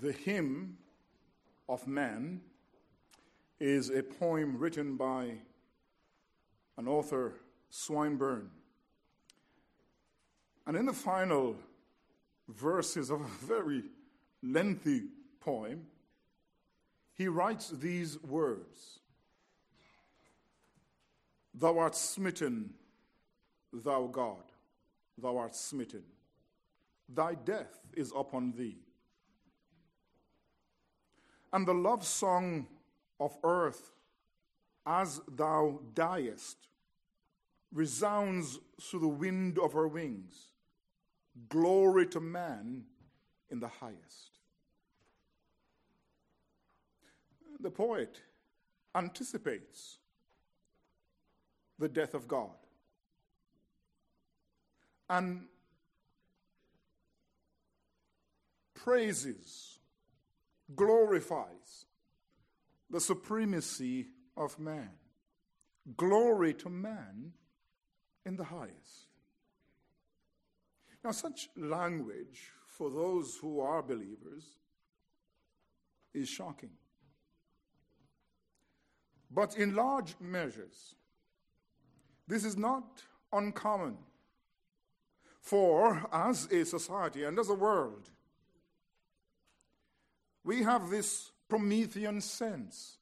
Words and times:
The 0.00 0.12
Hymn 0.12 0.76
of 1.68 1.88
Man 1.88 2.40
is 3.58 3.90
a 3.90 4.00
poem 4.00 4.56
written 4.56 4.96
by 4.96 5.38
an 6.76 6.86
author, 6.86 7.34
Swinburne. 7.68 8.48
And 10.68 10.76
in 10.76 10.86
the 10.86 10.92
final 10.92 11.56
verses 12.48 13.10
of 13.10 13.22
a 13.22 13.44
very 13.44 13.82
lengthy 14.40 15.06
poem, 15.40 15.86
he 17.14 17.26
writes 17.26 17.70
these 17.70 18.22
words 18.22 19.00
Thou 21.54 21.76
art 21.76 21.96
smitten, 21.96 22.70
thou 23.72 24.06
God, 24.06 24.44
thou 25.20 25.38
art 25.38 25.56
smitten. 25.56 26.04
Thy 27.08 27.34
death 27.34 27.80
is 27.96 28.12
upon 28.14 28.52
thee 28.52 28.76
and 31.52 31.66
the 31.66 31.74
love 31.74 32.04
song 32.04 32.66
of 33.20 33.36
earth 33.42 33.92
as 34.86 35.20
thou 35.28 35.80
diest 35.94 36.56
resounds 37.72 38.58
through 38.80 39.00
the 39.00 39.08
wind 39.08 39.58
of 39.58 39.72
her 39.72 39.86
wings. 39.86 40.52
Glory 41.48 42.06
to 42.06 42.20
man 42.20 42.84
in 43.50 43.60
the 43.60 43.68
highest. 43.68 44.38
The 47.60 47.70
poet 47.70 48.20
anticipates 48.94 49.98
the 51.78 51.88
death 51.88 52.14
of 52.14 52.26
God 52.26 52.56
and 55.10 55.44
praises 58.74 59.77
glorifies 60.74 61.86
the 62.90 63.00
supremacy 63.00 64.06
of 64.36 64.58
man. 64.58 64.90
Glory 65.96 66.54
to 66.54 66.68
man 66.68 67.32
in 68.24 68.36
the 68.36 68.44
highest. 68.44 69.08
Now, 71.04 71.12
such 71.12 71.48
language 71.56 72.52
for 72.66 72.90
those 72.90 73.38
who 73.40 73.60
are 73.60 73.82
believers 73.82 74.44
is 76.12 76.28
shocking. 76.28 76.70
But 79.30 79.56
in 79.56 79.74
large 79.74 80.16
measures, 80.20 80.94
this 82.26 82.44
is 82.44 82.56
not 82.56 83.02
uncommon. 83.32 83.98
For 85.40 86.06
as 86.12 86.46
a 86.52 86.64
society 86.64 87.24
and 87.24 87.38
as 87.38 87.48
a 87.48 87.54
world, 87.54 88.10
we 90.48 90.62
have 90.62 90.88
this 90.88 91.30
Promethean 91.46 92.22
sense, 92.22 92.96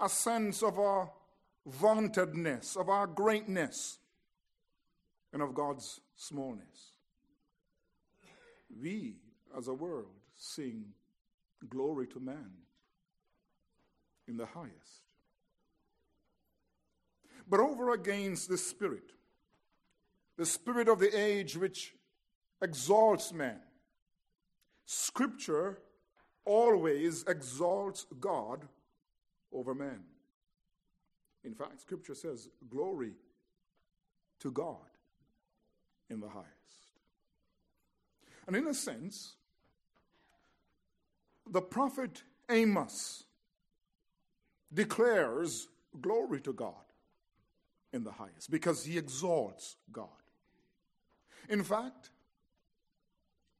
a 0.00 0.08
sense 0.08 0.62
of 0.62 0.78
our 0.78 1.10
vauntedness, 1.66 2.76
of 2.76 2.88
our 2.88 3.06
greatness, 3.06 3.98
and 5.34 5.42
of 5.42 5.52
God's 5.52 6.00
smallness. 6.16 6.92
We, 8.80 9.16
as 9.54 9.68
a 9.68 9.74
world, 9.74 10.14
sing 10.34 10.86
glory 11.68 12.06
to 12.06 12.20
man 12.20 12.52
in 14.26 14.38
the 14.38 14.46
highest. 14.46 15.04
But 17.46 17.60
over 17.60 17.92
against 17.92 18.48
the 18.48 18.56
spirit, 18.56 19.12
the 20.38 20.46
spirit 20.46 20.88
of 20.88 21.00
the 21.00 21.14
age 21.14 21.54
which 21.58 21.92
exalts 22.62 23.34
man, 23.34 23.60
Scripture 24.86 25.80
always 26.46 27.24
exalts 27.24 28.06
God 28.18 28.60
over 29.52 29.74
man. 29.74 30.00
In 31.44 31.54
fact, 31.54 31.80
Scripture 31.82 32.14
says, 32.14 32.48
Glory 32.70 33.12
to 34.40 34.50
God 34.50 34.76
in 36.08 36.20
the 36.20 36.28
highest. 36.28 36.50
And 38.46 38.56
in 38.56 38.66
a 38.66 38.74
sense, 38.74 39.34
the 41.50 41.60
prophet 41.60 42.22
Amos 42.48 43.24
declares 44.72 45.68
glory 46.00 46.40
to 46.42 46.52
God 46.52 46.74
in 47.92 48.04
the 48.04 48.12
highest 48.12 48.50
because 48.50 48.84
he 48.84 48.98
exalts 48.98 49.76
God. 49.92 50.08
In 51.48 51.62
fact, 51.62 52.10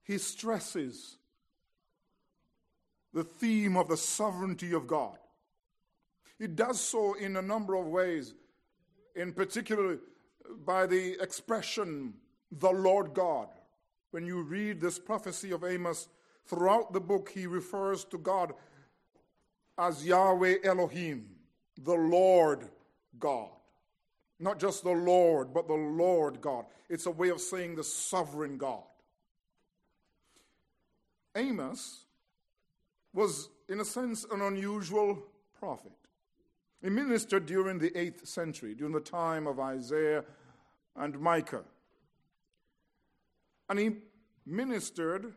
he 0.02 0.18
stresses 0.18 1.16
the 3.16 3.24
theme 3.24 3.78
of 3.78 3.88
the 3.88 3.96
sovereignty 3.96 4.74
of 4.74 4.86
God. 4.86 5.16
It 6.38 6.54
does 6.54 6.78
so 6.78 7.14
in 7.14 7.36
a 7.36 7.42
number 7.42 7.74
of 7.74 7.86
ways, 7.86 8.34
in 9.14 9.32
particular 9.32 10.00
by 10.66 10.86
the 10.86 11.18
expression, 11.22 12.12
the 12.52 12.68
Lord 12.68 13.14
God. 13.14 13.48
When 14.10 14.26
you 14.26 14.42
read 14.42 14.82
this 14.82 14.98
prophecy 14.98 15.50
of 15.52 15.64
Amos, 15.64 16.08
throughout 16.44 16.92
the 16.92 17.00
book, 17.00 17.30
he 17.30 17.46
refers 17.46 18.04
to 18.04 18.18
God 18.18 18.52
as 19.78 20.04
Yahweh 20.04 20.56
Elohim, 20.62 21.24
the 21.82 21.94
Lord 21.94 22.68
God. 23.18 23.48
Not 24.38 24.60
just 24.60 24.84
the 24.84 24.90
Lord, 24.90 25.54
but 25.54 25.68
the 25.68 25.72
Lord 25.72 26.42
God. 26.42 26.66
It's 26.90 27.06
a 27.06 27.10
way 27.10 27.30
of 27.30 27.40
saying 27.40 27.76
the 27.76 27.84
sovereign 27.84 28.58
God. 28.58 28.84
Amos 31.34 32.05
was, 33.16 33.48
in 33.68 33.80
a 33.80 33.84
sense, 33.84 34.26
an 34.30 34.42
unusual 34.42 35.22
prophet. 35.58 35.92
He 36.82 36.90
ministered 36.90 37.46
during 37.46 37.78
the 37.78 37.90
8th 37.90 38.26
century, 38.26 38.74
during 38.74 38.92
the 38.92 39.00
time 39.00 39.46
of 39.46 39.58
Isaiah 39.58 40.22
and 40.94 41.18
Micah. 41.18 41.64
And 43.70 43.78
he 43.78 43.90
ministered 44.44 45.32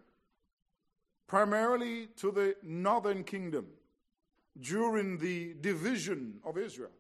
primarily 1.26 2.08
to 2.18 2.32
the 2.32 2.56
northern 2.64 3.24
kingdom 3.24 3.68
during 4.60 5.18
the 5.18 5.54
division 5.62 6.40
of 6.44 6.58
Israel. 6.58 6.92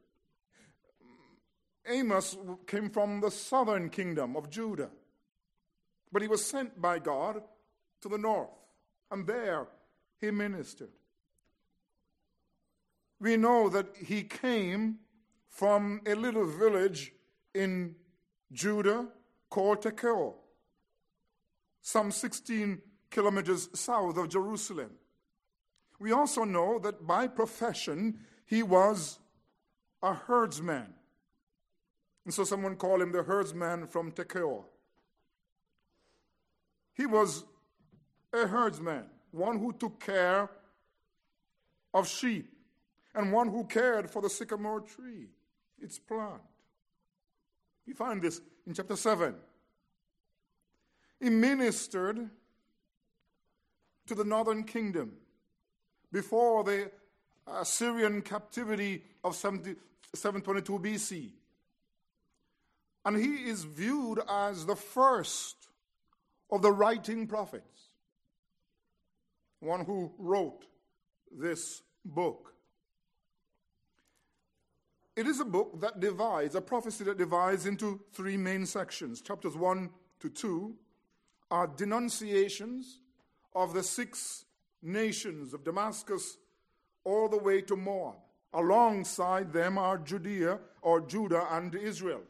Amos 1.87 2.37
came 2.67 2.89
from 2.89 3.19
the 3.19 3.31
southern 3.31 3.89
kingdom 3.89 4.37
of 4.37 4.49
Judah, 4.49 4.89
but 6.11 6.21
he 6.21 6.27
was 6.27 6.45
sent 6.45 6.81
by 6.81 6.99
God 6.99 7.41
to 8.01 8.07
the 8.07 8.17
north, 8.17 8.49
and 9.11 9.27
there 9.27 9.67
he 10.19 10.31
ministered. 10.31 10.89
We 13.19 13.37
know 13.37 13.69
that 13.69 13.87
he 13.97 14.23
came 14.23 14.99
from 15.49 16.01
a 16.05 16.15
little 16.15 16.45
village 16.45 17.11
in 17.53 17.95
Judah 18.51 19.07
called 19.49 19.81
Tekoa, 19.81 20.33
some 21.81 22.11
16 22.11 22.81
kilometers 23.09 23.69
south 23.73 24.17
of 24.17 24.29
Jerusalem. 24.29 24.91
We 25.99 26.11
also 26.11 26.43
know 26.43 26.79
that 26.79 27.05
by 27.05 27.27
profession 27.27 28.19
he 28.45 28.63
was 28.63 29.19
a 30.01 30.13
herdsman. 30.13 30.93
And 32.25 32.33
so 32.33 32.43
someone 32.43 32.75
called 32.75 33.01
him 33.01 33.11
the 33.11 33.23
herdsman 33.23 33.87
from 33.87 34.11
Tekoa. 34.11 34.63
He 36.93 37.05
was 37.05 37.43
a 38.31 38.47
herdsman 38.47 39.05
one 39.31 39.59
who 39.59 39.73
took 39.73 39.99
care 39.99 40.49
of 41.93 42.07
sheep, 42.07 42.53
and 43.15 43.31
one 43.33 43.47
who 43.49 43.63
cared 43.65 44.09
for 44.09 44.21
the 44.21 44.29
sycamore 44.29 44.81
tree, 44.81 45.27
its 45.81 45.97
plant. 45.97 46.41
You 47.85 47.95
find 47.95 48.21
this 48.21 48.41
in 48.67 48.73
chapter 48.73 48.95
7. 48.95 49.35
He 51.19 51.29
ministered 51.29 52.29
to 54.05 54.15
the 54.15 54.23
northern 54.23 54.63
kingdom 54.63 55.13
before 56.11 56.63
the 56.63 56.91
Assyrian 57.47 58.21
captivity 58.21 59.03
of 59.23 59.35
722 59.35 60.79
BC. 60.79 61.31
And 63.05 63.17
he 63.17 63.49
is 63.49 63.63
viewed 63.63 64.19
as 64.29 64.65
the 64.65 64.75
first 64.75 65.69
of 66.51 66.61
the 66.61 66.71
writing 66.71 67.25
prophets 67.27 67.88
one 69.59 69.85
who 69.85 70.11
wrote 70.17 70.65
this 71.31 71.81
book. 72.05 72.53
It 75.15 75.27
is 75.27 75.39
a 75.39 75.45
book 75.45 75.81
that 75.81 75.99
divides, 75.99 76.55
a 76.55 76.61
prophecy 76.61 77.03
that 77.03 77.17
divides 77.17 77.65
into 77.65 77.99
three 78.13 78.37
main 78.37 78.65
sections. 78.65 79.21
Chapters 79.21 79.55
1 79.55 79.89
to 80.21 80.29
2 80.29 80.73
are 81.51 81.67
denunciations 81.67 83.01
of 83.53 83.73
the 83.73 83.83
six 83.83 84.45
nations 84.81 85.53
of 85.53 85.65
Damascus 85.65 86.37
all 87.03 87.27
the 87.27 87.37
way 87.37 87.61
to 87.61 87.75
Moab. 87.75 88.15
Alongside 88.53 89.51
them 89.51 89.77
are 89.77 89.97
Judea 89.97 90.59
or 90.81 91.01
Judah 91.01 91.47
and 91.51 91.75
Israel. 91.75 92.21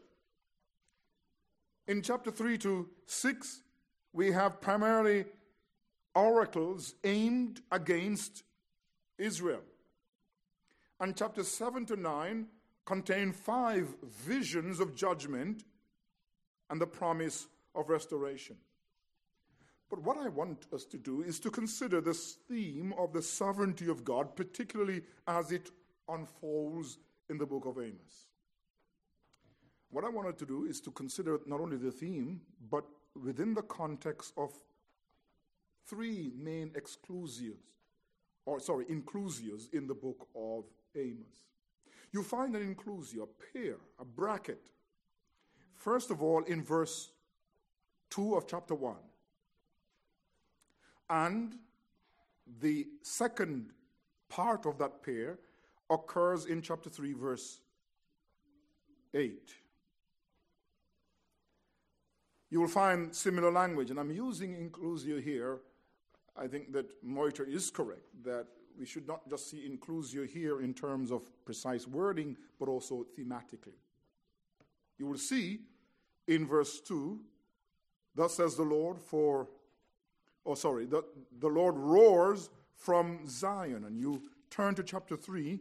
In 1.88 2.02
chapter 2.02 2.32
3 2.32 2.58
to 2.60 2.90
6, 3.06 3.62
we 4.14 4.32
have 4.32 4.62
primarily 4.62 5.26
oracles 6.16 6.96
aimed 7.04 7.62
against 7.72 8.44
Israel. 9.18 9.62
And 11.00 11.16
chapter 11.16 11.44
7 11.44 11.86
to 11.88 11.96
9 11.96 12.48
contain 12.86 13.32
five 13.32 13.88
visions 14.04 14.80
of 14.80 14.96
judgment 14.96 15.64
and 16.70 16.82
the 16.82 16.88
promise 16.88 17.48
of 17.76 17.90
restoration. 17.90 18.58
But 19.90 20.04
what 20.04 20.18
I 20.18 20.30
want 20.30 20.68
us 20.74 20.86
to 20.86 20.98
do 20.98 21.22
is 21.22 21.40
to 21.40 21.50
consider 21.50 22.00
this 22.00 22.38
theme 22.48 22.94
of 22.98 23.12
the 23.12 23.22
sovereignty 23.22 23.90
of 23.90 24.04
God, 24.04 24.36
particularly 24.36 25.02
as 25.28 25.52
it 25.52 25.72
unfolds 26.08 26.98
in 27.30 27.38
the 27.38 27.46
book 27.46 27.66
of 27.66 27.78
Amos. 27.78 28.28
What 29.90 30.04
I 30.04 30.10
wanted 30.10 30.38
to 30.40 30.46
do 30.46 30.66
is 30.66 30.80
to 30.82 30.92
consider 30.92 31.40
not 31.48 31.60
only 31.60 31.78
the 31.78 31.92
theme, 31.92 32.42
but 32.70 32.86
within 33.16 33.56
the 33.56 33.64
context 33.64 34.34
of 34.38 34.52
three 35.90 36.32
main 36.38 36.72
exclusives, 36.76 37.58
or 38.46 38.60
sorry, 38.60 38.86
inclusios 38.86 39.74
in 39.74 39.88
the 39.88 39.94
book 39.94 40.28
of 40.36 40.66
Amos. 40.96 41.44
You 42.12 42.24
find 42.24 42.56
an 42.56 42.76
inclusio, 42.76 43.24
a 43.24 43.58
pair, 43.58 43.78
a 44.00 44.06
bracket. 44.06 44.70
First 45.76 46.12
of 46.12 46.22
all, 46.22 46.44
in 46.44 46.64
verse 46.64 47.10
2 48.10 48.36
of 48.36 48.48
chapter 48.48 48.76
1. 48.76 48.96
And 51.10 51.56
the 52.60 52.88
second 53.02 53.72
part 54.28 54.66
of 54.66 54.78
that 54.80 55.04
pair 55.04 55.38
occurs 55.90 56.46
in 56.46 56.62
chapter 56.62 56.90
3, 56.90 57.14
verse 57.14 57.60
8. 59.14 59.54
You 62.52 62.62
will 62.62 62.68
find 62.68 63.16
similar 63.16 63.52
language, 63.52 63.92
and 63.92 64.00
I'm 64.00 64.12
using 64.12 64.56
inclusio 64.56 65.22
here. 65.22 65.60
I 66.40 66.48
think 66.48 66.72
that 66.72 66.86
Meuter 67.04 67.44
is 67.44 67.70
correct, 67.70 68.08
that 68.24 68.48
we 68.80 68.86
should 68.86 69.08
not 69.08 69.30
just 69.30 69.50
see 69.50 69.70
inclusio 69.70 70.26
here 70.26 70.62
in 70.62 70.74
terms 70.74 71.12
of 71.12 71.30
precise 71.44 71.86
wording, 71.86 72.38
but 72.60 72.70
also 72.70 73.06
thematically. 73.18 73.76
You 74.98 75.08
will 75.08 75.18
see 75.18 75.60
in 76.28 76.48
verse 76.48 76.80
2, 76.80 77.20
thus 78.16 78.36
says 78.36 78.56
the 78.56 78.64
Lord, 78.64 79.02
for, 79.02 79.50
oh, 80.46 80.56
sorry, 80.56 80.86
the, 80.86 81.04
the 81.40 81.50
Lord 81.50 81.76
roars 81.76 82.50
from 82.74 83.28
Zion. 83.28 83.84
And 83.84 84.00
you 84.00 84.22
turn 84.50 84.76
to 84.76 84.84
chapter 84.84 85.18
3 85.18 85.60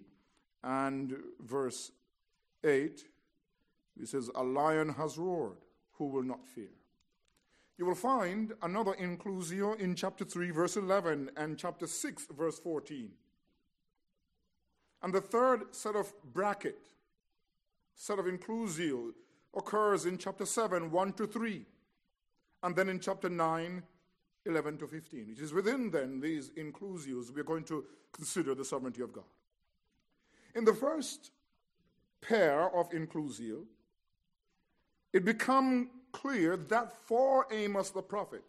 and 0.62 1.16
verse 1.40 1.90
8, 2.62 3.04
it 4.00 4.08
says, 4.08 4.30
A 4.36 4.44
lion 4.44 4.90
has 4.90 5.18
roared, 5.18 5.58
who 5.94 6.06
will 6.06 6.22
not 6.22 6.46
fear? 6.46 6.70
You 7.78 7.86
will 7.86 7.94
find 7.94 8.52
another 8.62 8.94
inclusio 8.94 9.78
in 9.78 9.94
chapter 9.94 10.24
3, 10.24 10.50
verse 10.50 10.76
11, 10.76 11.30
and 11.36 11.56
chapter 11.56 11.86
6, 11.86 12.26
verse 12.36 12.58
14. 12.58 13.10
And 15.00 15.14
the 15.14 15.20
third 15.20 15.72
set 15.72 15.94
of 15.94 16.12
bracket, 16.34 16.88
set 17.94 18.18
of 18.18 18.24
inclusio, 18.24 19.12
occurs 19.56 20.06
in 20.06 20.18
chapter 20.18 20.44
7, 20.44 20.90
1 20.90 21.12
to 21.12 21.26
3, 21.28 21.64
and 22.64 22.74
then 22.74 22.88
in 22.88 22.98
chapter 22.98 23.28
9, 23.28 23.82
11 24.44 24.78
to 24.78 24.88
15. 24.88 25.36
It 25.36 25.40
is 25.40 25.52
within 25.52 25.90
then 25.92 26.20
these 26.20 26.50
inclusios 26.50 27.32
we're 27.32 27.44
going 27.44 27.64
to 27.64 27.84
consider 28.12 28.56
the 28.56 28.64
sovereignty 28.64 29.02
of 29.02 29.12
God. 29.12 29.24
In 30.56 30.64
the 30.64 30.74
first 30.74 31.30
pair 32.20 32.74
of 32.74 32.90
inclusio, 32.90 33.64
it 35.12 35.24
becomes 35.24 35.88
clear 36.20 36.56
that 36.56 36.92
for 37.06 37.46
Amos 37.50 37.90
the 37.90 38.02
prophet, 38.02 38.44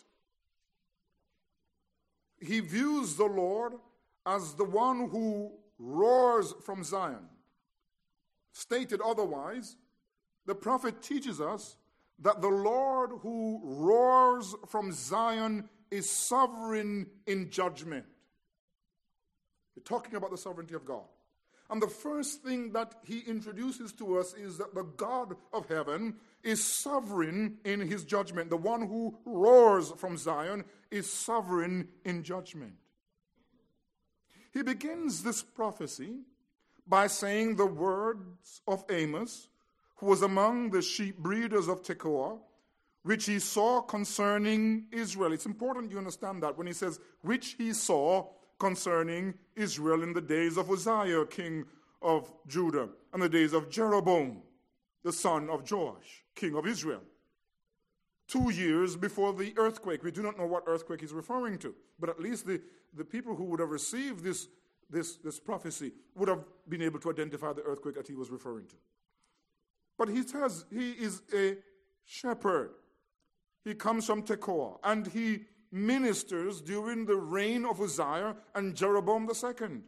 he 2.42 2.60
views 2.60 3.16
the 3.16 3.26
Lord 3.26 3.74
as 4.26 4.54
the 4.54 4.64
one 4.64 5.10
who 5.10 5.52
roars 5.78 6.54
from 6.64 6.84
Zion. 6.84 7.28
Stated 8.52 9.02
otherwise, 9.02 9.76
the 10.46 10.56
prophet 10.56 11.02
teaches 11.02 11.40
us 11.40 11.76
that 12.20 12.42
the 12.42 12.50
Lord 12.50 13.12
who 13.22 13.62
roars 13.64 14.56
from 14.68 14.92
Zion 14.92 15.70
is 15.92 16.10
sovereign 16.10 17.08
in 17.26 17.50
judgment. 17.50 18.06
We're 19.76 19.84
talking 19.84 20.16
about 20.16 20.32
the 20.32 20.38
sovereignty 20.38 20.76
of 20.76 20.86
God. 20.86 21.06
And 21.70 21.82
the 21.82 21.88
first 21.88 22.42
thing 22.42 22.72
that 22.74 22.96
he 23.04 23.20
introduces 23.20 23.94
to 23.94 24.18
us 24.18 24.34
is 24.34 24.58
that 24.58 24.74
the 24.74 24.84
God 24.84 25.36
of 25.54 25.68
heaven 25.68 26.16
is 26.44 26.64
sovereign 26.64 27.58
in 27.64 27.80
his 27.82 28.04
judgment. 28.06 28.50
The 28.50 28.58
one 28.58 28.88
who 28.88 29.18
roars 29.26 29.92
from 29.92 30.18
Zion 30.18 30.64
is 30.90 31.12
sovereign 31.12 31.90
in 32.04 32.24
judgment. 32.24 32.74
He 34.52 34.64
begins 34.64 35.22
this 35.22 35.44
prophecy 35.44 36.22
by 36.88 37.06
saying 37.06 37.56
the 37.56 37.68
words 37.68 38.62
of 38.68 38.84
Amos, 38.90 39.50
who 39.98 40.08
was 40.08 40.24
among 40.24 40.72
the 40.72 40.82
sheep 40.82 41.20
breeders 41.20 41.68
of 41.68 41.84
Tekoa, 41.84 42.40
which 43.04 43.26
he 43.26 43.38
saw 43.38 43.82
concerning 43.82 44.88
Israel. 44.92 45.34
It's 45.34 45.46
important 45.46 45.92
you 45.92 46.00
understand 46.00 46.42
that 46.42 46.58
when 46.58 46.66
he 46.66 46.74
says, 46.74 47.00
which 47.22 47.56
he 47.60 47.74
saw 47.74 48.28
concerning 48.60 49.34
Israel 49.56 50.04
in 50.04 50.14
the 50.14 50.22
days 50.22 50.58
of 50.58 50.70
Uzziah, 50.70 51.26
king 51.26 51.66
of 52.02 52.32
Judah, 52.48 52.90
and 53.14 53.22
the 53.22 53.30
days 53.30 53.54
of 53.54 53.70
Jeroboam, 53.70 54.42
the 55.04 55.14
son 55.14 55.50
of 55.50 55.70
Joash, 55.70 56.24
king 56.36 56.56
of 56.56 56.68
Israel. 56.68 57.02
Two 58.28 58.52
years 58.52 58.96
before 58.96 59.34
the 59.34 59.54
earthquake. 59.58 60.04
We 60.04 60.12
do 60.12 60.22
not 60.22 60.38
know 60.38 60.46
what 60.46 60.64
earthquake 60.68 61.02
he's 61.02 61.14
referring 61.14 61.58
to, 61.60 61.74
but 62.00 62.10
at 62.10 62.20
least 62.20 62.46
the, 62.46 62.62
the 62.96 63.04
people 63.04 63.36
who 63.36 63.46
would 63.46 63.60
have 63.60 63.70
received 63.70 64.24
this, 64.24 64.48
this, 64.90 65.16
this 65.16 65.40
prophecy 65.40 65.94
would 66.16 66.30
have 66.30 66.44
been 66.68 66.82
able 66.82 67.00
to 67.00 67.10
identify 67.10 67.54
the 67.54 67.64
earthquake 67.64 67.96
that 67.96 68.08
he 68.08 68.14
was 68.14 68.30
referring 68.30 68.68
to. 68.68 68.76
But 69.98 70.10
he 70.10 70.22
says 70.22 70.66
he 70.72 70.92
is 70.92 71.24
a 71.34 71.58
shepherd. 72.06 72.72
He 73.64 73.74
comes 73.74 74.06
from 74.06 74.24
Tekoa, 74.24 74.78
and 74.84 75.08
he 75.08 75.46
ministers 75.72 76.62
during 76.62 77.06
the 77.06 77.16
reign 77.16 77.66
of 77.66 77.82
Uzziah 77.82 78.36
and 78.56 78.76
Jeroboam 78.76 79.30
II. 79.30 79.82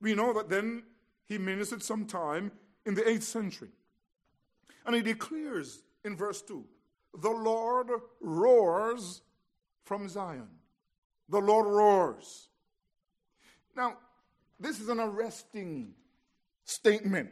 We 0.00 0.14
know 0.14 0.32
that 0.32 0.48
then 0.48 0.84
he 1.26 1.38
ministered 1.38 1.82
sometime 1.82 2.52
in 2.86 2.94
the 2.94 3.02
8th 3.02 3.22
century. 3.22 3.68
And 4.86 4.94
he 4.94 5.02
declares 5.02 5.82
in 6.04 6.16
verse 6.16 6.42
2 6.42 6.64
the 7.20 7.30
Lord 7.30 7.88
roars 8.20 9.22
from 9.84 10.08
Zion. 10.08 10.48
The 11.28 11.40
Lord 11.40 11.66
roars. 11.66 12.48
Now, 13.76 13.96
this 14.58 14.80
is 14.80 14.88
an 14.88 15.00
arresting 15.00 15.94
statement. 16.64 17.30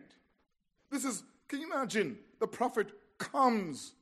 This 0.90 1.04
is, 1.04 1.22
can 1.46 1.60
you 1.60 1.72
imagine? 1.72 2.18
The 2.40 2.46
prophet 2.46 2.88
comes 3.18 3.94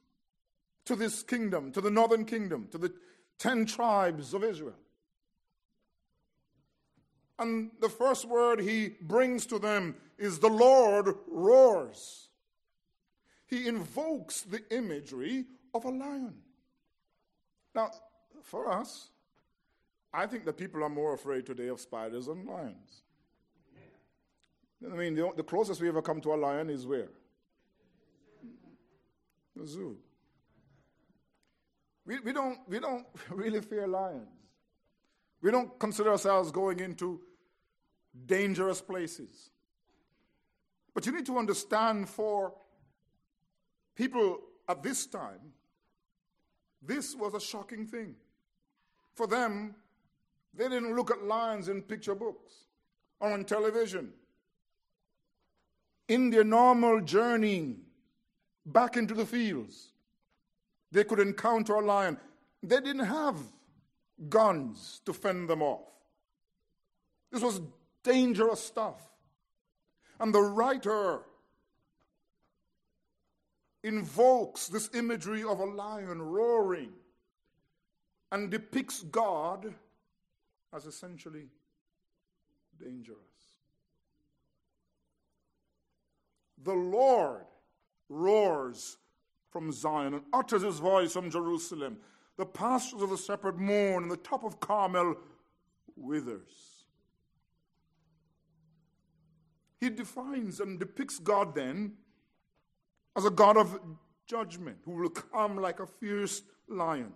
to 0.87 0.97
this 0.97 1.23
kingdom, 1.23 1.71
to 1.73 1.81
the 1.81 1.91
northern 1.91 2.25
kingdom, 2.25 2.69
to 2.71 2.79
the 2.79 2.93
ten 3.39 3.67
tribes 3.67 4.35
of 4.35 4.43
Israel. 4.43 4.79
And 7.39 7.71
the 7.81 7.89
first 7.91 8.27
word 8.27 8.61
he 8.61 8.95
brings 9.01 9.45
to 9.47 9.59
them 9.59 9.97
is 10.17 10.39
the 10.39 10.49
Lord 10.49 11.15
roars. 11.29 12.29
He 13.47 13.69
invokes 13.69 14.41
the 14.41 14.63
imagery 14.75 15.45
of 15.75 15.85
a 15.85 15.91
lion. 15.91 16.35
Now, 17.75 17.91
for 18.43 18.73
us, 18.73 19.11
I 20.15 20.27
think 20.27 20.47
that 20.47 20.57
people 20.57 20.83
are 20.83 20.89
more 20.89 21.13
afraid 21.13 21.45
today 21.45 21.69
of 21.69 21.79
spiders 21.79 22.27
than 22.27 22.47
lions. 22.47 23.03
I 24.91 24.95
mean, 24.95 25.15
the, 25.15 25.31
the 25.37 25.43
closest 25.43 25.81
we 25.81 25.89
ever 25.89 26.01
come 26.01 26.21
to 26.23 26.33
a 26.33 26.37
lion 26.37 26.71
is 26.71 26.87
where? 26.87 27.11
The 29.55 29.67
zoo. 29.67 29.99
We, 32.07 32.21
we, 32.21 32.33
don't, 32.33 32.59
we 32.69 32.79
don't 32.79 33.05
really 33.31 33.61
fear 33.61 33.87
lions. 33.87 34.29
We 35.43 35.51
don't 35.51 35.79
consider 35.79 36.13
ourselves 36.13 36.51
going 36.51 36.81
into 36.81 37.21
dangerous 38.27 38.81
places. 38.81 39.51
But 40.95 41.05
you 41.05 41.13
need 41.13 41.27
to 41.27 41.37
understand 41.37 42.09
for 42.09 42.55
people 43.95 44.41
at 44.69 44.83
this 44.83 45.07
time, 45.07 45.53
this 46.81 47.15
was 47.15 47.35
a 47.35 47.41
shocking 47.41 47.87
thing. 47.87 48.15
For 49.15 49.27
them, 49.27 49.75
they 50.55 50.69
didn't 50.69 50.95
look 50.95 51.11
at 51.11 51.23
lions 51.23 51.69
in 51.69 51.83
picture 51.83 52.15
books 52.15 52.55
or 53.21 53.33
on 53.33 53.45
television. 53.45 54.13
In 56.09 56.31
their 56.31 56.45
normal 56.45 57.01
journeying 57.01 57.81
back 58.65 58.97
into 58.97 59.15
the 59.15 59.27
fields, 59.27 59.91
they 60.93 61.05
could 61.05 61.21
encounter 61.21 61.75
a 61.75 61.85
lion. 61.85 62.19
They 62.63 62.81
didn't 62.81 63.07
have 63.07 63.37
guns 64.29 65.01
to 65.05 65.13
fend 65.13 65.49
them 65.49 65.63
off. 65.63 65.87
This 67.31 67.43
was 67.43 67.61
dangerous 68.03 68.61
stuff. 68.61 69.01
And 70.19 70.35
the 70.35 70.41
writer 70.41 71.21
invokes 73.83 74.69
this 74.69 74.91
imagery 74.95 75.43
of 75.43 75.61
a 75.61 75.65
lion 75.65 76.23
roaring. 76.23 76.93
and 78.33 78.51
depicts 78.51 79.03
God 79.03 79.73
as 80.75 80.85
essentially 80.87 81.47
dangerous. 82.79 83.19
The 86.63 86.75
Lord 86.75 87.47
roars 88.09 88.97
from 89.57 89.73
Zion 89.73 90.13
and 90.13 90.23
utters 90.35 90.61
his 90.61 90.81
voice 90.81 91.15
from 91.15 91.31
Jerusalem. 91.31 91.97
The 92.37 92.45
pastures 92.45 93.01
of 93.01 93.09
the 93.09 93.17
shepherd 93.17 93.59
mourn, 93.59 94.03
and 94.03 94.13
the 94.13 94.19
top 94.19 94.45
of 94.45 94.61
Carmel 94.61 95.17
withers. 95.97 96.85
He 99.81 99.89
defines 99.89 100.61
and 100.61 100.79
depicts 100.79 101.19
God 101.19 101.55
then 101.55 101.95
as 103.17 103.25
a 103.25 103.31
God 103.31 103.57
of 103.57 103.81
judgment 104.27 104.77
who 104.85 104.91
will 104.91 105.09
come 105.09 105.57
like 105.57 105.81
a 105.81 105.87
fierce 105.87 106.43
lion. 106.69 107.15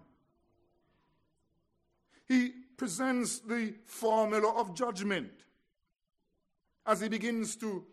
He 2.26 2.52
presents 2.78 3.40
the 3.40 3.75
formula 3.85 4.50
of 4.56 4.75
judgment 4.75 5.32
as 6.87 7.02
he 7.02 7.11
begins 7.11 7.54
to 7.56 7.85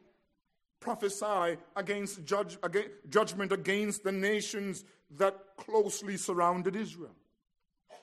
prophesy 0.80 1.58
against 1.76 2.26
judge, 2.26 2.58
against, 2.64 2.90
judgment 3.10 3.52
against 3.52 4.04
the 4.04 4.12
nations 4.12 4.84
that 5.18 5.36
closely 5.58 6.18
surrounded 6.18 6.76
Israel. 6.76 7.16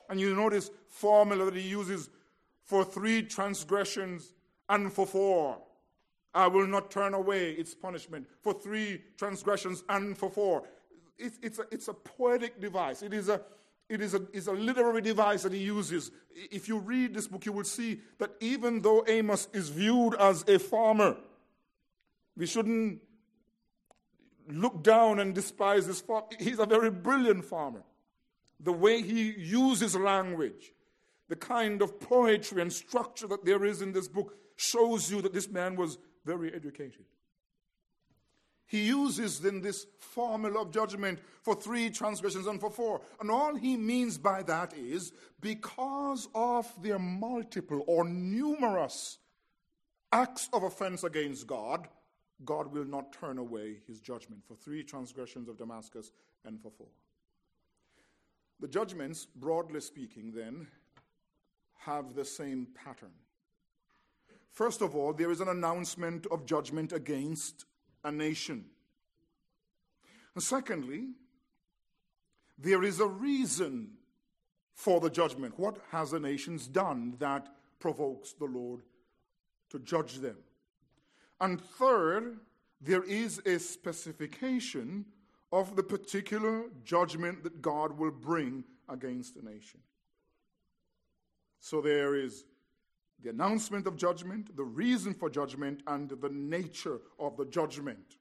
And 0.09 0.21
you 0.21 0.35
notice 0.35 0.71
formula 0.89 1.47
that 1.47 1.57
he 1.57 1.69
uses 1.69 2.11
for 2.65 2.85
three 2.85 3.23
transgressions 3.23 4.35
and 4.69 4.93
for 4.93 5.07
four. 5.07 5.59
I 6.35 6.49
will 6.49 6.67
not 6.67 6.91
turn 6.91 7.15
away 7.15 7.53
its 7.53 7.75
punishment 7.75 8.27
for 8.41 8.53
three 8.53 9.03
transgressions 9.17 9.85
and 9.89 10.17
for 10.19 10.29
four. 10.31 10.65
It, 11.17 11.35
it's, 11.43 11.59
a, 11.59 11.65
it's 11.71 11.89
a 11.89 11.95
poetic 11.95 12.61
device. 12.61 13.03
It 13.03 13.15
is 13.15 13.29
a, 13.29 13.41
it 13.89 14.01
is 14.01 14.15
a, 14.15 14.23
is 14.33 14.49
a 14.49 14.53
literary 14.53 15.01
device 15.01 15.45
that 15.45 15.53
he 15.53 15.61
uses. 15.61 16.11
If 16.35 16.67
you 16.69 16.79
read 16.79 17.15
this 17.15 17.29
book, 17.29 17.47
you 17.47 17.53
will 17.53 17.65
see 17.65 18.01
that 18.19 18.33
even 18.41 18.81
though 18.81 19.05
Amos 19.07 19.49
is 19.53 19.69
viewed 19.69 20.15
as 20.17 20.45
a 20.49 20.59
farmer, 20.59 21.17
we 22.37 22.47
shouldn't 22.47 23.01
look 24.49 24.83
down 24.83 25.21
and 25.21 25.35
despise 25.35 25.87
this 25.87 26.01
farmer. 26.01 26.27
He's 26.39 26.59
a 26.59 26.67
very 26.67 26.91
brilliant 26.91 27.45
farmer. 27.45 27.83
The 28.61 28.73
way 28.73 29.03
he 29.03 29.33
uses 29.33 29.97
language, 29.97 30.73
the 31.29 31.37
kind 31.37 31.83
of 31.83 32.01
poetry 32.01 32.63
and 32.63 32.73
structure 32.73 33.27
that 33.29 33.45
there 33.45 33.65
is 33.65 33.83
in 33.83 33.93
this 33.93 34.09
book 34.09 34.37
shows 34.57 35.11
you 35.11 35.23
that 35.23 35.33
this 35.33 35.49
man 35.49 35.77
was 35.77 35.99
very 36.25 36.53
educated. 36.55 37.05
He 38.67 38.87
uses 38.87 39.41
then 39.41 39.61
this 39.61 39.87
formula 39.99 40.63
of 40.63 40.73
judgment 40.73 41.21
for 41.43 41.55
three 41.55 41.91
transgressions 41.91 42.47
and 42.47 42.59
for 42.59 42.71
four. 42.71 43.03
And 43.21 43.31
all 43.31 43.55
he 43.55 43.77
means 43.77 44.17
by 44.17 44.43
that 44.45 44.73
is 44.75 45.13
because 45.41 46.29
of 46.35 46.71
their 46.83 46.99
multiple 46.99 47.85
or 47.87 48.05
numerous 48.05 49.19
acts 50.11 50.49
of 50.53 50.63
offense 50.63 51.05
against 51.05 51.47
God, 51.47 51.89
God 52.45 52.73
will 52.73 52.85
not 52.85 53.13
turn 53.13 53.39
away 53.39 53.77
his 53.87 54.01
judgment 54.01 54.43
for 54.47 54.55
three 54.55 54.83
transgressions 54.83 55.49
of 55.49 55.57
Damascus 55.57 56.13
and 56.45 56.61
for 56.61 56.71
four. 56.71 56.89
The 58.61 58.69
judgments, 58.69 59.27
broadly 59.37 59.81
speaking, 59.81 60.33
then, 60.33 60.67
have 61.79 62.15
the 62.15 62.25
same 62.25 62.69
pattern. 62.75 63.13
First 64.51 64.83
of 64.83 64.95
all, 64.95 65.13
there 65.13 65.31
is 65.31 65.41
an 65.41 65.49
announcement 65.49 66.27
of 66.31 66.47
judgment 66.47 66.93
against 66.93 67.67
a 68.05 68.11
nation. 68.11 68.67
And 70.35 70.43
secondly, 70.43 71.09
there 72.59 72.83
is 72.83 73.01
a 73.01 73.07
reason 73.07 73.91
for 74.75 75.01
the 75.01 75.11
judgment. 75.11 75.59
What 75.59 75.79
has 75.91 76.11
the 76.11 76.21
nations 76.21 76.67
done 76.67 77.17
that 77.19 77.49
provokes 77.81 78.33
the 78.33 78.47
Lord 78.47 78.83
to 79.71 79.79
judge 79.79 80.19
them? 80.19 80.37
And 81.41 81.61
third, 81.61 82.39
there 82.81 83.03
is 83.03 83.41
a 83.47 83.59
specification 83.59 85.05
of 85.53 85.77
the 85.77 85.83
particular 85.83 86.65
judgment 86.85 87.43
that 87.45 87.63
God 87.63 87.99
will 87.99 88.11
bring 88.11 88.65
against 88.89 89.37
a 89.37 89.45
nation. 89.45 89.81
So 91.61 91.81
there 91.81 92.15
is 92.15 92.45
the 93.23 93.31
announcement 93.31 93.87
of 93.87 93.97
judgment, 93.97 94.55
the 94.57 94.65
reason 94.65 95.15
for 95.15 95.31
judgment, 95.31 95.83
and 95.87 96.11
the 96.11 96.29
nature 96.29 97.01
of 97.19 97.37
the 97.37 97.47
judgment. 97.47 98.17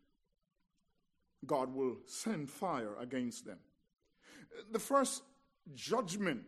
God 1.46 1.74
will 1.74 1.98
send 2.05 2.50
fire 2.50 2.96
against 3.00 3.46
them. 3.46 3.60
The 4.72 4.79
first 4.79 5.24
judgment 5.74 6.46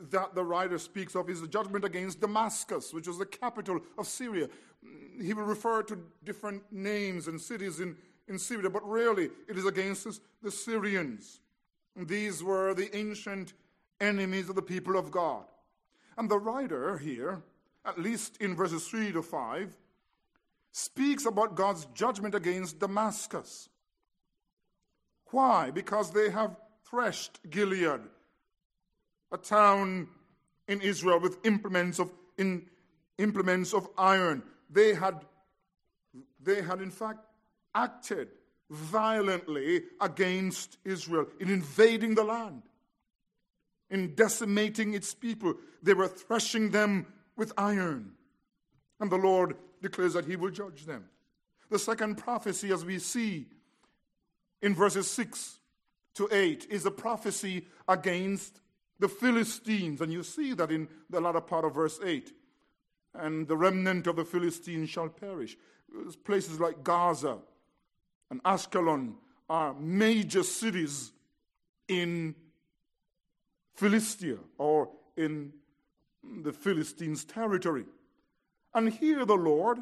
that 0.00 0.34
the 0.34 0.44
writer 0.44 0.78
speaks 0.78 1.14
of 1.14 1.28
is 1.28 1.40
the 1.40 1.48
judgment 1.48 1.84
against 1.84 2.20
Damascus, 2.20 2.92
which 2.92 3.08
was 3.08 3.18
the 3.18 3.26
capital 3.26 3.80
of 3.96 4.06
Syria. 4.06 4.48
Mm, 4.84 5.22
he 5.22 5.34
will 5.34 5.44
refer 5.44 5.82
to 5.84 5.98
different 6.24 6.62
names 6.70 7.26
and 7.26 7.40
cities 7.40 7.80
in, 7.80 7.96
in 8.28 8.38
Syria, 8.38 8.70
but 8.70 8.88
really 8.88 9.30
it 9.48 9.58
is 9.58 9.66
against 9.66 10.20
the 10.42 10.50
Syrians. 10.50 11.40
These 11.96 12.44
were 12.44 12.74
the 12.74 12.94
ancient 12.96 13.54
enemies 14.00 14.48
of 14.48 14.54
the 14.54 14.62
people 14.62 14.96
of 14.96 15.10
God. 15.10 15.44
And 16.16 16.28
the 16.28 16.38
writer 16.38 16.98
here, 16.98 17.42
at 17.84 17.98
least 17.98 18.36
in 18.38 18.54
verses 18.54 18.86
3 18.86 19.12
to 19.12 19.22
5, 19.22 19.76
speaks 20.70 21.26
about 21.26 21.56
God's 21.56 21.86
judgment 21.86 22.36
against 22.36 22.78
Damascus. 22.78 23.68
Why? 25.30 25.70
Because 25.72 26.12
they 26.12 26.30
have 26.30 26.56
threshed 26.88 27.40
Gilead 27.50 28.00
a 29.32 29.38
town 29.38 30.08
in 30.66 30.80
Israel 30.80 31.20
with 31.20 31.38
implements 31.44 31.98
of, 31.98 32.10
in, 32.36 32.66
implements 33.18 33.74
of 33.74 33.88
iron. 33.96 34.42
They 34.70 34.94
had, 34.94 35.24
they 36.40 36.62
had, 36.62 36.80
in 36.80 36.90
fact, 36.90 37.20
acted 37.74 38.28
violently 38.70 39.82
against 40.00 40.78
Israel 40.84 41.26
in 41.40 41.48
invading 41.48 42.14
the 42.14 42.24
land, 42.24 42.62
in 43.90 44.14
decimating 44.14 44.94
its 44.94 45.14
people. 45.14 45.54
They 45.82 45.94
were 45.94 46.08
threshing 46.08 46.70
them 46.70 47.06
with 47.36 47.52
iron. 47.56 48.12
And 49.00 49.10
the 49.10 49.16
Lord 49.16 49.56
declares 49.80 50.14
that 50.14 50.26
He 50.26 50.36
will 50.36 50.50
judge 50.50 50.84
them. 50.84 51.04
The 51.70 51.78
second 51.78 52.16
prophecy, 52.16 52.72
as 52.72 52.84
we 52.84 52.98
see 52.98 53.46
in 54.60 54.74
verses 54.74 55.10
6 55.10 55.58
to 56.14 56.28
8, 56.30 56.66
is 56.70 56.84
a 56.84 56.90
prophecy 56.90 57.66
against 57.86 58.60
the 58.98 59.08
Philistines, 59.08 60.00
and 60.00 60.12
you 60.12 60.22
see 60.22 60.54
that 60.54 60.70
in 60.70 60.88
the 61.08 61.20
latter 61.20 61.40
part 61.40 61.64
of 61.64 61.74
verse 61.74 62.00
8. 62.04 62.32
And 63.14 63.48
the 63.48 63.56
remnant 63.56 64.06
of 64.06 64.16
the 64.16 64.24
Philistines 64.24 64.90
shall 64.90 65.08
perish. 65.08 65.56
Places 66.24 66.60
like 66.60 66.84
Gaza 66.84 67.38
and 68.30 68.42
Ashkelon 68.42 69.14
are 69.48 69.74
major 69.74 70.42
cities 70.42 71.12
in 71.88 72.34
Philistia 73.74 74.36
or 74.58 74.90
in 75.16 75.52
the 76.42 76.52
Philistines' 76.52 77.24
territory. 77.24 77.86
And 78.74 78.92
here 78.92 79.24
the 79.24 79.36
Lord 79.36 79.78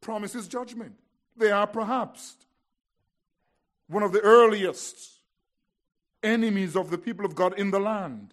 promises 0.00 0.48
judgment. 0.48 0.94
They 1.36 1.50
are 1.50 1.66
perhaps 1.66 2.36
one 3.88 4.02
of 4.02 4.12
the 4.12 4.20
earliest 4.20 5.18
enemies 6.22 6.76
of 6.76 6.90
the 6.90 6.98
people 6.98 7.24
of 7.24 7.34
God 7.34 7.58
in 7.58 7.70
the 7.70 7.80
land. 7.80 8.32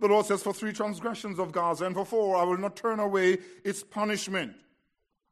The 0.00 0.08
Lord 0.08 0.26
says, 0.26 0.42
For 0.42 0.52
three 0.52 0.72
transgressions 0.72 1.38
of 1.38 1.52
Gaza, 1.52 1.86
and 1.86 1.94
for 1.94 2.04
four, 2.04 2.36
I 2.36 2.44
will 2.44 2.58
not 2.58 2.76
turn 2.76 3.00
away 3.00 3.38
its 3.64 3.82
punishment. 3.82 4.54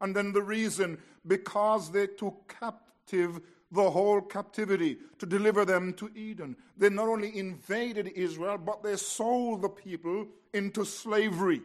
And 0.01 0.15
then 0.15 0.33
the 0.33 0.43
reason, 0.43 0.97
because 1.25 1.91
they 1.91 2.07
took 2.07 2.53
captive 2.59 3.41
the 3.71 3.89
whole 3.89 4.21
captivity 4.21 4.97
to 5.19 5.25
deliver 5.25 5.65
them 5.65 5.93
to 5.93 6.09
Eden. 6.15 6.55
They 6.77 6.89
not 6.89 7.09
only 7.09 7.37
invaded 7.37 8.07
Israel, 8.07 8.57
but 8.57 8.81
they 8.81 8.95
sold 8.95 9.61
the 9.61 9.69
people 9.69 10.27
into 10.53 10.85
slavery. 10.85 11.61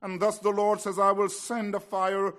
And 0.00 0.20
thus 0.20 0.38
the 0.38 0.50
Lord 0.50 0.80
says, 0.80 0.98
I 0.98 1.12
will 1.12 1.28
send 1.28 1.74
a 1.74 1.80
fire 1.80 2.32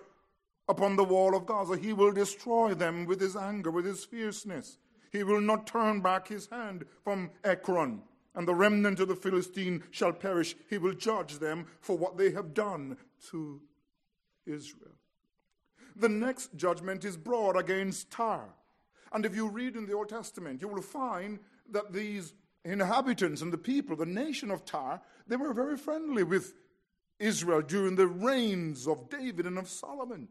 upon 0.67 0.95
the 0.95 1.03
wall 1.03 1.35
of 1.35 1.45
Gaza. 1.45 1.77
He 1.77 1.93
will 1.93 2.11
destroy 2.11 2.73
them 2.73 3.05
with 3.05 3.21
his 3.21 3.35
anger, 3.35 3.69
with 3.69 3.85
his 3.85 4.03
fierceness. 4.03 4.77
He 5.11 5.23
will 5.23 5.41
not 5.41 5.67
turn 5.67 6.01
back 6.01 6.27
his 6.27 6.47
hand 6.47 6.85
from 7.03 7.31
Ekron 7.43 8.01
and 8.35 8.47
the 8.47 8.55
remnant 8.55 8.99
of 8.99 9.07
the 9.07 9.15
Philistine 9.15 9.83
shall 9.91 10.13
perish. 10.13 10.55
He 10.69 10.77
will 10.77 10.93
judge 10.93 11.39
them 11.39 11.65
for 11.81 11.97
what 11.97 12.17
they 12.17 12.31
have 12.31 12.53
done 12.53 12.97
to 13.31 13.61
Israel. 14.45 14.91
The 15.95 16.09
next 16.09 16.55
judgment 16.55 17.03
is 17.03 17.17
brought 17.17 17.57
against 17.57 18.11
Tyre. 18.11 18.53
And 19.11 19.25
if 19.25 19.35
you 19.35 19.49
read 19.49 19.75
in 19.75 19.85
the 19.85 19.93
Old 19.93 20.09
Testament, 20.09 20.61
you 20.61 20.67
will 20.67 20.81
find 20.81 21.39
that 21.71 21.91
these 21.91 22.33
inhabitants 22.63 23.41
and 23.41 23.51
the 23.51 23.57
people, 23.57 23.95
the 23.95 24.05
nation 24.05 24.51
of 24.51 24.65
Tyre, 24.65 25.01
they 25.27 25.35
were 25.35 25.53
very 25.53 25.77
friendly 25.77 26.23
with 26.23 26.53
Israel 27.19 27.61
during 27.61 27.95
the 27.95 28.07
reigns 28.07 28.87
of 28.87 29.09
David 29.09 29.45
and 29.45 29.57
of 29.57 29.67
Solomon. 29.67 30.27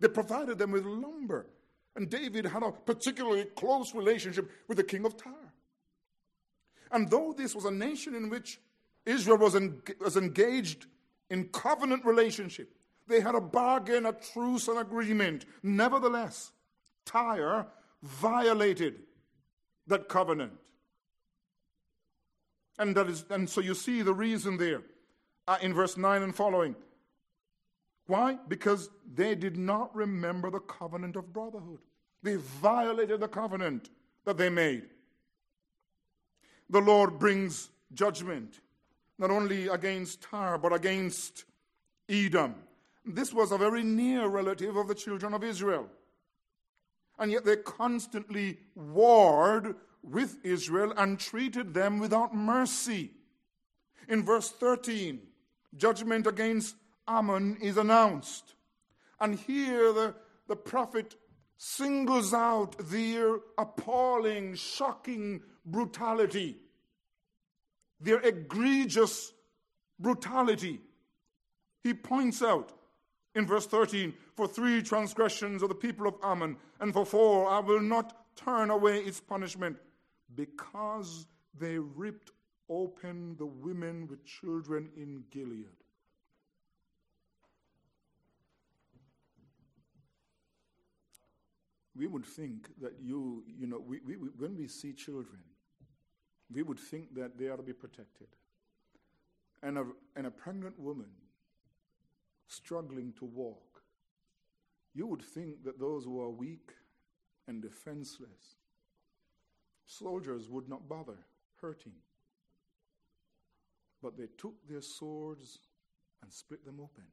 They 0.00 0.08
provided 0.08 0.58
them 0.58 0.70
with 0.70 0.84
lumber. 0.84 1.46
And 1.94 2.10
David 2.10 2.46
had 2.46 2.62
a 2.62 2.72
particularly 2.72 3.44
close 3.56 3.94
relationship 3.94 4.50
with 4.68 4.76
the 4.76 4.84
king 4.84 5.04
of 5.04 5.16
Tyre. 5.16 5.45
And 6.90 7.10
though 7.10 7.34
this 7.36 7.54
was 7.54 7.64
a 7.64 7.70
nation 7.70 8.14
in 8.14 8.28
which 8.28 8.60
Israel 9.04 9.38
was, 9.38 9.54
en- 9.54 9.82
was 10.00 10.16
engaged 10.16 10.86
in 11.30 11.48
covenant 11.48 12.04
relationship, 12.04 12.70
they 13.08 13.20
had 13.20 13.34
a 13.34 13.40
bargain, 13.40 14.06
a 14.06 14.12
truce, 14.12 14.68
an 14.68 14.78
agreement. 14.78 15.44
Nevertheless, 15.62 16.52
Tyre 17.04 17.66
violated 18.02 19.02
that 19.86 20.08
covenant. 20.08 20.52
And, 22.78 22.96
that 22.96 23.08
is, 23.08 23.24
and 23.30 23.48
so 23.48 23.60
you 23.60 23.74
see 23.74 24.02
the 24.02 24.12
reason 24.12 24.56
there 24.58 24.82
uh, 25.48 25.56
in 25.62 25.72
verse 25.72 25.96
9 25.96 26.22
and 26.22 26.34
following. 26.34 26.74
Why? 28.06 28.38
Because 28.48 28.90
they 29.14 29.34
did 29.34 29.56
not 29.56 29.94
remember 29.94 30.50
the 30.50 30.60
covenant 30.60 31.16
of 31.16 31.32
brotherhood. 31.32 31.78
They 32.22 32.36
violated 32.36 33.20
the 33.20 33.28
covenant 33.28 33.90
that 34.24 34.36
they 34.36 34.48
made. 34.48 34.88
The 36.70 36.80
Lord 36.80 37.18
brings 37.18 37.70
judgment, 37.94 38.60
not 39.18 39.30
only 39.30 39.68
against 39.68 40.22
Tyre, 40.22 40.58
but 40.58 40.72
against 40.72 41.44
Edom. 42.08 42.56
This 43.04 43.32
was 43.32 43.52
a 43.52 43.58
very 43.58 43.84
near 43.84 44.26
relative 44.26 44.76
of 44.76 44.88
the 44.88 44.94
children 44.94 45.32
of 45.32 45.44
Israel. 45.44 45.88
And 47.18 47.30
yet 47.30 47.44
they 47.44 47.56
constantly 47.56 48.58
warred 48.74 49.76
with 50.02 50.36
Israel 50.44 50.92
and 50.96 51.18
treated 51.18 51.72
them 51.72 51.98
without 51.98 52.34
mercy. 52.34 53.12
In 54.08 54.24
verse 54.24 54.50
13, 54.50 55.20
judgment 55.76 56.26
against 56.26 56.76
Ammon 57.08 57.58
is 57.60 57.76
announced. 57.76 58.54
And 59.20 59.38
here 59.38 59.92
the, 59.92 60.14
the 60.48 60.56
prophet 60.56 61.14
singles 61.56 62.34
out 62.34 62.76
their 62.78 63.36
appalling, 63.56 64.54
shocking 64.54 65.42
brutality, 65.66 66.56
their 68.00 68.20
egregious 68.20 69.32
brutality. 69.98 70.80
He 71.82 71.92
points 71.92 72.42
out 72.42 72.72
in 73.34 73.46
verse 73.46 73.66
13 73.66 74.14
For 74.34 74.46
three 74.46 74.82
transgressions 74.82 75.62
of 75.62 75.68
the 75.68 75.74
people 75.74 76.06
of 76.06 76.14
Ammon, 76.22 76.56
and 76.80 76.92
for 76.92 77.04
four 77.04 77.48
I 77.48 77.58
will 77.58 77.80
not 77.80 78.16
turn 78.36 78.70
away 78.70 78.98
its 79.00 79.20
punishment, 79.20 79.76
because 80.34 81.26
they 81.58 81.78
ripped 81.78 82.30
open 82.68 83.36
the 83.38 83.46
women 83.46 84.06
with 84.08 84.24
children 84.24 84.88
in 84.96 85.24
Gilead. 85.30 85.66
we 91.96 92.06
would 92.06 92.24
think 92.24 92.68
that 92.80 92.92
you, 93.02 93.42
you 93.58 93.66
know, 93.66 93.78
we, 93.78 94.00
we, 94.00 94.14
when 94.14 94.56
we 94.56 94.68
see 94.68 94.92
children, 94.92 95.38
we 96.52 96.62
would 96.62 96.78
think 96.78 97.14
that 97.14 97.38
they 97.38 97.48
ought 97.48 97.56
to 97.56 97.62
be 97.62 97.72
protected. 97.72 98.28
And 99.62 99.78
a, 99.78 99.86
and 100.14 100.26
a 100.26 100.30
pregnant 100.30 100.78
woman 100.78 101.10
struggling 102.46 103.12
to 103.18 103.24
walk, 103.24 103.82
you 104.94 105.06
would 105.06 105.22
think 105.22 105.64
that 105.64 105.80
those 105.80 106.04
who 106.04 106.20
are 106.20 106.30
weak 106.30 106.72
and 107.48 107.60
defenseless, 107.60 108.56
soldiers 109.86 110.48
would 110.48 110.68
not 110.68 110.88
bother 110.88 111.18
hurting. 111.60 111.92
But 114.02 114.16
they 114.16 114.28
took 114.38 114.54
their 114.68 114.82
swords 114.82 115.58
and 116.22 116.32
split 116.32 116.64
them 116.64 116.80
open. 116.80 117.04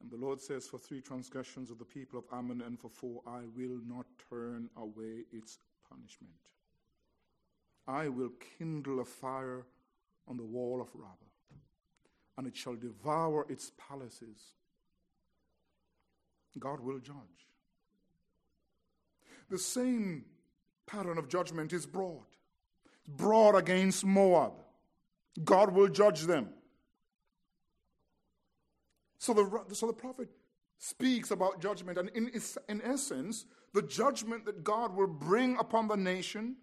And 0.00 0.10
the 0.10 0.24
Lord 0.24 0.40
says, 0.40 0.68
For 0.68 0.78
three 0.78 1.00
transgressions 1.00 1.70
of 1.70 1.78
the 1.78 1.84
people 1.84 2.18
of 2.18 2.24
Ammon, 2.32 2.62
and 2.62 2.78
for 2.78 2.90
four, 2.90 3.22
I 3.26 3.40
will 3.56 3.80
not 3.86 4.06
turn 4.30 4.68
away 4.76 5.24
its 5.32 5.58
punishment. 5.90 6.32
I 7.86 8.08
will 8.08 8.30
kindle 8.58 9.00
a 9.00 9.04
fire 9.04 9.66
on 10.28 10.36
the 10.36 10.44
wall 10.44 10.80
of 10.80 10.88
Rabbah, 10.94 11.60
and 12.36 12.46
it 12.46 12.56
shall 12.56 12.74
devour 12.74 13.46
its 13.48 13.72
palaces. 13.88 14.54
God 16.58 16.80
will 16.80 16.98
judge. 16.98 17.16
The 19.50 19.58
same 19.58 20.24
pattern 20.86 21.18
of 21.18 21.28
judgment 21.28 21.72
is 21.72 21.86
brought. 21.86 22.36
Brought 23.06 23.54
against 23.54 24.04
Moab. 24.04 24.52
God 25.44 25.72
will 25.72 25.88
judge 25.88 26.22
them. 26.22 26.48
So 29.18 29.32
the, 29.32 29.74
so 29.74 29.86
the 29.86 29.92
prophet 29.92 30.28
speaks 30.78 31.30
about 31.30 31.60
judgment, 31.60 31.98
and 31.98 32.10
in, 32.10 32.30
in 32.68 32.82
essence, 32.82 33.46
the 33.72 33.82
judgment 33.82 34.44
that 34.46 34.64
God 34.64 34.94
will 34.94 35.06
bring 35.06 35.56
upon 35.58 35.88
the 35.88 35.96
nation 35.96 36.56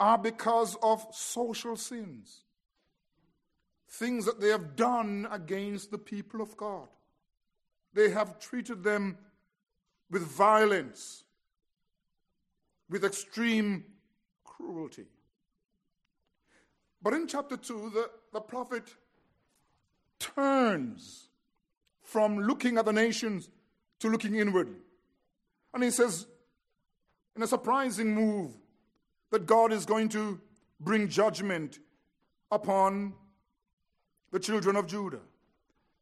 are 0.00 0.18
because 0.18 0.76
of 0.82 1.06
social 1.12 1.76
sins. 1.76 2.44
Things 3.88 4.24
that 4.24 4.40
they 4.40 4.48
have 4.48 4.74
done 4.74 5.28
against 5.30 5.90
the 5.90 5.98
people 5.98 6.40
of 6.40 6.56
God. 6.56 6.88
They 7.94 8.10
have 8.10 8.38
treated 8.38 8.82
them 8.82 9.18
with 10.10 10.22
violence, 10.22 11.24
with 12.88 13.04
extreme 13.04 13.84
cruelty. 14.44 15.06
But 17.02 17.14
in 17.14 17.26
chapter 17.26 17.56
2, 17.56 17.90
the, 17.94 18.10
the 18.32 18.40
prophet 18.40 18.94
turns 20.18 21.28
from 22.12 22.38
looking 22.40 22.76
at 22.76 22.84
the 22.84 22.92
nations 22.92 23.48
to 23.98 24.08
looking 24.10 24.34
inwardly. 24.34 24.76
And 25.72 25.82
he 25.82 25.90
says, 25.90 26.26
in 27.34 27.42
a 27.42 27.46
surprising 27.46 28.14
move, 28.14 28.50
that 29.30 29.46
God 29.46 29.72
is 29.72 29.86
going 29.86 30.10
to 30.10 30.38
bring 30.78 31.08
judgment 31.08 31.78
upon 32.50 33.14
the 34.30 34.38
children 34.38 34.76
of 34.76 34.86
Judah. 34.86 35.20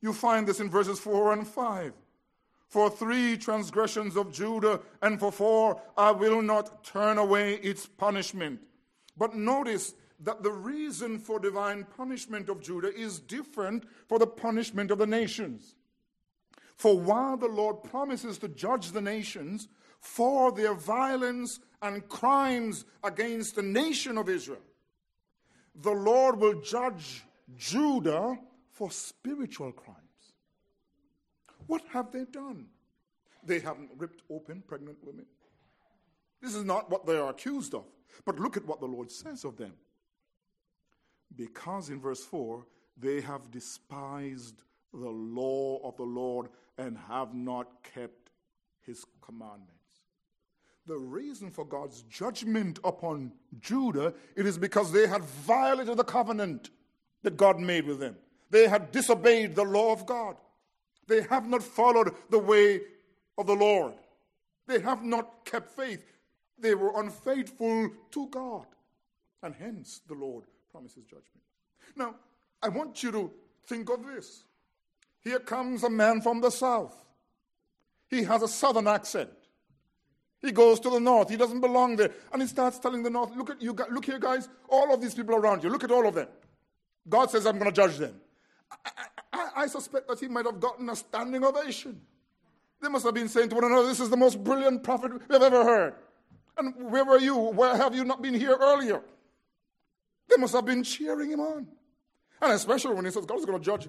You 0.03 0.13
find 0.13 0.49
this 0.49 0.59
in 0.59 0.69
verses 0.69 0.99
4 0.99 1.33
and 1.33 1.47
5. 1.47 1.93
For 2.67 2.91
three 2.91 3.37
transgressions 3.37 4.17
of 4.17 4.33
Judah, 4.33 4.81
and 5.03 5.19
for 5.19 5.33
four, 5.33 5.81
I 5.97 6.13
will 6.13 6.41
not 6.41 6.85
turn 6.85 7.19
away 7.19 7.55
its 7.55 7.87
punishment. 7.87 8.61
But 9.17 9.35
notice 9.35 9.93
that 10.21 10.45
the 10.45 10.53
reason 10.53 11.19
for 11.19 11.41
divine 11.41 11.85
punishment 11.97 12.49
of 12.49 12.63
Judah 12.63 12.95
is 12.95 13.19
different 13.19 13.85
for 14.09 14.21
the 14.21 14.27
punishment 14.27 14.93
of 14.93 14.99
the 14.99 15.07
nations. 15.07 15.75
For 16.81 16.99
while 16.99 17.37
the 17.37 17.47
Lord 17.47 17.83
promises 17.83 18.39
to 18.39 18.49
judge 18.49 18.93
the 18.93 19.03
nations 19.03 19.69
for 19.99 20.51
their 20.51 20.73
violence 20.73 21.61
and 21.83 22.09
crimes 22.09 22.87
against 23.05 23.57
the 23.57 23.63
nation 23.63 24.17
of 24.17 24.31
Israel, 24.31 24.63
the 25.75 25.91
Lord 25.91 26.39
will 26.39 26.59
judge 26.63 27.23
Judah 27.55 28.39
for 28.71 28.91
spiritual 28.91 29.73
crimes. 29.73 29.99
What 31.67 31.83
have 31.93 32.13
they 32.13 32.25
done? 32.25 32.69
They 33.45 33.59
haven't 33.59 33.91
ripped 33.99 34.23
open 34.31 34.63
pregnant 34.67 34.97
women. 35.05 35.27
This 36.41 36.55
is 36.55 36.65
not 36.65 36.89
what 36.89 37.05
they 37.05 37.19
are 37.19 37.29
accused 37.29 37.75
of. 37.75 37.85
But 38.25 38.41
look 38.41 38.57
at 38.57 38.65
what 38.65 38.81
the 38.81 38.87
Lord 38.87 39.11
says 39.11 39.45
of 39.45 39.59
them. 39.59 39.75
Because 41.37 41.91
in 41.91 42.01
verse 42.01 42.25
4, 42.25 42.65
they 42.97 43.21
have 43.21 43.51
despised 43.51 44.63
the 44.93 45.09
law 45.09 45.81
of 45.85 45.97
the 45.97 46.05
Lord 46.05 46.49
and 46.79 46.97
have 47.09 47.35
not 47.35 47.69
kept 47.95 48.31
his 48.85 49.05
commandments. 49.21 49.75
The 50.87 50.97
reason 50.97 51.51
for 51.51 51.65
God's 51.65 52.03
judgment 52.03 52.79
upon 52.83 53.33
Judah 53.61 54.15
it 54.35 54.47
is 54.47 54.59
because 54.59 54.91
they 54.91 55.07
had 55.07 55.23
violated 55.23 55.97
the 55.97 56.05
covenant 56.05 56.71
that 57.23 57.37
God 57.37 57.61
made 57.61 57.87
with 57.87 58.01
them. 58.01 58.17
They 58.51 58.67
had 58.67 58.91
disobeyed 58.91 59.55
the 59.55 59.65
law 59.65 59.93
of 59.93 60.07
God. 60.07 60.37
They 61.07 61.23
have 61.23 61.47
not 61.47 61.63
followed 61.63 62.15
the 62.31 62.39
way 62.39 62.81
of 63.39 63.47
the 63.47 63.55
Lord. 63.55 63.95
They 64.67 64.81
have 64.81 65.05
not 65.05 65.45
kept 65.45 65.71
faith. 65.71 66.05
They 66.59 66.75
were 66.75 67.01
unfaithful 67.01 67.91
to 68.13 68.27
God. 68.29 68.67
And 69.43 69.55
hence 69.55 70.01
the 70.07 70.15
Lord 70.15 70.45
promises 70.71 71.05
judgment. 71.05 71.43
Now, 71.97 72.15
I 72.63 72.69
want 72.69 73.03
you 73.03 73.11
to 73.13 73.31
think 73.67 73.91
of 73.91 74.05
this. 74.07 74.45
Here 75.23 75.39
comes 75.39 75.85
a 75.85 75.91
man 75.91 76.21
from 76.21 76.41
the 76.41 76.51
south. 76.51 76.95
He 78.09 78.25
has 78.25 78.43
a 78.43 78.49
southern 78.49 78.87
accent. 78.87 79.31
He 80.41 80.53
goes 80.53 80.81
to 80.81 80.91
the 80.91 81.01
north. 81.01 81.29
He 81.29 81.37
doesn't 81.37 81.61
belong 81.61 81.97
there. 81.97 82.11
And 82.33 82.41
he 82.41 82.49
starts 82.49 82.79
telling 82.79 83.03
the 83.03 83.11
north, 83.11 83.37
look 83.37 83.51
at 83.51 83.61
you, 83.61 83.77
look 83.91 84.07
here, 84.07 84.19
guys, 84.19 84.49
all 84.69 84.93
of 84.93 85.01
these 85.01 85.15
people 85.15 85.35
around 85.35 85.63
you, 85.63 85.69
look 85.69 85.85
at 85.85 85.91
all 85.91 86.07
of 86.07 86.15
them. 86.15 86.29
God 87.09 87.31
says, 87.31 87.47
I'm 87.47 87.59
going 87.59 87.71
to 87.71 87.77
judge 87.77 87.99
them. 87.99 88.21
I, 88.71 88.91
I, 89.33 89.49
I 89.57 89.67
suspect 89.67 90.09
that 90.09 90.19
he 90.19 90.29
might 90.29 90.47
have 90.47 90.61
gotten 90.61 90.89
a 90.89 90.97
standing 90.97 91.45
ovation. 91.45 92.01
They 92.81 92.89
must 92.89 93.05
have 93.05 93.15
been 93.15 93.29
saying 93.29 93.51
to 93.51 93.55
one 93.55 93.65
another, 93.65 93.87
This 93.87 94.01
is 94.01 94.09
the 94.09 94.17
most 94.17 94.43
brilliant 94.43 94.83
prophet 94.83 95.13
we've 95.13 95.43
ever 95.43 95.63
heard. 95.63 95.95
And 96.57 96.91
where 96.91 97.05
were 97.05 97.19
you? 97.19 97.37
Where 97.37 97.77
have 97.77 97.95
you 97.95 98.05
not 98.05 98.23
been 98.23 98.35
here 98.35 98.57
earlier? 98.59 99.03
They 100.29 100.37
must 100.37 100.55
have 100.55 100.65
been 100.65 100.83
cheering 100.83 101.31
him 101.31 101.41
on. 101.41 101.67
And 102.41 102.53
especially 102.53 102.95
when 102.95 103.05
he 103.05 103.11
says, 103.11 103.27
God 103.27 103.39
is 103.39 103.45
going 103.45 103.59
to 103.59 103.65
judge 103.65 103.89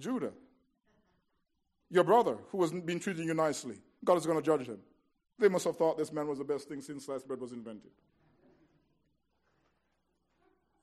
Judah, 0.00 0.32
your 1.90 2.04
brother 2.04 2.38
who 2.50 2.60
hasn't 2.62 2.86
been 2.86 3.00
treating 3.00 3.26
you 3.26 3.34
nicely, 3.34 3.76
God 4.04 4.18
is 4.18 4.26
going 4.26 4.38
to 4.38 4.44
judge 4.44 4.66
him. 4.66 4.78
They 5.38 5.48
must 5.48 5.64
have 5.64 5.76
thought 5.76 5.98
this 5.98 6.12
man 6.12 6.28
was 6.28 6.38
the 6.38 6.44
best 6.44 6.68
thing 6.68 6.80
since 6.80 7.06
sliced 7.06 7.26
bread 7.26 7.40
was 7.40 7.52
invented. 7.52 7.90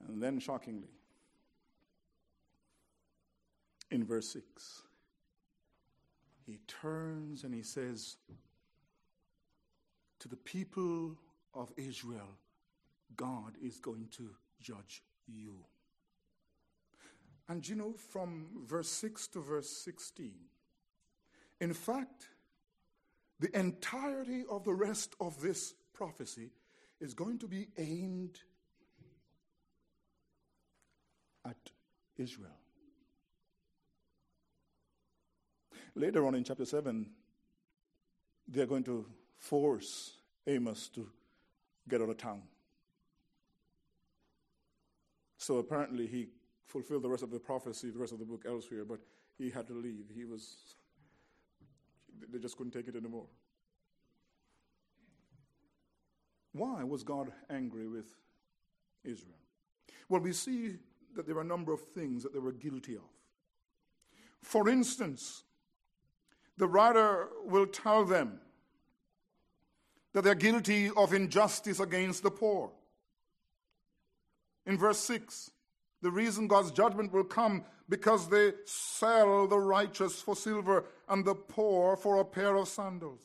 And 0.08 0.21
then, 0.21 0.39
shockingly, 0.39 0.89
in 3.91 4.03
verse 4.06 4.30
6, 4.30 4.84
he 6.45 6.60
turns 6.67 7.43
and 7.43 7.53
he 7.53 7.62
says 7.62 8.17
to 10.19 10.27
the 10.27 10.38
people 10.38 11.15
of 11.53 11.71
Israel, 11.77 12.38
God 13.15 13.53
is 13.62 13.80
going 13.80 14.08
to 14.17 14.30
judge 14.62 15.03
you. 15.27 15.58
And 17.50 17.68
you 17.68 17.76
know, 17.76 17.94
from 17.94 18.48
verse 18.66 18.90
6 18.90 19.28
to 19.30 19.42
verse 19.42 19.70
16, 19.70 20.34
in 21.62 21.74
fact, 21.74 22.28
the 23.40 23.58
entirety 23.58 24.44
of 24.50 24.64
the 24.64 24.74
rest 24.74 25.16
of 25.20 25.40
this 25.42 25.74
prophecy 25.94 26.52
is 27.00 27.14
going 27.14 27.40
to 27.40 27.48
be 27.48 27.68
aimed 27.78 28.40
at 31.46 31.72
Israel. 32.18 32.58
Later 35.96 36.26
on 36.28 36.36
in 36.36 36.44
chapter 36.44 36.66
7, 36.66 37.10
they're 38.48 38.66
going 38.66 38.84
to 38.84 39.06
force 39.38 40.14
Amos 40.46 40.90
to 40.90 41.10
get 41.88 42.02
out 42.02 42.10
of 42.10 42.18
town. 42.18 42.44
So 45.38 45.58
apparently 45.58 46.08
he 46.08 46.28
fulfilled 46.67 47.03
the 47.03 47.10
rest 47.10 47.23
of 47.23 47.32
the 47.32 47.39
prophecy, 47.39 47.89
the 47.89 47.99
rest 47.99 48.13
of 48.13 48.19
the 48.19 48.25
book 48.25 48.43
elsewhere, 48.45 48.86
but 48.86 48.99
he 49.38 49.49
had 49.49 49.67
to 49.67 49.73
leave. 49.73 50.06
He 50.13 50.25
was, 50.25 50.75
they 52.32 52.39
just 52.39 52.58
couldn't 52.58 52.73
take 52.73 52.88
it 52.88 52.95
anymore. 52.95 53.25
Why 56.51 56.84
was 56.84 57.03
God 57.03 57.32
angry 57.49 57.88
with 57.88 58.08
Israel? 59.03 59.38
Well, 60.10 60.21
we 60.21 60.34
see 60.34 60.75
that 61.15 61.25
there 61.25 61.38
are 61.38 61.41
a 61.41 61.45
number 61.45 61.71
of 61.71 61.82
things 61.82 62.23
that 62.23 62.34
they 62.34 62.39
were 62.39 62.51
guilty 62.51 62.95
of. 62.95 63.01
For 64.41 64.69
instance, 64.69 65.43
the 66.58 66.67
writer 66.67 67.30
will 67.45 67.67
tell 67.67 68.06
them 68.06 68.39
that 70.13 70.23
they're 70.23 70.36
guilty 70.36 70.89
of 70.95 71.13
injustice 71.13 71.80
against 71.80 72.23
the 72.23 72.32
poor. 72.32 72.71
In 74.65 74.77
verse 74.77 74.99
6, 74.99 75.51
the 76.08 76.12
reason 76.12 76.48
God's 76.48 76.72
judgment 76.72 77.12
will 77.12 77.26
come 77.26 77.65
because 77.89 78.30
they 78.30 78.54
sell 78.63 79.46
the 79.46 79.60
righteous 79.60 80.22
for 80.22 80.38
silver 80.38 80.86
and 81.10 81.26
the 81.26 81.36
poor 81.36 81.98
for 81.98 82.22
a 82.22 82.24
pair 82.24 82.56
of 82.56 82.70
sandals. 82.70 83.20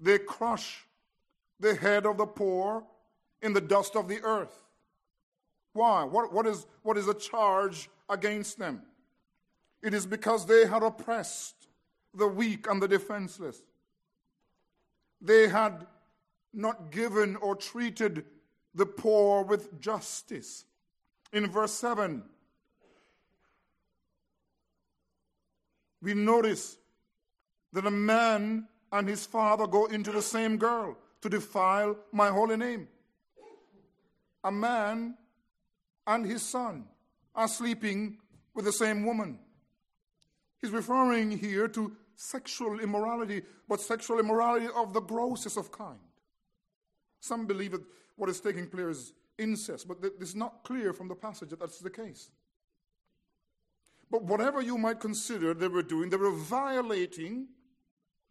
They 0.00 0.16
crush 0.16 0.86
the 1.60 1.74
head 1.74 2.06
of 2.06 2.16
the 2.16 2.24
poor 2.24 2.84
in 3.42 3.52
the 3.52 3.60
dust 3.60 3.96
of 3.96 4.08
the 4.08 4.22
earth. 4.22 4.64
Why? 5.74 6.04
What, 6.04 6.32
what, 6.32 6.46
is, 6.46 6.66
what 6.82 6.96
is 6.96 7.04
the 7.04 7.12
charge 7.12 7.90
against 8.08 8.58
them? 8.58 8.80
It 9.82 9.92
is 9.92 10.06
because 10.06 10.46
they 10.46 10.64
had 10.64 10.82
oppressed 10.82 11.68
the 12.14 12.28
weak 12.28 12.66
and 12.66 12.80
the 12.80 12.88
defenseless. 12.88 13.60
They 15.20 15.48
had 15.48 15.86
not 16.54 16.90
given 16.90 17.36
or 17.36 17.56
treated 17.56 18.24
the 18.76 18.86
poor 18.86 19.42
with 19.42 19.80
justice. 19.80 20.64
In 21.32 21.50
verse 21.50 21.72
7, 21.72 22.22
we 26.02 26.14
notice 26.14 26.76
that 27.72 27.86
a 27.86 27.90
man 27.90 28.68
and 28.92 29.08
his 29.08 29.26
father 29.26 29.66
go 29.66 29.86
into 29.86 30.12
the 30.12 30.22
same 30.22 30.56
girl 30.58 30.96
to 31.22 31.28
defile 31.28 31.96
my 32.12 32.28
holy 32.28 32.56
name. 32.56 32.86
A 34.44 34.52
man 34.52 35.16
and 36.06 36.24
his 36.24 36.42
son 36.42 36.84
are 37.34 37.48
sleeping 37.48 38.18
with 38.54 38.66
the 38.66 38.72
same 38.72 39.04
woman. 39.04 39.38
He's 40.60 40.70
referring 40.70 41.30
here 41.30 41.66
to 41.68 41.96
sexual 42.14 42.78
immorality, 42.80 43.42
but 43.68 43.80
sexual 43.80 44.18
immorality 44.18 44.68
of 44.74 44.92
the 44.92 45.00
grossest 45.00 45.56
of 45.56 45.72
kind. 45.72 45.98
Some 47.26 47.46
believe 47.46 47.72
that 47.72 47.82
what 48.16 48.30
is 48.30 48.40
taking 48.40 48.68
place 48.68 48.96
is 48.96 49.12
incest, 49.38 49.88
but 49.88 49.98
it's 50.20 50.34
not 50.34 50.62
clear 50.62 50.92
from 50.92 51.08
the 51.08 51.14
passage 51.14 51.50
that 51.50 51.60
that's 51.60 51.80
the 51.80 51.90
case. 51.90 52.30
But 54.10 54.22
whatever 54.22 54.62
you 54.62 54.78
might 54.78 55.00
consider 55.00 55.52
they 55.52 55.68
were 55.68 55.82
doing, 55.82 56.10
they 56.10 56.16
were 56.16 56.30
violating 56.30 57.48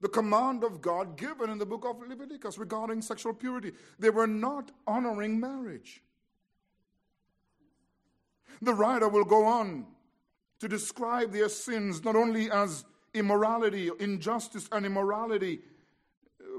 the 0.02 0.08
command 0.08 0.64
of 0.64 0.82
God 0.82 1.18
given 1.18 1.50
in 1.50 1.58
the 1.58 1.66
book 1.66 1.86
of 1.86 2.08
Leviticus 2.08 2.58
regarding 2.58 3.02
sexual 3.02 3.34
purity. 3.34 3.74
They 4.00 4.10
were 4.10 4.28
not 4.28 4.72
honoring 4.88 5.40
marriage. 5.40 6.02
The 8.62 8.74
writer 8.74 9.10
will 9.10 9.26
go 9.26 9.46
on 9.46 9.86
to 10.60 10.68
describe 10.70 11.34
their 11.34 11.50
sins 11.50 12.04
not 12.04 12.16
only 12.16 12.50
as 12.50 12.86
immorality, 13.14 13.92
injustice, 14.00 14.70
and 14.72 14.86
immorality, 14.86 15.60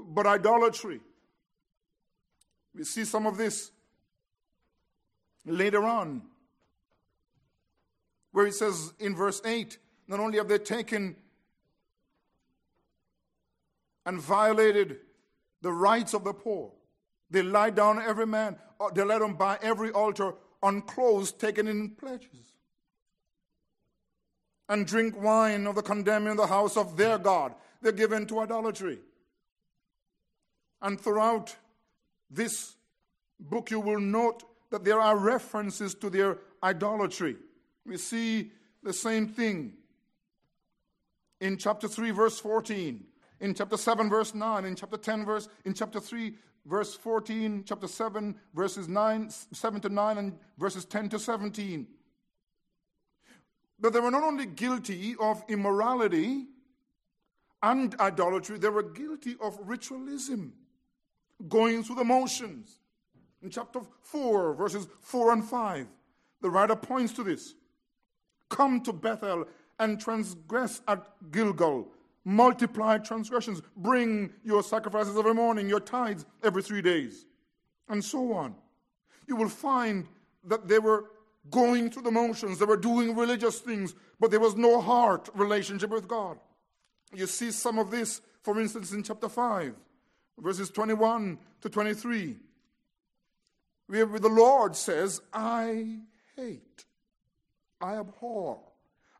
but 0.09 0.27
idolatry. 0.27 1.01
We 2.77 2.83
see 2.83 3.05
some 3.05 3.25
of 3.25 3.37
this 3.37 3.71
later 5.45 5.83
on, 5.83 6.21
where 8.31 8.45
he 8.45 8.51
says 8.51 8.93
in 8.99 9.15
verse 9.15 9.41
8 9.43 9.79
not 10.07 10.19
only 10.19 10.37
have 10.37 10.47
they 10.47 10.59
taken 10.59 11.15
and 14.05 14.21
violated 14.21 14.97
the 15.61 15.71
rights 15.71 16.13
of 16.13 16.23
the 16.23 16.33
poor, 16.33 16.71
they 17.31 17.41
lie 17.41 17.71
down 17.71 17.99
every 17.99 18.27
man, 18.27 18.57
uh, 18.79 18.89
they 18.91 19.03
let 19.03 19.19
them 19.19 19.33
by 19.33 19.57
every 19.61 19.91
altar 19.91 20.33
on 20.61 20.81
clothes 20.83 21.31
taken 21.31 21.67
in 21.67 21.89
pledges 21.89 22.53
and 24.69 24.85
drink 24.85 25.19
wine 25.19 25.65
of 25.65 25.75
the 25.75 25.81
condemned 25.81 26.27
in 26.27 26.37
the 26.37 26.47
house 26.47 26.77
of 26.77 26.95
their 26.95 27.17
God. 27.17 27.55
They're 27.81 27.91
given 27.91 28.27
to 28.27 28.39
idolatry. 28.39 28.99
And 30.81 30.99
throughout 30.99 31.55
this 32.29 32.75
book, 33.39 33.71
you 33.71 33.79
will 33.79 33.99
note 33.99 34.43
that 34.69 34.83
there 34.83 34.99
are 34.99 35.17
references 35.17 35.95
to 35.95 36.09
their 36.09 36.37
idolatry. 36.61 37.37
We 37.85 37.97
see 37.97 38.51
the 38.83 38.93
same 38.93 39.27
thing 39.27 39.73
in 41.39 41.57
chapter 41.57 41.87
3, 41.87 42.11
verse 42.11 42.39
14, 42.39 43.03
in 43.39 43.53
chapter 43.53 43.77
7, 43.77 44.09
verse 44.09 44.33
9, 44.33 44.65
in 44.65 44.75
chapter 44.75 44.97
10, 44.97 45.25
verse, 45.25 45.47
in 45.65 45.73
chapter 45.73 45.99
3, 45.99 46.33
verse 46.65 46.95
14, 46.95 47.63
chapter 47.65 47.87
7, 47.87 48.35
verses 48.53 48.87
9, 48.87 49.29
7 49.29 49.81
to 49.81 49.89
9, 49.89 50.17
and 50.17 50.37
verses 50.57 50.85
10 50.85 51.09
to 51.09 51.19
17. 51.19 51.87
But 53.79 53.93
they 53.93 53.99
were 53.99 54.11
not 54.11 54.23
only 54.23 54.47
guilty 54.47 55.15
of 55.19 55.43
immorality 55.47 56.45
and 57.61 57.95
idolatry, 57.99 58.57
they 58.57 58.69
were 58.69 58.83
guilty 58.83 59.35
of 59.39 59.57
ritualism, 59.61 60.53
going 61.47 61.83
through 61.83 61.95
the 61.95 62.03
motions. 62.03 62.79
In 63.41 63.49
chapter 63.49 63.81
4, 64.01 64.55
verses 64.55 64.87
4 65.01 65.33
and 65.33 65.43
5, 65.43 65.87
the 66.41 66.49
writer 66.49 66.75
points 66.75 67.13
to 67.13 67.23
this. 67.23 67.53
Come 68.49 68.81
to 68.81 68.93
Bethel 68.93 69.45
and 69.79 69.99
transgress 69.99 70.81
at 70.87 71.05
Gilgal. 71.31 71.87
Multiply 72.25 72.97
transgressions. 72.99 73.61
Bring 73.75 74.33
your 74.43 74.63
sacrifices 74.63 75.17
every 75.17 75.33
morning, 75.33 75.69
your 75.69 75.79
tithes 75.79 76.25
every 76.43 76.63
three 76.63 76.81
days, 76.81 77.25
and 77.89 78.03
so 78.03 78.33
on. 78.33 78.55
You 79.27 79.35
will 79.35 79.49
find 79.49 80.07
that 80.43 80.67
they 80.67 80.79
were 80.79 81.05
going 81.49 81.89
through 81.89 82.03
the 82.03 82.11
motions, 82.11 82.59
they 82.59 82.65
were 82.65 82.77
doing 82.77 83.15
religious 83.15 83.59
things, 83.59 83.95
but 84.19 84.31
there 84.31 84.39
was 84.39 84.55
no 84.55 84.81
heart 84.81 85.29
relationship 85.33 85.89
with 85.89 86.07
God. 86.07 86.37
You 87.13 87.25
see 87.25 87.51
some 87.51 87.79
of 87.79 87.89
this, 87.89 88.21
for 88.41 88.59
instance, 88.59 88.91
in 88.91 89.03
chapter 89.03 89.29
5, 89.29 89.73
verses 90.37 90.69
21 90.69 91.37
to 91.61 91.69
23, 91.69 92.37
where 93.87 94.05
the 94.05 94.29
Lord 94.29 94.75
says, 94.75 95.21
I 95.33 95.99
hate, 96.35 96.85
I 97.81 97.97
abhor, 97.97 98.59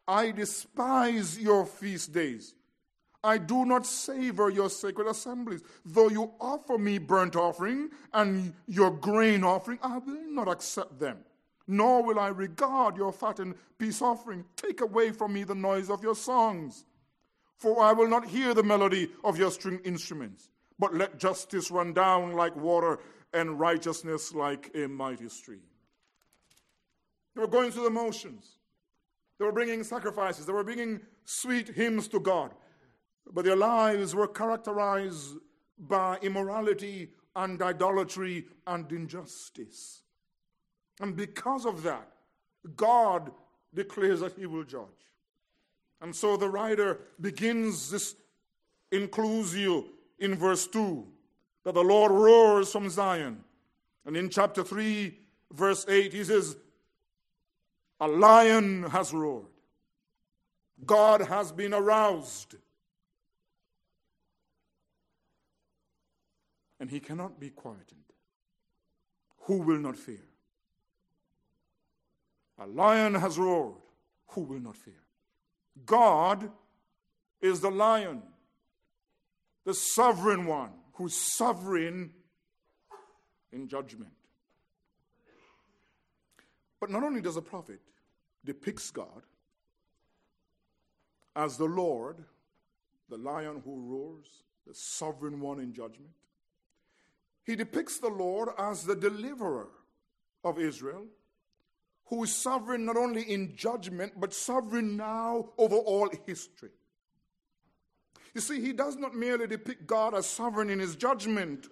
I 0.07 0.31
despise 0.31 1.37
your 1.39 1.65
feast 1.65 2.13
days. 2.13 2.53
I 3.23 3.39
do 3.39 3.65
not 3.65 3.85
savor 3.85 4.49
your 4.49 4.69
sacred 4.69 5.07
assemblies. 5.07 5.61
Though 5.83 6.07
you 6.07 6.31
offer 6.39 6.77
me 6.77 6.97
burnt 6.97 7.35
offering 7.35 7.89
and 8.13 8.53
your 8.67 8.91
grain 8.91 9.43
offering, 9.43 9.79
I 9.81 9.97
will 9.97 10.31
not 10.31 10.47
accept 10.47 10.99
them 10.99 11.17
nor 11.67 12.01
will 12.01 12.19
I 12.19 12.29
regard 12.29 12.95
your 12.95 13.11
fat 13.11 13.39
and 13.39 13.53
peace 13.77 14.01
offering. 14.01 14.45
Take 14.55 14.81
away 14.81 15.11
from 15.11 15.33
me 15.33 15.43
the 15.43 15.55
noise 15.55 15.89
of 15.89 16.01
your 16.01 16.15
songs, 16.15 16.85
for 17.57 17.81
I 17.81 17.91
will 17.91 18.07
not 18.07 18.25
hear 18.25 18.53
the 18.53 18.63
melody 18.63 19.11
of 19.23 19.37
your 19.37 19.51
string 19.51 19.79
instruments. 19.83 20.49
But 20.79 20.93
let 20.93 21.19
justice 21.19 21.71
run 21.71 21.93
down 21.93 22.33
like 22.33 22.55
water 22.55 22.99
and 23.33 23.59
righteousness 23.59 24.33
like 24.33 24.71
a 24.75 24.87
mighty 24.87 25.29
stream. 25.29 25.61
They 27.35 27.41
were 27.41 27.47
going 27.47 27.71
through 27.71 27.83
the 27.83 27.89
motions. 27.89 28.57
They 29.37 29.45
were 29.45 29.51
bringing 29.51 29.83
sacrifices. 29.83 30.45
They 30.45 30.53
were 30.53 30.63
bringing 30.63 31.01
sweet 31.25 31.69
hymns 31.69 32.07
to 32.09 32.19
God. 32.19 32.51
but 33.33 33.43
their 33.43 33.57
lives 33.57 34.15
were 34.15 34.27
characterized 34.27 35.35
by 35.77 36.17
immorality 36.21 37.09
and 37.35 37.61
idolatry 37.61 38.45
and 38.65 38.89
injustice. 38.91 40.01
And 41.01 41.15
because 41.15 41.65
of 41.65 41.83
that, 41.83 42.09
God 42.75 43.31
declares 43.73 44.21
that 44.21 44.37
He 44.37 44.45
will 44.45 44.63
judge. 44.63 44.87
And 46.01 46.15
so 46.15 46.37
the 46.37 46.49
writer 46.49 46.99
begins 47.19 47.91
this 47.91 48.15
inclusio 48.91 49.85
in 50.19 50.35
verse 50.35 50.67
2 50.67 51.05
that 51.63 51.73
the 51.73 51.83
Lord 51.83 52.11
roars 52.11 52.71
from 52.71 52.89
Zion. 52.89 53.43
And 54.05 54.15
in 54.15 54.29
chapter 54.29 54.63
3, 54.63 55.17
verse 55.51 55.85
8, 55.87 56.13
he 56.13 56.23
says, 56.23 56.55
A 57.99 58.07
lion 58.07 58.83
has 58.83 59.13
roared. 59.13 59.47
God 60.85 61.21
has 61.21 61.51
been 61.51 61.73
aroused. 61.73 62.55
And 66.79 66.89
he 66.89 66.99
cannot 66.99 67.39
be 67.39 67.49
quietened. 67.49 68.03
Who 69.41 69.57
will 69.57 69.79
not 69.79 69.97
fear? 69.97 70.23
A 72.59 72.67
lion 72.67 73.15
has 73.15 73.37
roared. 73.37 73.75
Who 74.29 74.41
will 74.41 74.59
not 74.59 74.77
fear? 74.77 74.93
God 75.85 76.51
is 77.41 77.59
the 77.59 77.69
lion, 77.71 78.21
the 79.67 79.73
sovereign 79.73 80.45
one 80.45 80.69
who's 80.93 81.13
sovereign 81.13 82.09
in 83.51 83.67
judgment. 83.67 84.13
But 86.79 86.89
not 86.89 87.03
only 87.03 87.19
does 87.19 87.35
the 87.35 87.41
prophet 87.41 87.81
depicts 88.45 88.91
God 88.91 89.23
as 91.35 91.57
the 91.57 91.65
Lord, 91.65 92.23
the 93.09 93.17
lion 93.17 93.61
who 93.65 93.81
roars, 93.81 94.27
the 94.65 94.73
sovereign 94.73 95.41
one 95.41 95.59
in 95.59 95.73
judgment, 95.73 96.11
he 97.43 97.57
depicts 97.57 97.99
the 97.99 98.07
Lord 98.07 98.47
as 98.57 98.85
the 98.85 98.95
deliverer 98.95 99.67
of 100.45 100.59
Israel, 100.59 101.07
who 102.05 102.23
is 102.23 102.33
sovereign 102.33 102.85
not 102.85 102.95
only 102.95 103.23
in 103.23 103.53
judgment, 103.57 104.13
but 104.17 104.33
sovereign 104.33 104.95
now 104.95 105.49
over 105.57 105.75
all 105.75 106.09
history. 106.25 106.71
You 108.37 108.41
see, 108.41 108.61
he 108.61 108.71
does 108.71 108.97
not 108.97 109.15
merely 109.15 109.47
depict 109.47 109.87
God 109.87 110.13
as 110.13 110.27
sovereign 110.29 110.69
in 110.69 110.77
his 110.77 110.95
judgment 110.95 111.69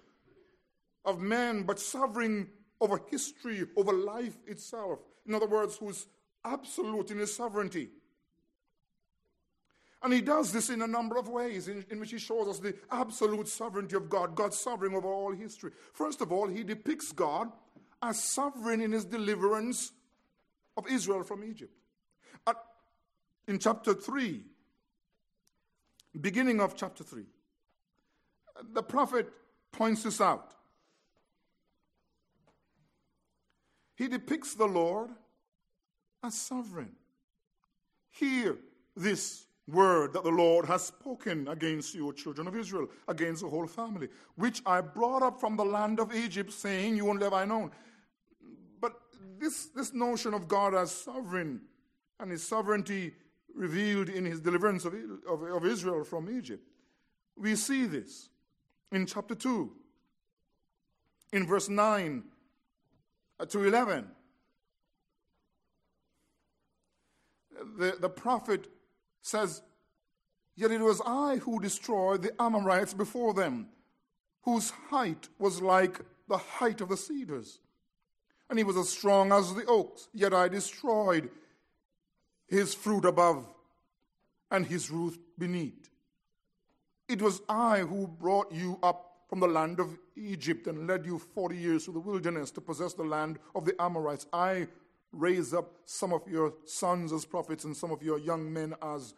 of 1.04 1.20
men, 1.20 1.62
but 1.62 1.78
sovereign 1.78 2.48
over 2.80 3.00
history, 3.08 3.64
over 3.76 3.92
life 3.92 4.36
itself. 4.48 4.98
In 5.28 5.34
other 5.36 5.46
words, 5.46 5.76
who's 5.76 6.08
absolute 6.44 7.12
in 7.12 7.18
his 7.18 7.32
sovereignty. 7.32 7.90
And 10.02 10.12
he 10.12 10.20
does 10.20 10.52
this 10.52 10.68
in 10.68 10.82
a 10.82 10.88
number 10.88 11.16
of 11.16 11.28
ways 11.28 11.68
in, 11.68 11.86
in, 11.88 12.00
which 12.00 12.10
he 12.10 12.18
shows 12.18 12.48
us 12.48 12.58
the 12.58 12.74
absolute 12.90 13.46
sovereignty 13.46 13.94
of 13.94 14.10
God, 14.10 14.34
God's 14.34 14.58
sovereign 14.58 14.92
over 14.92 15.06
all 15.06 15.30
history. 15.30 15.70
First 15.92 16.20
of 16.20 16.32
all, 16.32 16.48
he 16.48 16.64
depicts 16.64 17.12
God 17.12 17.52
as 18.02 18.20
sovereign 18.20 18.80
in 18.80 18.90
his 18.90 19.04
deliverance 19.04 19.92
of 20.76 20.88
Israel 20.88 21.22
from 21.22 21.44
Egypt. 21.44 21.72
At, 22.44 22.56
in 23.46 23.60
chapter 23.60 23.94
3, 23.94 24.42
beginning 26.20 26.60
of 26.60 26.74
chapter 26.76 27.04
3, 27.04 27.24
the 28.72 28.82
prophet 28.82 29.28
points 29.72 30.02
this 30.02 30.20
out. 30.20 30.52
He 33.96 34.08
depicts 34.08 34.54
the 34.54 34.66
Lord 34.66 35.10
as 36.22 36.34
sovereign. 36.34 36.92
Hear 38.10 38.56
this 38.94 39.46
word 39.68 40.12
that 40.12 40.22
the 40.22 40.30
Lord 40.30 40.66
has 40.66 40.86
spoken 40.86 41.48
against 41.48 41.94
you, 41.94 42.12
children 42.12 42.46
of 42.46 42.56
Israel, 42.56 42.88
against 43.08 43.42
the 43.42 43.48
whole 43.48 43.66
family, 43.66 44.08
which 44.36 44.62
I 44.64 44.80
brought 44.80 45.22
up 45.22 45.40
from 45.40 45.56
the 45.56 45.64
land 45.64 45.98
of 45.98 46.14
Egypt, 46.14 46.52
saying, 46.52 46.96
You 46.96 47.08
only 47.08 47.24
have 47.24 47.32
I 47.32 47.44
known. 47.44 47.72
But 48.80 49.00
this, 49.38 49.66
this 49.74 49.92
notion 49.92 50.34
of 50.34 50.46
God 50.46 50.74
as 50.74 50.90
sovereign 50.90 51.62
and 52.20 52.30
his 52.30 52.46
sovereignty 52.46 53.12
revealed 53.56 54.08
in 54.08 54.24
his 54.24 54.40
deliverance 54.40 54.84
of, 54.84 54.94
of, 55.28 55.42
of 55.42 55.64
Israel 55.64 56.04
from 56.04 56.28
Egypt, 56.30 56.62
we 57.36 57.56
see 57.56 57.86
this 57.86 58.28
in 58.92 59.06
chapter 59.06 59.34
2, 59.34 59.70
in 61.32 61.46
verse 61.46 61.68
9 61.68 62.22
uh, 63.40 63.44
to 63.46 63.64
11. 63.64 64.06
The, 67.78 67.96
the 67.98 68.08
prophet 68.08 68.68
says, 69.22 69.62
Yet 70.54 70.70
it 70.70 70.80
was 70.80 71.02
I 71.04 71.36
who 71.36 71.60
destroyed 71.60 72.22
the 72.22 72.40
Amorites 72.40 72.94
before 72.94 73.34
them, 73.34 73.68
whose 74.42 74.70
height 74.70 75.28
was 75.38 75.60
like 75.60 76.00
the 76.28 76.38
height 76.38 76.80
of 76.80 76.88
the 76.88 76.96
cedars. 76.96 77.60
And 78.48 78.58
he 78.58 78.64
was 78.64 78.76
as 78.76 78.88
strong 78.88 79.32
as 79.32 79.54
the 79.54 79.66
oaks, 79.66 80.08
yet 80.14 80.32
I 80.32 80.48
destroyed 80.48 81.30
his 82.46 82.74
fruit 82.74 83.04
above 83.04 83.46
and 84.50 84.66
his 84.66 84.90
root 84.90 85.18
beneath. 85.38 85.90
It 87.08 87.22
was 87.22 87.40
I 87.48 87.80
who 87.80 88.06
brought 88.06 88.52
you 88.52 88.78
up 88.82 89.06
from 89.28 89.40
the 89.40 89.48
land 89.48 89.80
of 89.80 89.96
Egypt 90.16 90.66
and 90.66 90.86
led 90.86 91.04
you 91.04 91.18
40 91.18 91.56
years 91.56 91.84
through 91.84 91.94
the 91.94 92.00
wilderness 92.00 92.50
to 92.52 92.60
possess 92.60 92.94
the 92.94 93.04
land 93.04 93.38
of 93.54 93.64
the 93.64 93.80
Amorites. 93.80 94.26
I 94.32 94.68
raised 95.12 95.54
up 95.54 95.72
some 95.84 96.12
of 96.12 96.26
your 96.28 96.54
sons 96.64 97.12
as 97.12 97.24
prophets 97.24 97.64
and 97.64 97.76
some 97.76 97.90
of 97.90 98.02
your 98.02 98.18
young 98.18 98.52
men 98.52 98.74
as 98.82 99.14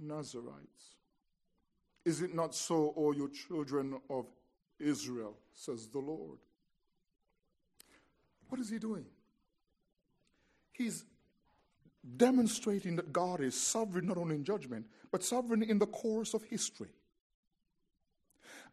Nazarites. 0.00 0.96
Is 2.04 2.22
it 2.22 2.34
not 2.34 2.54
so, 2.54 2.92
O 2.96 3.12
you 3.12 3.30
children 3.30 4.00
of 4.10 4.26
Israel, 4.80 5.36
says 5.54 5.88
the 5.88 5.98
Lord? 5.98 6.38
What 8.48 8.60
is 8.60 8.68
he 8.68 8.78
doing? 8.78 9.06
He's 10.72 11.04
demonstrating 12.16 12.96
that 12.96 13.12
God 13.12 13.40
is 13.40 13.54
sovereign 13.54 14.06
not 14.06 14.18
only 14.18 14.34
in 14.34 14.44
judgment, 14.44 14.86
but 15.10 15.22
sovereign 15.22 15.62
in 15.62 15.78
the 15.78 15.86
course 15.86 16.34
of 16.34 16.42
history. 16.44 16.88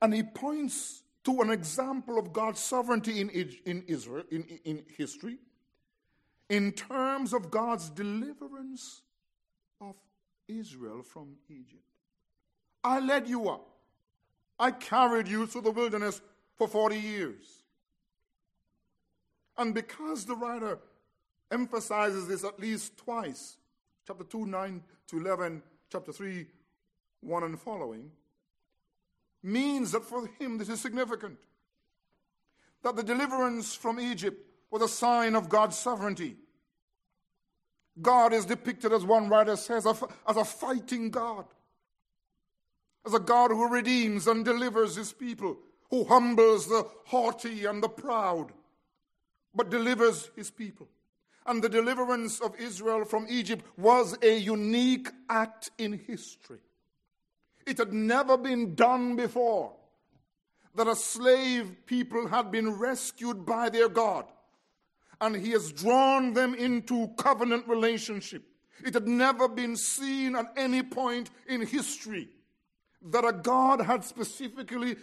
And 0.02 0.14
he 0.14 0.24
points 0.24 1.04
to 1.26 1.42
an 1.42 1.50
example 1.50 2.18
of 2.18 2.34
God's 2.34 2.60
sovereignty 2.60 3.20
in, 3.20 3.30
in 3.66 3.84
Israel, 3.88 4.24
in, 4.32 4.44
in 4.64 4.84
history, 4.98 5.38
in 6.50 6.72
terms 6.72 7.34
of 7.34 7.52
God's 7.52 7.90
deliverance 7.90 9.02
of 9.82 9.96
Israel 10.48 11.04
from 11.04 11.36
Egypt. 11.50 11.84
I 12.84 13.00
led 13.00 13.28
you 13.28 13.50
up. 13.50 13.68
I 14.58 14.72
carried 14.72 15.28
you 15.28 15.46
through 15.46 15.62
the 15.62 15.72
wilderness 15.72 16.22
for 16.58 16.68
40 16.68 16.98
years. 16.98 17.64
And 19.58 19.74
because 19.74 20.26
the 20.26 20.36
writer 20.36 20.80
emphasizes 21.52 22.28
this 22.28 22.44
at 22.44 22.60
least 22.60 22.98
twice, 22.98 23.58
chapter 24.06 24.24
2, 24.24 24.46
9 24.46 24.84
to 25.08 25.18
11, 25.18 25.64
chapter 25.92 26.12
3, 26.12 26.46
1 27.22 27.44
and 27.44 27.60
following, 27.60 28.12
means 29.42 29.92
that 29.92 30.04
for 30.04 30.28
him 30.40 30.58
this 30.58 30.70
is 30.70 30.82
significant. 30.82 31.38
That 32.84 32.96
the 32.96 33.04
deliverance 33.04 33.74
from 33.74 34.00
Egypt 34.00 34.46
was 34.72 34.82
a 34.82 34.88
sign 34.88 35.36
of 35.36 35.50
God's 35.50 35.78
sovereignty. 35.78 36.38
God 38.02 38.32
is 38.32 38.46
depicted, 38.46 38.94
as 38.94 39.04
one 39.04 39.28
writer 39.28 39.58
says, 39.58 39.86
as 39.86 40.38
a 40.38 40.46
fighting 40.46 41.10
God, 41.10 41.46
as 43.06 43.14
a 43.14 43.20
God 43.20 43.52
who 43.52 43.68
redeems 43.68 44.28
and 44.28 44.46
delivers 44.46 44.96
his 44.96 45.12
people, 45.12 45.58
who 45.90 46.06
humbles 46.06 46.68
the 46.68 46.88
haughty 47.06 47.66
and 47.66 47.84
the 47.84 47.90
proud, 47.90 48.54
but 49.54 49.70
delivers 49.70 50.30
his 50.36 50.50
people. 50.52 50.88
And 51.50 51.64
the 51.64 51.68
deliverance 51.68 52.40
of 52.42 52.56
Israel 52.60 53.06
from 53.06 53.26
Egypt 53.28 53.66
was 53.76 54.16
a 54.22 54.38
unique 54.38 55.10
act 55.28 55.72
in 55.80 55.94
history. 55.94 56.60
It 57.66 57.80
had 57.80 57.92
never 57.92 58.38
been 58.38 58.76
done 58.76 59.16
before 59.16 59.74
that 60.76 60.88
a 60.88 60.96
slave 60.96 61.76
people 61.88 62.28
had 62.28 62.52
been 62.52 62.78
rescued 62.78 63.48
by 63.48 63.70
their 63.70 63.90
God 63.90 64.26
and 65.20 65.36
he 65.36 65.50
has 65.50 65.72
drawn 65.72 66.34
them 66.34 66.54
into 66.54 67.08
covenant 67.18 67.68
relationship. 67.68 68.44
It 68.86 68.94
had 68.94 69.08
never 69.08 69.48
been 69.48 69.76
seen 69.76 70.36
at 70.36 70.54
any 70.56 70.84
point 70.84 71.32
in 71.48 71.66
history 71.66 72.30
that 73.02 73.26
a 73.26 73.34
God 73.34 73.82
had 73.82 74.06
specifically 74.06 74.98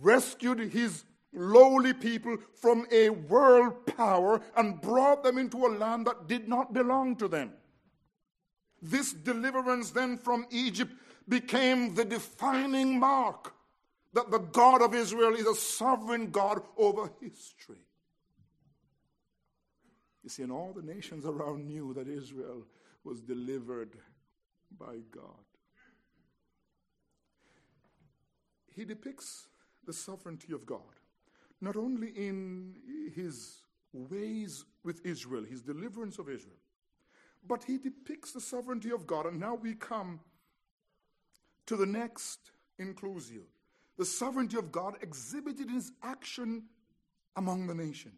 rescued 0.00 0.58
his 0.58 1.04
lowly 1.36 1.92
people 1.92 2.36
from 2.54 2.86
a 2.90 3.10
world 3.10 3.86
power 3.96 4.40
and 4.56 4.80
brought 4.80 5.22
them 5.22 5.38
into 5.38 5.66
a 5.66 5.68
land 5.68 6.06
that 6.06 6.26
did 6.26 6.48
not 6.48 6.72
belong 6.72 7.14
to 7.16 7.28
them. 7.28 7.52
This 8.82 9.12
deliverance 9.12 9.90
then 9.90 10.16
from 10.16 10.46
Egypt 10.50 10.92
became 11.28 11.94
the 11.94 12.04
defining 12.04 12.98
mark 12.98 13.54
that 14.12 14.30
the 14.30 14.38
God 14.38 14.82
of 14.82 14.94
Israel 14.94 15.34
is 15.34 15.46
a 15.46 15.54
sovereign 15.54 16.30
God 16.30 16.62
over 16.76 17.10
history. 17.20 17.84
You 20.22 20.30
see, 20.30 20.42
and 20.42 20.50
all 20.50 20.72
the 20.74 20.82
nations 20.82 21.24
around 21.24 21.66
knew 21.66 21.94
that 21.94 22.08
Israel 22.08 22.66
was 23.04 23.20
delivered 23.20 23.96
by 24.78 24.96
God. 25.12 25.46
he 28.76 28.84
depicts 28.84 29.48
the 29.86 29.92
sovereignty 29.92 30.52
of 30.52 30.66
God, 30.66 30.95
not 31.60 31.76
only 31.76 32.08
in 32.08 32.76
his 33.14 33.62
ways 33.92 34.64
with 34.84 35.04
Israel, 35.04 35.44
his 35.44 35.62
deliverance 35.62 36.18
of 36.18 36.28
Israel, 36.28 36.56
but 37.46 37.64
he 37.64 37.78
depicts 37.78 38.32
the 38.32 38.40
sovereignty 38.40 38.90
of 38.90 39.06
God. 39.06 39.26
And 39.26 39.38
now 39.38 39.54
we 39.54 39.74
come 39.74 40.20
to 41.66 41.76
the 41.76 41.86
next 41.86 42.50
inclusio 42.80 43.42
the 43.96 44.04
sovereignty 44.04 44.58
of 44.58 44.70
God 44.70 44.96
exhibited 45.00 45.68
in 45.68 45.74
his 45.74 45.92
action 46.02 46.64
among 47.36 47.66
the 47.66 47.74
nations. 47.74 48.14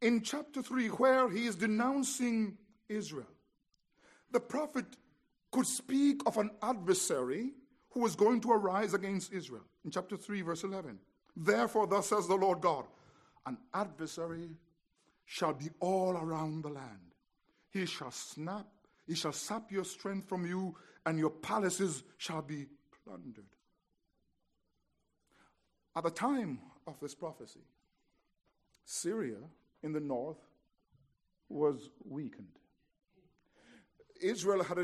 In 0.00 0.22
chapter 0.22 0.62
3, 0.62 0.88
where 0.88 1.28
he 1.28 1.46
is 1.46 1.56
denouncing 1.56 2.56
Israel, 2.88 3.26
the 4.30 4.40
prophet 4.40 4.84
could 5.50 5.66
speak 5.66 6.20
of 6.26 6.36
an 6.36 6.50
adversary 6.62 7.52
who 7.90 8.00
was 8.00 8.14
going 8.14 8.40
to 8.42 8.52
arise 8.52 8.94
against 8.94 9.32
Israel. 9.32 9.64
In 9.84 9.90
chapter 9.90 10.16
3, 10.16 10.42
verse 10.42 10.62
11. 10.62 10.98
Therefore, 11.40 11.86
thus 11.86 12.08
says 12.08 12.26
the 12.26 12.34
Lord 12.34 12.60
God, 12.60 12.84
an 13.46 13.58
adversary 13.72 14.50
shall 15.24 15.52
be 15.52 15.70
all 15.78 16.16
around 16.16 16.62
the 16.62 16.68
land. 16.68 17.14
He 17.70 17.86
shall 17.86 18.10
snap, 18.10 18.66
he 19.06 19.14
shall 19.14 19.32
sap 19.32 19.70
your 19.70 19.84
strength 19.84 20.28
from 20.28 20.44
you, 20.44 20.74
and 21.06 21.16
your 21.16 21.30
palaces 21.30 22.02
shall 22.16 22.42
be 22.42 22.66
plundered. 23.04 23.44
At 25.94 26.02
the 26.02 26.10
time 26.10 26.58
of 26.88 26.98
this 26.98 27.14
prophecy, 27.14 27.60
Syria 28.84 29.38
in 29.84 29.92
the 29.92 30.00
north 30.00 30.38
was 31.48 31.88
weakened. 32.04 32.58
Israel 34.20 34.64
had 34.64 34.78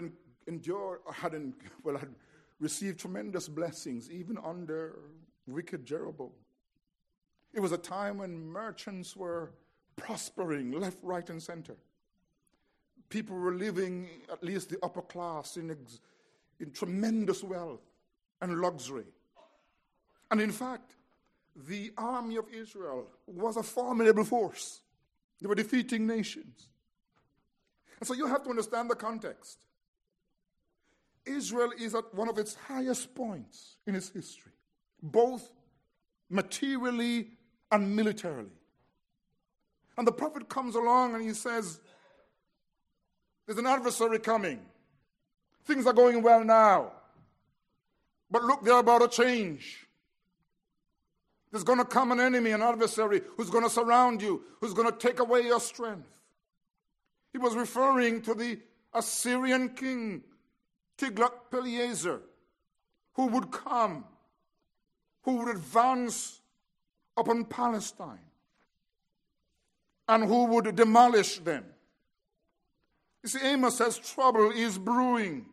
endured, 0.46 1.00
had, 1.12 1.34
well, 1.82 1.96
had 1.96 2.14
received 2.60 3.00
tremendous 3.00 3.48
blessings 3.48 4.08
even 4.08 4.38
under 4.38 5.00
wicked 5.46 5.84
Jeroboam. 5.84 6.30
It 7.54 7.60
was 7.60 7.72
a 7.72 7.78
time 7.78 8.18
when 8.18 8.48
merchants 8.48 9.16
were 9.16 9.52
prospering 9.96 10.72
left, 10.72 10.98
right, 11.02 11.28
and 11.30 11.40
center. 11.40 11.76
People 13.08 13.36
were 13.36 13.54
living, 13.54 14.08
at 14.30 14.42
least 14.42 14.70
the 14.70 14.78
upper 14.82 15.02
class, 15.02 15.56
in, 15.56 15.70
ex- 15.70 16.00
in 16.58 16.72
tremendous 16.72 17.44
wealth 17.44 17.82
and 18.42 18.60
luxury. 18.60 19.04
And 20.30 20.40
in 20.40 20.50
fact, 20.50 20.96
the 21.68 21.92
army 21.96 22.36
of 22.36 22.46
Israel 22.52 23.06
was 23.26 23.56
a 23.56 23.62
formidable 23.62 24.24
force. 24.24 24.80
They 25.40 25.46
were 25.46 25.54
defeating 25.54 26.08
nations. 26.08 26.68
And 28.00 28.08
so 28.08 28.14
you 28.14 28.26
have 28.26 28.42
to 28.44 28.50
understand 28.50 28.90
the 28.90 28.96
context. 28.96 29.58
Israel 31.24 31.70
is 31.78 31.94
at 31.94 32.12
one 32.12 32.28
of 32.28 32.38
its 32.38 32.54
highest 32.54 33.14
points 33.14 33.76
in 33.86 33.94
its 33.94 34.08
history, 34.08 34.52
both 35.00 35.48
materially 36.28 37.28
and 37.74 37.96
militarily. 37.96 38.50
And 39.98 40.06
the 40.06 40.12
prophet 40.12 40.48
comes 40.48 40.76
along 40.76 41.14
and 41.14 41.22
he 41.22 41.34
says, 41.34 41.80
There's 43.46 43.58
an 43.58 43.66
adversary 43.66 44.20
coming. 44.20 44.60
Things 45.64 45.86
are 45.86 45.92
going 45.92 46.22
well 46.22 46.44
now. 46.44 46.92
But 48.30 48.44
look, 48.44 48.64
they're 48.64 48.78
about 48.78 49.02
to 49.02 49.08
change. 49.08 49.86
There's 51.50 51.64
going 51.64 51.78
to 51.78 51.84
come 51.84 52.12
an 52.12 52.20
enemy, 52.20 52.50
an 52.50 52.62
adversary, 52.62 53.22
who's 53.36 53.50
going 53.50 53.64
to 53.64 53.70
surround 53.70 54.22
you, 54.22 54.42
who's 54.60 54.74
going 54.74 54.90
to 54.90 54.96
take 54.96 55.20
away 55.20 55.42
your 55.42 55.60
strength. 55.60 56.10
He 57.32 57.38
was 57.38 57.54
referring 57.54 58.22
to 58.22 58.34
the 58.34 58.58
Assyrian 58.92 59.70
king 59.70 60.22
Tiglath-Pileser, 60.98 62.20
who 63.14 63.26
would 63.26 63.50
come, 63.50 64.04
who 65.22 65.36
would 65.36 65.56
advance 65.56 66.40
upon 67.16 67.44
Palestine, 67.44 68.18
and 70.08 70.24
who 70.24 70.46
would 70.46 70.74
demolish 70.76 71.38
them. 71.38 71.64
You 73.22 73.28
see, 73.30 73.46
Amos 73.46 73.78
says 73.78 73.98
trouble 73.98 74.50
is 74.50 74.78
brewing. 74.78 75.46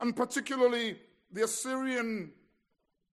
And 0.00 0.14
particularly 0.14 0.98
the 1.32 1.44
Assyrian 1.44 2.32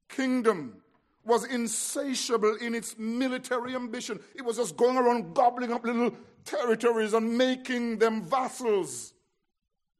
kingdom 0.09 0.81
was 1.23 1.43
insatiable 1.45 2.55
in 2.61 2.73
its 2.73 2.97
military 2.97 3.75
ambition. 3.75 4.19
It 4.35 4.43
was 4.43 4.57
just 4.57 4.77
going 4.77 4.97
around 4.97 5.33
gobbling 5.33 5.73
up 5.73 5.85
little 5.85 6.11
territories 6.45 7.13
and 7.13 7.37
making 7.37 7.99
them 7.99 8.23
vassals. 8.23 9.13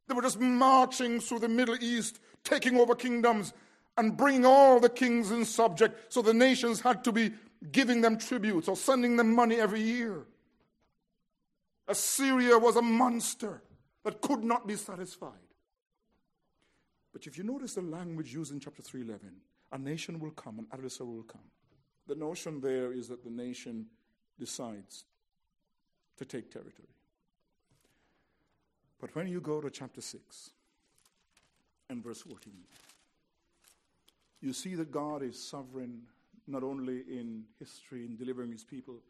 They 0.08 0.14
were 0.14 0.22
just 0.22 0.40
marching 0.40 1.20
through 1.20 1.40
the 1.40 1.50
Middle 1.50 1.76
East, 1.82 2.20
taking 2.44 2.78
over 2.78 2.96
kingdoms 2.96 3.54
and 3.98 4.16
bringing 4.16 4.46
all 4.46 4.80
the 4.80 4.90
kings 4.90 5.32
in 5.32 5.44
subject. 5.44 6.14
So 6.14 6.22
the 6.22 6.34
nations 6.34 6.82
had 6.82 7.04
to 7.06 7.12
be 7.12 7.34
giving 7.72 8.02
them 8.02 8.18
tributes 8.18 8.68
or 8.68 8.76
sending 8.76 9.18
them 9.18 9.34
money 9.34 9.56
every 9.56 9.82
year. 9.82 10.26
Assyria 11.88 12.58
was 12.58 12.76
a 12.76 12.82
monster 12.82 13.62
that 14.04 14.22
could 14.22 14.44
not 14.44 14.68
be 14.68 14.76
satisfied. 14.76 15.32
But 17.14 17.26
if 17.26 17.38
you 17.38 17.44
notice 17.44 17.74
the 17.74 17.82
language 17.82 18.34
used 18.34 18.52
in 18.52 18.60
chapter 18.60 18.82
311, 18.82 19.36
a 19.72 19.78
nation 19.78 20.20
will 20.20 20.32
come, 20.32 20.60
an 20.60 20.68
adversary 20.72 21.08
will 21.08 21.24
come. 21.24 21.42
The 22.06 22.16
notion 22.16 22.62
there 22.62 22.94
is 22.94 23.08
that 23.08 23.24
the 23.24 23.32
nation 23.32 23.88
decides 24.40 25.06
to 26.18 26.26
take 26.26 26.52
territory. 26.52 26.88
But 29.00 29.16
when 29.16 29.28
you 29.28 29.42
go 29.42 29.62
to 29.62 29.70
chapter 29.70 30.02
6 30.02 30.52
and 31.90 32.04
verse 32.04 32.22
14, 32.22 32.54
you 34.42 34.54
see 34.54 34.76
that 34.76 34.92
God 34.92 35.24
is 35.24 35.42
sovereign 35.42 36.04
not 36.48 36.64
only 36.64 37.00
in 37.10 37.44
history 37.60 38.06
in 38.06 38.16
delivering 38.16 38.52
his 38.52 38.64
people, 38.64 39.02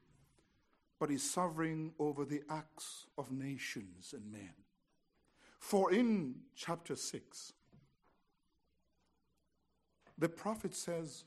but 1.00 1.10
he's 1.10 1.30
sovereign 1.30 1.92
over 2.00 2.26
the 2.26 2.42
acts 2.50 3.06
of 3.18 3.32
nations 3.32 4.14
and 4.14 4.32
men. 4.32 4.54
For 5.60 5.92
in 5.92 6.36
chapter 6.56 6.96
6, 6.96 7.54
the 10.18 10.30
prophet 10.30 10.74
says, 10.74 11.26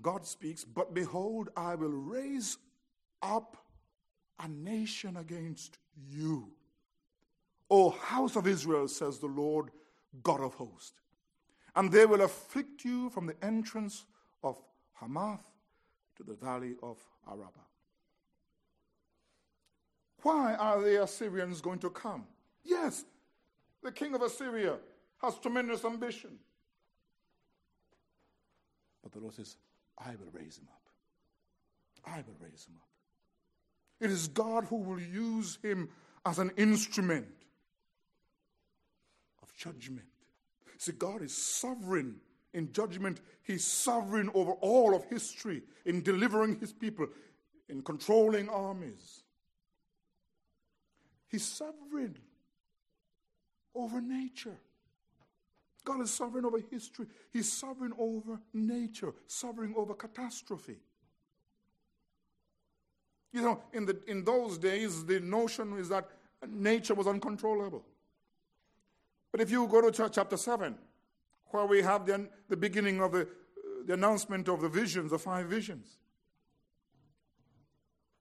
God 0.00 0.24
speaks, 0.26 0.64
but 0.64 0.94
behold, 0.94 1.48
I 1.56 1.74
will 1.74 1.90
raise 1.90 2.58
up 3.20 3.56
a 4.38 4.48
nation 4.48 5.16
against 5.16 5.78
you 5.96 6.52
O 7.72 7.88
house 7.88 8.36
of 8.36 8.46
Israel, 8.46 8.86
says 8.86 9.18
the 9.18 9.26
Lord 9.26 9.70
God 10.22 10.42
of 10.42 10.52
hosts. 10.52 10.92
And 11.74 11.90
they 11.90 12.06
will 12.06 12.20
afflict 12.20 12.84
you 12.84 13.08
from 13.10 13.26
the 13.26 13.36
entrance 13.42 14.04
of 14.42 14.60
Hamath 15.00 15.40
to 16.16 16.22
the 16.22 16.34
valley 16.34 16.74
of 16.82 16.98
Arabah. 17.26 17.48
Why 20.22 20.54
are 20.54 20.80
the 20.80 21.02
Assyrians 21.02 21.60
going 21.60 21.80
to 21.80 21.90
come? 21.90 22.24
Yes, 22.64 23.04
the 23.82 23.90
king 23.90 24.14
of 24.14 24.22
Assyria 24.22 24.76
has 25.20 25.38
tremendous 25.38 25.84
ambition. 25.84 26.38
But 29.02 29.12
the 29.12 29.18
Lord 29.18 29.34
says, 29.34 29.56
I 29.98 30.10
will 30.10 30.30
raise 30.32 30.58
him 30.58 30.68
up. 30.70 30.82
I 32.06 32.18
will 32.18 32.36
raise 32.40 32.66
him 32.66 32.74
up. 32.76 32.88
It 34.00 34.10
is 34.10 34.28
God 34.28 34.64
who 34.64 34.76
will 34.76 35.00
use 35.00 35.58
him 35.62 35.88
as 36.24 36.38
an 36.38 36.52
instrument 36.56 37.26
of 39.42 39.52
judgment. 39.54 40.06
See, 40.82 40.90
God 40.90 41.22
is 41.22 41.36
sovereign 41.36 42.16
in 42.54 42.72
judgment. 42.72 43.20
He's 43.44 43.64
sovereign 43.64 44.28
over 44.34 44.50
all 44.54 44.96
of 44.96 45.04
history 45.04 45.62
in 45.84 46.02
delivering 46.02 46.58
his 46.58 46.72
people, 46.72 47.06
in 47.68 47.82
controlling 47.82 48.48
armies. 48.48 49.22
He's 51.28 51.44
sovereign 51.44 52.16
over 53.76 54.00
nature. 54.00 54.56
God 55.84 56.00
is 56.00 56.10
sovereign 56.10 56.44
over 56.44 56.58
history. 56.68 57.06
He's 57.32 57.52
sovereign 57.52 57.92
over 57.96 58.40
nature, 58.52 59.14
sovereign 59.28 59.74
over 59.76 59.94
catastrophe. 59.94 60.78
You 63.32 63.42
know, 63.42 63.62
in, 63.72 63.86
the, 63.86 64.00
in 64.08 64.24
those 64.24 64.58
days, 64.58 65.04
the 65.04 65.20
notion 65.20 65.78
is 65.78 65.90
that 65.90 66.08
nature 66.48 66.94
was 66.94 67.06
uncontrollable. 67.06 67.84
But 69.32 69.40
if 69.40 69.50
you 69.50 69.66
go 69.66 69.90
to 69.90 70.08
chapter 70.10 70.36
7, 70.36 70.76
where 71.46 71.66
we 71.66 71.82
have 71.82 72.06
the, 72.06 72.28
the 72.48 72.56
beginning 72.56 73.00
of 73.00 73.12
the, 73.12 73.22
uh, 73.22 73.26
the 73.86 73.94
announcement 73.94 74.48
of 74.48 74.60
the 74.60 74.68
visions, 74.68 75.10
the 75.10 75.18
five 75.18 75.46
visions, 75.46 75.98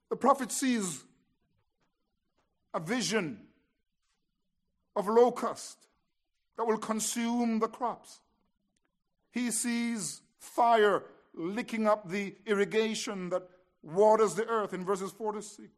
the 0.09 0.15
prophet 0.15 0.51
sees 0.51 1.03
a 2.73 2.79
vision 2.79 3.39
of 4.95 5.07
locust 5.07 5.77
that 6.57 6.65
will 6.65 6.77
consume 6.77 7.59
the 7.59 7.67
crops. 7.67 8.19
He 9.31 9.51
sees 9.51 10.21
fire 10.39 11.03
licking 11.33 11.87
up 11.87 12.09
the 12.09 12.35
irrigation 12.45 13.29
that 13.29 13.43
waters 13.83 14.35
the 14.35 14.45
earth 14.47 14.73
in 14.73 14.85
verses 14.85 15.11
4 15.11 15.33
to 15.33 15.41
6. 15.41 15.69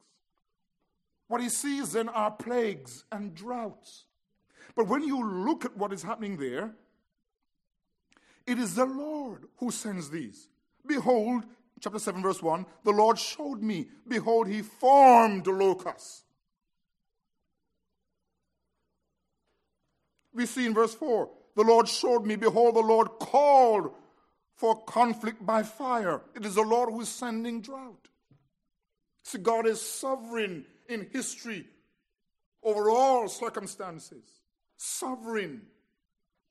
What 1.28 1.42
he 1.42 1.50
sees 1.50 1.94
then 1.94 2.10
are 2.10 2.32
plagues 2.32 3.06
and 3.12 3.34
droughts. 3.34 4.06
But 4.76 4.88
when 4.88 5.04
you 5.04 5.24
look 5.46 5.66
at 5.66 5.78
what 5.78 5.94
is 5.94 6.04
happening 6.04 6.38
there, 6.38 6.74
It 8.46 8.60
is 8.60 8.76
the 8.76 8.86
Lord 8.86 9.46
who 9.58 9.72
sends 9.72 10.10
these. 10.10 10.50
Behold, 10.86 11.46
chapter 11.80 12.00
7, 12.00 12.22
verse 12.22 12.42
1 12.42 12.66
the 12.84 12.92
Lord 12.92 13.18
showed 13.18 13.62
me, 13.62 13.88
behold, 14.08 14.48
he 14.48 14.62
formed 14.62 15.48
locusts. 15.48 16.24
We 20.34 20.46
see 20.46 20.66
in 20.66 20.74
verse 20.74 20.94
4 20.96 21.30
the 21.56 21.64
Lord 21.64 21.88
showed 21.88 22.26
me, 22.26 22.36
behold, 22.36 22.76
the 22.76 22.82
Lord 22.82 23.08
called 23.20 23.94
for 24.56 24.84
conflict 24.84 25.46
by 25.46 25.64
fire. 25.64 26.22
It 26.36 26.46
is 26.46 26.56
the 26.56 26.62
Lord 26.64 26.90
who 26.90 27.02
is 27.02 27.10
sending 27.10 27.62
drought. 27.62 28.08
See, 29.24 29.38
God 29.38 29.68
is 29.68 29.82
sovereign 29.82 30.66
in 30.90 31.08
history 31.14 31.66
over 32.62 32.90
all 32.90 33.30
circumstances, 33.30 34.24
sovereign 34.84 35.62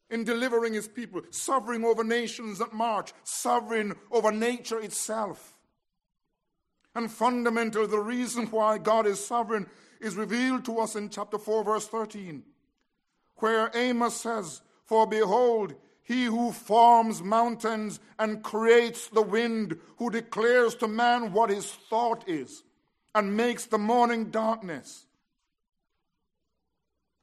in 0.08 0.24
delivering 0.24 0.72
his 0.72 0.88
people, 0.88 1.22
sovereign 1.30 1.84
over 1.84 2.02
nations 2.02 2.58
that 2.58 2.72
march, 2.72 3.12
sovereign 3.24 3.94
over 4.10 4.32
nature 4.32 4.80
itself. 4.80 5.56
And 6.94 7.10
fundamental, 7.10 7.86
the 7.86 7.98
reason 7.98 8.46
why 8.46 8.78
God 8.78 9.06
is 9.06 9.24
sovereign 9.24 9.66
is 10.00 10.16
revealed 10.16 10.64
to 10.66 10.78
us 10.78 10.96
in 10.96 11.08
chapter 11.08 11.38
4, 11.38 11.64
verse 11.64 11.86
13, 11.88 12.42
where 13.36 13.70
Amos 13.74 14.20
says, 14.20 14.60
For 14.84 15.06
behold, 15.06 15.74
he 16.02 16.24
who 16.24 16.52
forms 16.52 17.22
mountains 17.22 18.00
and 18.18 18.42
creates 18.42 19.08
the 19.08 19.22
wind, 19.22 19.78
who 19.96 20.10
declares 20.10 20.74
to 20.76 20.88
man 20.88 21.32
what 21.32 21.50
his 21.50 21.66
thought 21.66 22.28
is, 22.28 22.62
and 23.14 23.36
makes 23.36 23.66
the 23.66 23.78
morning 23.78 24.30
darkness 24.30 25.06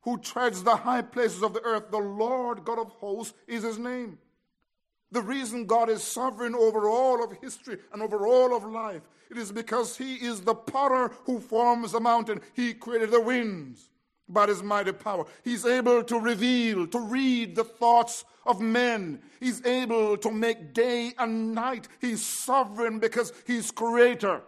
who 0.01 0.17
treads 0.17 0.63
the 0.63 0.75
high 0.75 1.01
places 1.01 1.43
of 1.43 1.53
the 1.53 1.63
earth. 1.63 1.91
The 1.91 1.97
Lord 1.97 2.63
God 2.63 2.79
of 2.79 2.91
hosts 2.91 3.33
is 3.47 3.63
his 3.63 3.77
name. 3.77 4.17
The 5.11 5.21
reason 5.21 5.65
God 5.65 5.89
is 5.89 6.03
sovereign 6.03 6.55
over 6.55 6.87
all 6.87 7.23
of 7.23 7.37
history 7.41 7.77
and 7.91 8.01
over 8.01 8.27
all 8.27 8.55
of 8.55 8.63
life, 8.63 9.01
it 9.31 9.37
is 9.37 9.51
because 9.51 9.97
he 9.97 10.15
is 10.15 10.41
the 10.41 10.55
potter 10.55 11.11
who 11.25 11.39
forms 11.39 11.91
the 11.91 11.99
mountain. 11.99 12.41
He 12.53 12.73
created 12.73 13.11
the 13.11 13.21
winds 13.21 13.89
by 14.27 14.47
his 14.47 14.61
mighty 14.61 14.91
power. 14.91 15.25
He's 15.43 15.65
able 15.65 16.03
to 16.03 16.19
reveal, 16.19 16.85
to 16.87 16.99
read 16.99 17.55
the 17.55 17.63
thoughts 17.63 18.23
of 18.45 18.61
men. 18.61 19.21
He's 19.39 19.65
able 19.65 20.17
to 20.17 20.31
make 20.31 20.73
day 20.73 21.13
and 21.17 21.55
night. 21.55 21.87
He's 21.99 22.23
sovereign 22.23 22.99
because 22.99 23.33
he's 23.45 23.71
creator 23.71 24.41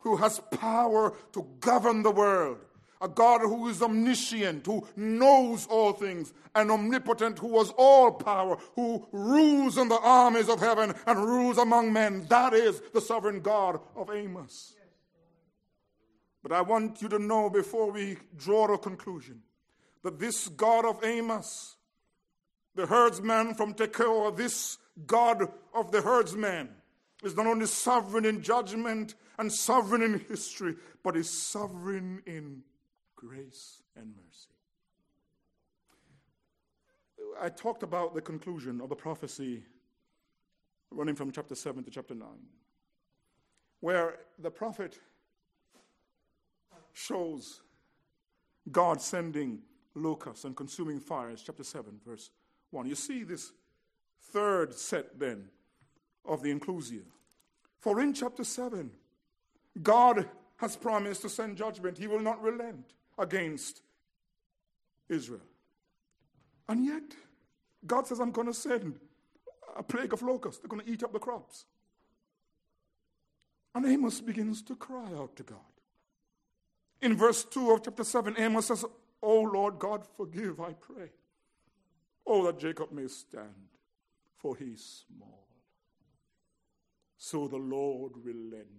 who 0.00 0.16
has 0.16 0.40
power 0.52 1.14
to 1.32 1.46
govern 1.60 2.02
the 2.02 2.10
world 2.10 2.58
a 3.00 3.08
God 3.08 3.40
who 3.40 3.68
is 3.68 3.82
omniscient, 3.82 4.66
who 4.66 4.86
knows 4.96 5.66
all 5.66 5.92
things, 5.92 6.32
and 6.54 6.70
omnipotent, 6.70 7.38
who 7.38 7.58
has 7.58 7.70
all 7.76 8.12
power, 8.12 8.58
who 8.74 9.06
rules 9.12 9.78
in 9.78 9.88
the 9.88 10.00
armies 10.00 10.48
of 10.48 10.60
heaven 10.60 10.94
and 11.06 11.18
rules 11.24 11.58
among 11.58 11.92
men. 11.92 12.26
That 12.28 12.54
is 12.54 12.80
the 12.92 13.00
sovereign 13.00 13.40
God 13.40 13.80
of 13.94 14.10
Amos. 14.10 14.74
But 16.42 16.52
I 16.52 16.62
want 16.62 17.02
you 17.02 17.08
to 17.10 17.18
know 17.18 17.50
before 17.50 17.90
we 17.90 18.16
draw 18.36 18.72
a 18.72 18.78
conclusion 18.78 19.42
that 20.02 20.18
this 20.18 20.48
God 20.48 20.84
of 20.84 21.04
Amos, 21.04 21.76
the 22.74 22.86
herdsman 22.86 23.54
from 23.54 23.74
Tekoa, 23.74 24.36
this 24.36 24.78
God 25.06 25.48
of 25.74 25.92
the 25.92 26.00
herdsman, 26.00 26.70
is 27.22 27.36
not 27.36 27.46
only 27.46 27.66
sovereign 27.66 28.24
in 28.24 28.42
judgment 28.42 29.14
and 29.38 29.52
sovereign 29.52 30.02
in 30.02 30.20
history, 30.20 30.76
but 31.02 31.16
is 31.16 31.28
sovereign 31.28 32.22
in 32.26 32.62
grace 33.18 33.82
and 33.96 34.14
mercy. 34.14 34.54
I 37.40 37.48
talked 37.48 37.82
about 37.82 38.14
the 38.14 38.20
conclusion 38.20 38.80
of 38.80 38.88
the 38.88 38.94
prophecy 38.94 39.64
running 40.90 41.16
from 41.16 41.32
chapter 41.32 41.54
7 41.54 41.82
to 41.84 41.90
chapter 41.90 42.14
9, 42.14 42.28
where 43.80 44.18
the 44.38 44.50
prophet 44.50 45.00
shows 46.92 47.60
God 48.70 49.00
sending 49.00 49.60
locusts 49.94 50.44
and 50.44 50.56
consuming 50.56 51.00
fires, 51.00 51.42
chapter 51.44 51.64
7, 51.64 52.00
verse 52.06 52.30
1. 52.70 52.86
You 52.86 52.94
see 52.94 53.24
this 53.24 53.52
third 54.32 54.74
set 54.74 55.18
then 55.18 55.48
of 56.24 56.42
the 56.42 56.54
inclusio. 56.54 57.02
For 57.80 58.00
in 58.00 58.14
chapter 58.14 58.44
7, 58.44 58.90
God 59.82 60.28
has 60.58 60.76
promised 60.76 61.22
to 61.22 61.28
send 61.28 61.56
judgment. 61.56 61.98
He 61.98 62.06
will 62.06 62.20
not 62.20 62.40
relent 62.42 62.94
against 63.18 63.82
Israel. 65.08 65.40
And 66.68 66.84
yet, 66.84 67.02
God 67.86 68.06
says, 68.06 68.20
I'm 68.20 68.30
going 68.30 68.46
to 68.46 68.54
send 68.54 68.98
a 69.76 69.82
plague 69.82 70.12
of 70.12 70.22
locusts. 70.22 70.60
They're 70.60 70.68
going 70.68 70.84
to 70.84 70.90
eat 70.90 71.02
up 71.02 71.12
the 71.12 71.18
crops. 71.18 71.64
And 73.74 73.86
Amos 73.86 74.20
begins 74.20 74.62
to 74.62 74.76
cry 74.76 75.08
out 75.16 75.36
to 75.36 75.42
God. 75.42 75.58
In 77.00 77.16
verse 77.16 77.44
2 77.44 77.70
of 77.72 77.82
chapter 77.84 78.04
7, 78.04 78.34
Amos 78.38 78.66
says, 78.66 78.84
Oh 79.22 79.40
Lord 79.40 79.78
God, 79.78 80.04
forgive, 80.16 80.60
I 80.60 80.72
pray. 80.72 81.10
Oh, 82.26 82.44
that 82.46 82.58
Jacob 82.58 82.92
may 82.92 83.06
stand, 83.06 83.68
for 84.36 84.56
he 84.56 84.66
is 84.66 85.04
small. 85.06 85.46
So 87.16 87.48
the 87.48 87.56
Lord 87.56 88.12
relented. 88.22 88.72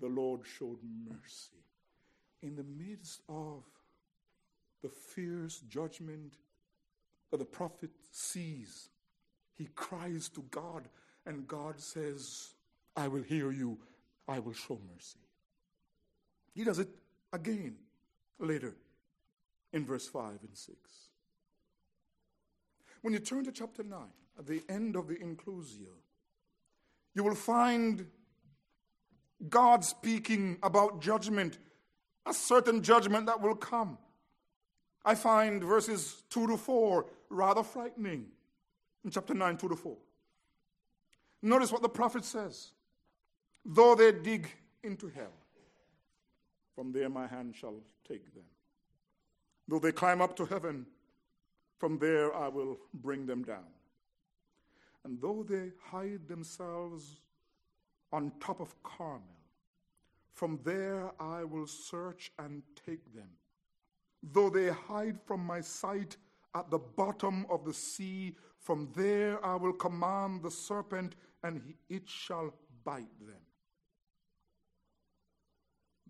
The 0.00 0.08
Lord 0.08 0.40
showed 0.58 0.78
mercy 1.08 1.62
in 2.42 2.56
the 2.56 2.64
midst 2.64 3.20
of 3.28 3.62
the 4.82 4.88
fierce 4.88 5.60
judgment 5.68 6.34
that 7.30 7.38
the 7.38 7.44
prophet 7.44 7.90
sees, 8.10 8.88
he 9.54 9.68
cries 9.74 10.28
to 10.30 10.42
God, 10.50 10.88
and 11.24 11.46
God 11.46 11.80
says, 11.80 12.54
I 12.96 13.08
will 13.08 13.22
hear 13.22 13.52
you, 13.52 13.78
I 14.28 14.38
will 14.38 14.52
show 14.52 14.78
mercy. 14.92 15.20
He 16.54 16.64
does 16.64 16.78
it 16.78 16.88
again 17.32 17.76
later 18.38 18.74
in 19.72 19.86
verse 19.86 20.08
5 20.08 20.24
and 20.42 20.56
6. 20.56 20.76
When 23.00 23.12
you 23.14 23.20
turn 23.20 23.44
to 23.44 23.52
chapter 23.52 23.82
9, 23.82 23.98
at 24.38 24.46
the 24.46 24.62
end 24.68 24.96
of 24.96 25.08
the 25.08 25.14
inclusio, 25.14 25.94
you 27.14 27.24
will 27.24 27.34
find 27.34 28.06
God 29.48 29.84
speaking 29.84 30.58
about 30.62 31.00
judgment 31.00 31.58
a 32.26 32.34
certain 32.34 32.82
judgment 32.82 33.26
that 33.26 33.40
will 33.40 33.54
come. 33.54 33.98
I 35.04 35.14
find 35.14 35.62
verses 35.62 36.22
2 36.30 36.46
to 36.48 36.56
4 36.56 37.06
rather 37.30 37.62
frightening 37.62 38.26
in 39.04 39.10
chapter 39.10 39.34
9, 39.34 39.56
2 39.56 39.68
to 39.68 39.76
4. 39.76 39.96
Notice 41.42 41.72
what 41.72 41.82
the 41.82 41.88
prophet 41.88 42.24
says 42.24 42.72
Though 43.64 43.94
they 43.94 44.12
dig 44.12 44.48
into 44.82 45.08
hell, 45.08 45.34
from 46.74 46.92
there 46.92 47.08
my 47.08 47.26
hand 47.26 47.54
shall 47.56 47.76
take 48.08 48.32
them. 48.34 48.44
Though 49.68 49.78
they 49.78 49.92
climb 49.92 50.20
up 50.20 50.36
to 50.36 50.46
heaven, 50.46 50.86
from 51.78 51.98
there 51.98 52.34
I 52.34 52.48
will 52.48 52.78
bring 52.94 53.26
them 53.26 53.44
down. 53.44 53.66
And 55.04 55.20
though 55.20 55.44
they 55.48 55.70
hide 55.90 56.28
themselves 56.28 57.20
on 58.12 58.32
top 58.40 58.60
of 58.60 58.80
Carmel, 58.82 59.22
from 60.34 60.58
there 60.64 61.12
I 61.20 61.44
will 61.44 61.66
search 61.66 62.32
and 62.38 62.62
take 62.86 63.14
them. 63.14 63.28
Though 64.22 64.50
they 64.50 64.68
hide 64.68 65.20
from 65.26 65.44
my 65.44 65.60
sight 65.60 66.16
at 66.54 66.70
the 66.70 66.78
bottom 66.78 67.46
of 67.50 67.64
the 67.64 67.74
sea, 67.74 68.36
from 68.58 68.88
there 68.94 69.44
I 69.44 69.56
will 69.56 69.72
command 69.72 70.42
the 70.42 70.50
serpent, 70.50 71.16
and 71.42 71.74
it 71.88 72.08
shall 72.08 72.54
bite 72.84 73.18
them. 73.20 73.40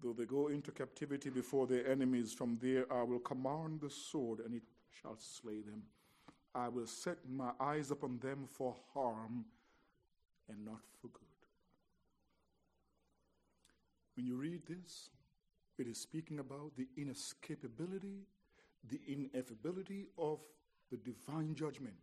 Though 0.02 0.12
they 0.12 0.24
go 0.26 0.48
into 0.48 0.72
captivity 0.72 1.30
before 1.30 1.66
their 1.66 1.86
enemies, 1.86 2.32
from 2.32 2.58
there 2.60 2.92
I 2.92 3.02
will 3.02 3.20
command 3.20 3.80
the 3.80 3.90
sword, 3.90 4.40
and 4.40 4.54
it 4.54 4.64
shall 5.00 5.16
slay 5.16 5.60
them. 5.60 5.82
I 6.54 6.68
will 6.68 6.86
set 6.86 7.18
my 7.28 7.52
eyes 7.58 7.90
upon 7.90 8.18
them 8.18 8.46
for 8.46 8.76
harm 8.92 9.46
and 10.48 10.64
not 10.64 10.80
for 11.00 11.08
good. 11.08 11.31
When 14.16 14.26
you 14.26 14.36
read 14.36 14.62
this, 14.68 15.10
it 15.78 15.86
is 15.86 15.98
speaking 15.98 16.38
about 16.38 16.72
the 16.76 16.86
inescapability, 16.98 18.20
the 18.88 19.00
ineffability 19.08 20.06
of 20.18 20.40
the 20.90 20.96
divine 20.98 21.54
judgment. 21.54 21.94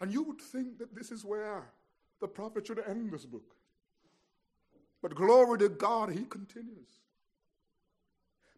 And 0.00 0.12
you 0.12 0.22
would 0.22 0.40
think 0.40 0.78
that 0.78 0.94
this 0.94 1.10
is 1.10 1.24
where 1.24 1.64
the 2.20 2.28
prophet 2.28 2.66
should 2.66 2.82
end 2.86 3.10
this 3.10 3.24
book. 3.24 3.54
But 5.00 5.14
glory 5.14 5.58
to 5.58 5.68
God, 5.68 6.10
he 6.10 6.24
continues. 6.24 6.88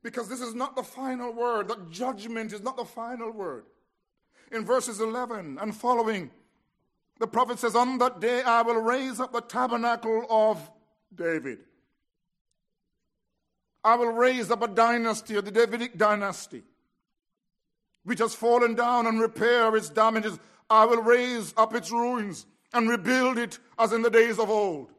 Because 0.02 0.28
this 0.28 0.40
is 0.40 0.54
not 0.54 0.76
the 0.76 0.82
final 0.82 1.32
word, 1.32 1.68
that 1.68 1.90
judgment 1.90 2.52
is 2.52 2.62
not 2.62 2.76
the 2.76 2.84
final 2.84 3.30
word. 3.30 3.64
In 4.52 4.64
verses 4.64 5.00
11 5.00 5.58
and 5.60 5.74
following, 5.74 6.30
the 7.18 7.26
prophet 7.26 7.58
says, 7.58 7.74
On 7.74 7.98
that 7.98 8.20
day 8.20 8.42
I 8.42 8.62
will 8.62 8.80
raise 8.80 9.18
up 9.18 9.32
the 9.32 9.40
tabernacle 9.40 10.26
of 10.30 10.70
David. 11.14 11.58
I 13.86 13.94
will 13.94 14.12
raise 14.12 14.50
up 14.50 14.62
a 14.62 14.68
dynasty, 14.68 15.34
the 15.40 15.52
Davidic 15.52 15.96
dynasty. 15.96 16.64
which 18.06 18.20
has 18.20 18.34
fallen 18.34 18.74
down 18.76 19.06
and 19.06 19.20
repair 19.20 19.74
its 19.74 19.90
damages. 19.90 20.38
I 20.70 20.84
will 20.86 21.02
raise 21.02 21.52
up 21.56 21.74
its 21.74 21.90
ruins 21.90 22.46
and 22.72 22.88
rebuild 22.88 23.36
it 23.36 23.58
as 23.78 23.92
in 23.92 24.02
the 24.02 24.10
days 24.10 24.38
of 24.38 24.48
old, 24.48 24.92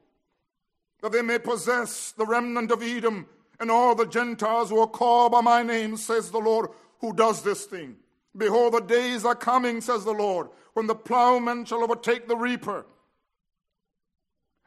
that 1.02 1.14
they 1.14 1.22
may 1.22 1.40
possess 1.40 2.12
the 2.12 2.26
remnant 2.26 2.70
of 2.70 2.84
Edom 2.84 3.28
and 3.62 3.72
all 3.72 3.96
the 3.96 4.06
Gentiles 4.06 4.70
who 4.70 4.80
are 4.80 4.88
called 4.88 5.32
by 5.32 5.42
my 5.42 5.64
name, 5.64 5.96
says 5.96 6.32
the 6.32 6.38
Lord, 6.38 6.70
who 7.00 7.14
does 7.14 7.44
this 7.44 7.66
thing. 7.66 7.96
Behold, 8.36 8.74
the 8.74 8.82
days 8.82 9.24
are 9.24 9.36
coming, 9.36 9.80
says 9.80 10.04
the 10.04 10.12
Lord, 10.12 10.50
when 10.74 10.88
the 10.88 10.96
plowman 10.96 11.64
shall 11.66 11.84
overtake 11.84 12.28
the 12.28 12.36
reaper, 12.38 12.86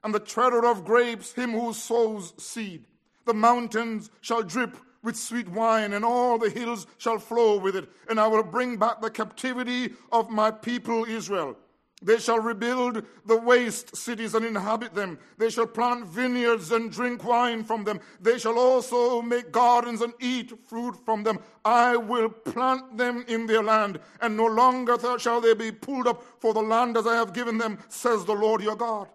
and 0.03 0.14
the 0.14 0.21
treader 0.21 0.64
of 0.64 0.85
grapes 0.87 1.35
him 1.35 1.51
who 1.53 1.75
sows 1.75 2.33
seed. 2.43 2.87
The 3.27 3.35
mountains 3.35 4.11
shall 4.21 4.43
drip 4.43 4.77
with 5.03 5.16
sweet 5.16 5.49
wine, 5.49 5.93
and 5.93 6.05
all 6.05 6.39
the 6.39 6.51
hills 6.51 6.87
shall 6.99 7.18
flow 7.18 7.59
with 7.59 7.77
it. 7.77 7.89
And 8.09 8.21
I 8.21 8.27
will 8.27 8.43
bring 8.43 8.77
back 8.77 9.01
the 9.01 9.11
captivity 9.11 9.95
of 10.12 10.31
my 10.31 10.51
people 10.51 11.05
Israel. 11.05 11.57
They 12.03 12.18
shall 12.18 12.39
rebuild 12.39 13.05
the 13.27 13.37
waste 13.37 13.95
cities 13.95 14.35
and 14.35 14.45
inhabit 14.45 14.95
them. 14.95 15.18
They 15.37 15.51
shall 15.51 15.66
plant 15.66 16.07
vineyards 16.07 16.73
and 16.73 16.91
drink 16.91 17.25
wine 17.25 17.62
from 17.62 17.85
them. 17.85 18.01
They 18.21 18.39
shall 18.39 18.59
also 18.59 19.21
make 19.21 19.53
gardens 19.53 20.01
and 20.01 20.14
eat 20.18 20.53
fruit 20.66 20.97
from 21.05 21.25
them. 21.25 21.41
I 21.62 21.97
will 21.97 22.31
plant 22.31 22.97
them 22.97 23.25
in 23.29 23.47
their 23.47 23.62
land, 23.62 24.01
and 24.23 24.35
no 24.35 24.47
longer 24.47 24.97
shall 25.18 25.43
they 25.43 25.53
be 25.53 25.73
pulled 25.73 26.07
up 26.07 26.23
for 26.41 26.55
the 26.55 26.62
land 26.62 26.97
as 26.97 27.07
I 27.07 27.16
have 27.16 27.35
given 27.35 27.59
them, 27.59 27.79
says 27.89 28.25
the 28.25 28.33
Lord 28.33 28.62
your 28.62 28.77
God. 28.77 29.09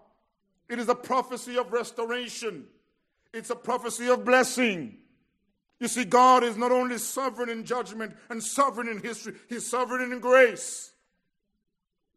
It 0.69 0.77
is 0.77 0.89
a 0.89 0.95
prophecy 0.95 1.57
of 1.57 1.73
restoration, 1.73 2.67
it's 3.35 3.49
a 3.49 3.55
prophecy 3.55 4.07
of 4.07 4.23
blessing. 4.23 4.97
You 5.79 5.89
see, 5.89 6.05
God 6.05 6.43
is 6.43 6.55
not 6.55 6.71
only 6.71 6.97
sovereign 6.97 7.49
in 7.49 7.65
judgment 7.65 8.15
and 8.29 8.41
sovereign 8.41 8.87
in 8.87 9.01
history, 9.01 9.33
He's 9.49 9.69
sovereign 9.69 10.11
in 10.11 10.19
grace. 10.19 10.93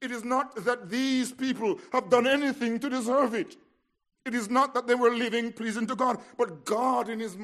It 0.00 0.12
is 0.12 0.24
not 0.24 0.64
that 0.64 0.88
these 0.88 1.32
people 1.32 1.80
have 1.92 2.08
done 2.08 2.26
anything 2.26 2.78
to 2.78 2.88
deserve 2.88 3.34
it. 3.34 3.56
It 4.24 4.34
is 4.34 4.48
not 4.48 4.74
that 4.74 4.86
they 4.86 4.94
were 4.94 5.10
living 5.10 5.52
pleasing 5.52 5.86
to 5.88 5.96
God, 5.96 6.18
but 6.36 6.64
God, 6.64 7.08
in 7.08 7.18
His 7.18 7.36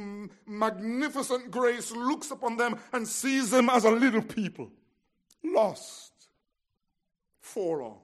magnificent 0.47 1.51
grace, 1.51 1.91
looks 1.91 2.31
upon 2.31 2.57
them 2.57 2.79
and 2.93 3.09
sees 3.09 3.51
them 3.51 3.69
as 3.69 3.85
a 3.85 3.91
little 3.91 4.23
people, 4.23 4.71
lost, 5.43 6.13
forlorn. 7.41 7.99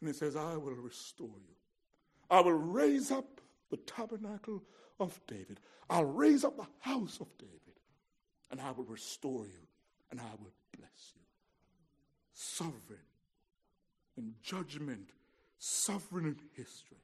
And 0.00 0.08
He 0.08 0.14
says, 0.14 0.36
I 0.36 0.56
will 0.56 0.74
restore 0.74 1.26
you. 1.26 1.54
I 2.30 2.40
will 2.40 2.52
raise 2.52 3.10
up 3.10 3.35
the 3.70 3.76
tabernacle 3.78 4.62
of 4.98 5.20
David. 5.26 5.60
I'll 5.90 6.04
raise 6.04 6.44
up 6.44 6.56
the 6.56 6.66
house 6.80 7.18
of 7.20 7.28
David, 7.38 7.80
and 8.50 8.60
I 8.60 8.70
will 8.72 8.84
restore 8.84 9.46
you, 9.46 9.66
and 10.10 10.20
I 10.20 10.30
will 10.40 10.52
bless 10.76 11.12
you 11.14 11.20
sovereign 12.36 12.98
in 14.16 14.34
judgment, 14.42 15.10
sovereign 15.58 16.26
in 16.26 16.36
history, 16.54 16.98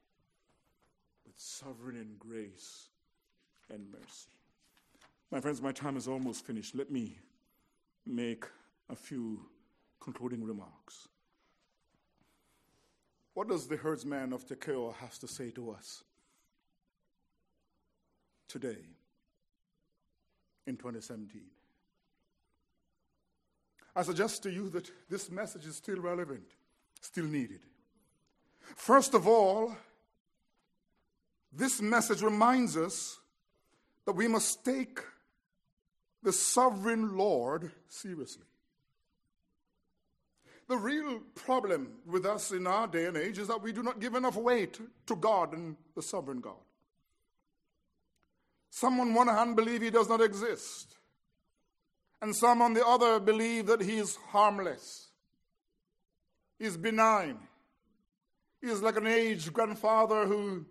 but 1.24 1.32
sovereign 1.36 1.96
in 1.96 2.16
grace 2.18 2.88
and 3.70 3.90
mercy. 3.90 4.30
My 5.30 5.40
friends, 5.40 5.62
my 5.62 5.72
time 5.72 5.96
is 5.96 6.06
almost 6.06 6.44
finished. 6.44 6.74
Let 6.74 6.90
me 6.90 7.18
make 8.06 8.44
a 8.90 8.94
few 8.94 9.40
concluding 10.00 10.44
remarks. 10.44 11.08
What 13.34 13.48
does 13.48 13.66
the 13.66 13.76
herdsman 13.76 14.34
of 14.34 14.46
Tekoa 14.46 14.94
have 14.96 15.18
to 15.20 15.26
say 15.26 15.50
to 15.52 15.70
us 15.70 16.04
today 18.52 18.78
in 20.66 20.76
2017? 20.76 21.42
I 23.96 24.02
suggest 24.02 24.42
to 24.44 24.50
you 24.50 24.68
that 24.70 24.90
this 25.08 25.30
message 25.30 25.66
is 25.66 25.76
still 25.76 26.00
relevant, 26.00 26.44
still 27.00 27.24
needed. 27.24 27.60
First 28.76 29.14
of 29.14 29.26
all, 29.26 29.74
this 31.52 31.82
message 31.82 32.22
reminds 32.22 32.76
us 32.76 33.18
that 34.06 34.12
we 34.12 34.28
must 34.28 34.64
take 34.64 35.00
the 36.22 36.32
sovereign 36.32 37.16
Lord 37.16 37.70
seriously. 37.88 38.44
The 40.68 40.76
real 40.76 41.20
problem 41.34 41.88
with 42.06 42.24
us 42.24 42.52
in 42.52 42.66
our 42.66 42.86
day 42.86 43.06
and 43.06 43.16
age 43.16 43.38
is 43.38 43.48
that 43.48 43.62
we 43.62 43.72
do 43.72 43.82
not 43.82 44.00
give 44.00 44.14
enough 44.14 44.36
weight 44.36 44.80
to 45.06 45.16
God 45.16 45.52
and 45.52 45.76
the 45.94 46.02
sovereign 46.02 46.40
God. 46.40 46.54
Some 48.74 49.00
on 49.00 49.12
one 49.12 49.28
hand 49.28 49.54
believe 49.54 49.82
he 49.82 49.90
does 49.90 50.08
not 50.08 50.22
exist 50.22 50.96
and 52.22 52.34
some 52.34 52.62
on 52.62 52.72
the 52.72 52.86
other 52.86 53.18
believe 53.18 53.66
that 53.66 53.82
he 53.82 53.98
is 53.98 54.16
harmless, 54.28 55.08
he's 56.58 56.76
benign. 56.76 57.36
He's 58.60 58.80
like 58.80 58.96
an 58.96 59.08
aged 59.08 59.52
grandfather 59.52 60.24
who, 60.24 60.64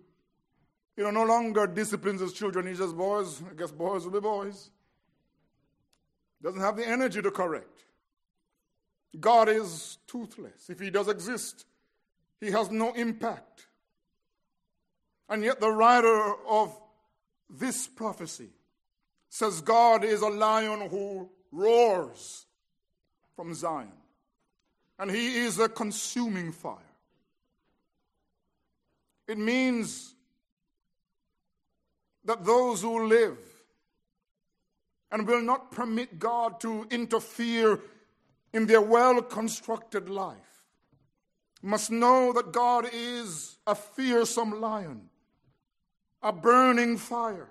you 0.96 1.04
know, 1.04 1.10
no 1.10 1.24
longer 1.24 1.66
disciplines 1.66 2.22
his 2.22 2.32
children. 2.32 2.66
He 2.66 2.72
just, 2.72 2.96
boys, 2.96 3.42
I 3.50 3.54
guess 3.54 3.70
boys 3.70 4.04
will 4.04 4.12
be 4.12 4.20
boys. 4.20 4.70
Doesn't 6.42 6.62
have 6.62 6.78
the 6.78 6.88
energy 6.88 7.20
to 7.20 7.30
correct. 7.30 7.84
God 9.20 9.50
is 9.50 9.98
toothless. 10.06 10.70
If 10.70 10.80
he 10.80 10.88
does 10.88 11.08
exist, 11.08 11.66
he 12.40 12.50
has 12.50 12.70
no 12.70 12.94
impact. 12.94 13.66
And 15.28 15.44
yet, 15.44 15.60
the 15.60 15.70
writer 15.70 16.34
of 16.48 16.81
this 17.52 17.86
prophecy. 17.86 18.48
Says 19.28 19.60
God 19.60 20.04
is 20.04 20.20
a 20.20 20.28
lion 20.28 20.88
who 20.88 21.30
roars 21.50 22.46
from 23.34 23.54
Zion, 23.54 23.92
and 24.98 25.10
he 25.10 25.38
is 25.38 25.58
a 25.58 25.68
consuming 25.68 26.52
fire. 26.52 26.76
It 29.26 29.38
means 29.38 30.14
that 32.24 32.44
those 32.44 32.82
who 32.82 33.06
live 33.06 33.38
and 35.10 35.26
will 35.26 35.42
not 35.42 35.70
permit 35.70 36.18
God 36.18 36.60
to 36.60 36.86
interfere 36.90 37.80
in 38.52 38.66
their 38.66 38.80
well 38.80 39.22
constructed 39.22 40.08
life 40.08 40.36
must 41.62 41.90
know 41.90 42.32
that 42.32 42.52
God 42.52 42.88
is 42.92 43.56
a 43.66 43.74
fearsome 43.74 44.60
lion, 44.60 45.08
a 46.22 46.32
burning 46.32 46.96
fire, 46.96 47.48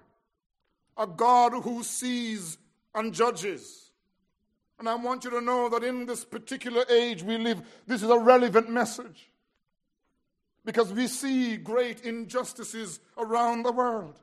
a 0.98 1.08
God 1.08 1.54
who 1.64 1.84
sees 1.84 2.58
and 2.96 3.14
judges. 3.14 3.92
And 4.80 4.90
I 4.90 4.96
want 4.96 5.24
you 5.24 5.30
to 5.32 5.42
know 5.42 5.70
that 5.70 5.84
in 5.84 6.06
this 6.06 6.26
particular 6.26 6.84
age 6.90 7.24
we 7.24 7.38
live, 7.38 7.62
this 7.88 8.02
is 8.02 8.10
a 8.10 8.18
relevant 8.18 8.70
message. 8.70 9.30
Because 10.64 10.94
we 10.94 11.08
see 11.08 11.58
great 11.58 12.02
injustices 12.02 13.00
around 13.18 13.64
the 13.64 13.72
world. 13.72 14.20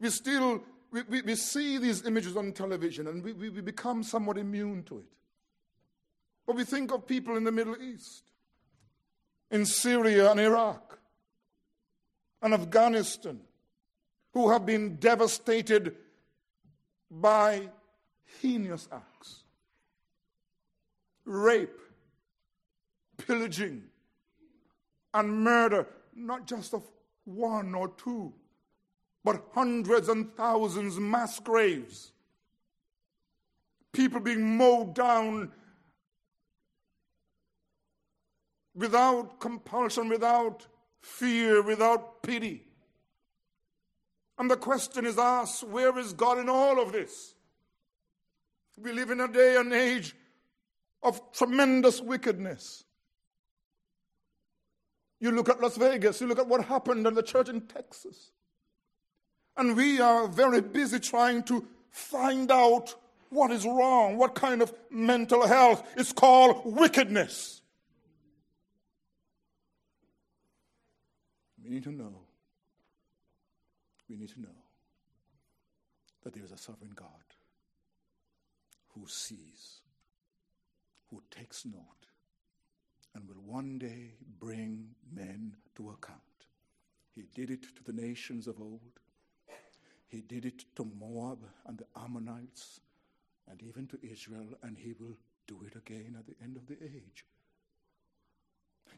We 0.00 0.10
still 0.10 0.62
we, 0.90 1.02
we, 1.02 1.22
we 1.22 1.34
see 1.36 1.78
these 1.78 2.04
images 2.06 2.36
on 2.36 2.52
television 2.52 3.06
and 3.06 3.22
we, 3.22 3.32
we, 3.32 3.48
we 3.50 3.60
become 3.60 4.02
somewhat 4.02 4.38
immune 4.38 4.82
to 4.84 4.98
it. 4.98 5.04
But 6.46 6.56
we 6.56 6.64
think 6.64 6.92
of 6.92 7.06
people 7.06 7.36
in 7.36 7.44
the 7.44 7.52
Middle 7.52 7.76
East, 7.80 8.24
in 9.50 9.64
Syria 9.64 10.30
and 10.30 10.40
Iraq, 10.40 10.98
and 12.42 12.54
Afghanistan, 12.54 13.40
who 14.32 14.50
have 14.50 14.64
been 14.64 14.96
devastated 14.96 15.96
by 17.10 17.68
heinous 18.40 18.88
acts 18.92 19.40
rape, 21.24 21.78
pillaging, 23.16 23.82
and 25.14 25.44
murder, 25.44 25.86
not 26.14 26.46
just 26.46 26.74
of 26.74 26.82
one 27.24 27.74
or 27.74 27.88
two, 27.96 28.32
but 29.22 29.42
hundreds 29.54 30.08
and 30.08 30.34
thousands 30.36 30.98
mass 30.98 31.38
graves. 31.38 32.12
People 33.92 34.20
being 34.20 34.56
mowed 34.56 34.94
down 34.94 35.52
without 38.74 39.40
compulsion, 39.40 40.08
without 40.08 40.66
fear, 41.00 41.62
without 41.62 42.22
pity. 42.22 42.64
And 44.38 44.50
the 44.50 44.56
question 44.56 45.04
is 45.04 45.18
asked 45.18 45.64
where 45.64 45.98
is 45.98 46.12
God 46.12 46.38
in 46.38 46.48
all 46.48 46.80
of 46.80 46.92
this? 46.92 47.34
We 48.76 48.92
live 48.92 49.10
in 49.10 49.20
a 49.20 49.28
day 49.28 49.56
and 49.56 49.72
age 49.72 50.14
of 51.02 51.20
tremendous 51.32 52.00
wickedness. 52.00 52.84
You 55.20 55.32
look 55.32 55.50
at 55.50 55.60
Las 55.60 55.76
Vegas, 55.76 56.20
you 56.20 56.26
look 56.26 56.38
at 56.38 56.48
what 56.48 56.64
happened 56.64 57.06
in 57.06 57.14
the 57.14 57.22
church 57.22 57.50
in 57.50 57.60
Texas. 57.62 58.32
And 59.56 59.76
we 59.76 60.00
are 60.00 60.26
very 60.26 60.62
busy 60.62 60.98
trying 60.98 61.42
to 61.44 61.66
find 61.90 62.50
out 62.50 62.94
what 63.28 63.50
is 63.50 63.66
wrong, 63.66 64.16
what 64.16 64.34
kind 64.34 64.62
of 64.62 64.72
mental 64.90 65.46
health 65.46 65.86
is 65.96 66.12
called 66.12 66.62
wickedness. 66.64 67.59
We 71.70 71.76
need 71.76 71.84
to 71.84 71.92
know. 71.92 72.22
We 74.08 74.16
need 74.16 74.30
to 74.30 74.40
know 74.40 74.58
that 76.24 76.34
there 76.34 76.42
is 76.42 76.50
a 76.50 76.58
sovereign 76.58 76.90
God 76.96 77.06
who 78.88 79.06
sees, 79.06 79.82
who 81.10 81.22
takes 81.30 81.64
note, 81.64 82.08
and 83.14 83.28
will 83.28 83.40
one 83.46 83.78
day 83.78 84.14
bring 84.40 84.88
men 85.14 85.54
to 85.76 85.90
account. 85.90 86.18
He 87.14 87.26
did 87.36 87.50
it 87.50 87.62
to 87.76 87.84
the 87.84 87.92
nations 87.92 88.48
of 88.48 88.60
old. 88.60 88.80
He 90.08 90.22
did 90.22 90.46
it 90.46 90.64
to 90.74 90.84
Moab 90.98 91.38
and 91.66 91.78
the 91.78 91.86
Ammonites 91.96 92.80
and 93.48 93.62
even 93.62 93.86
to 93.86 93.98
Israel, 94.02 94.58
and 94.64 94.76
he 94.76 94.94
will 94.98 95.16
do 95.46 95.60
it 95.64 95.76
again 95.76 96.16
at 96.18 96.26
the 96.26 96.34
end 96.42 96.56
of 96.56 96.66
the 96.66 96.82
age. 96.82 97.24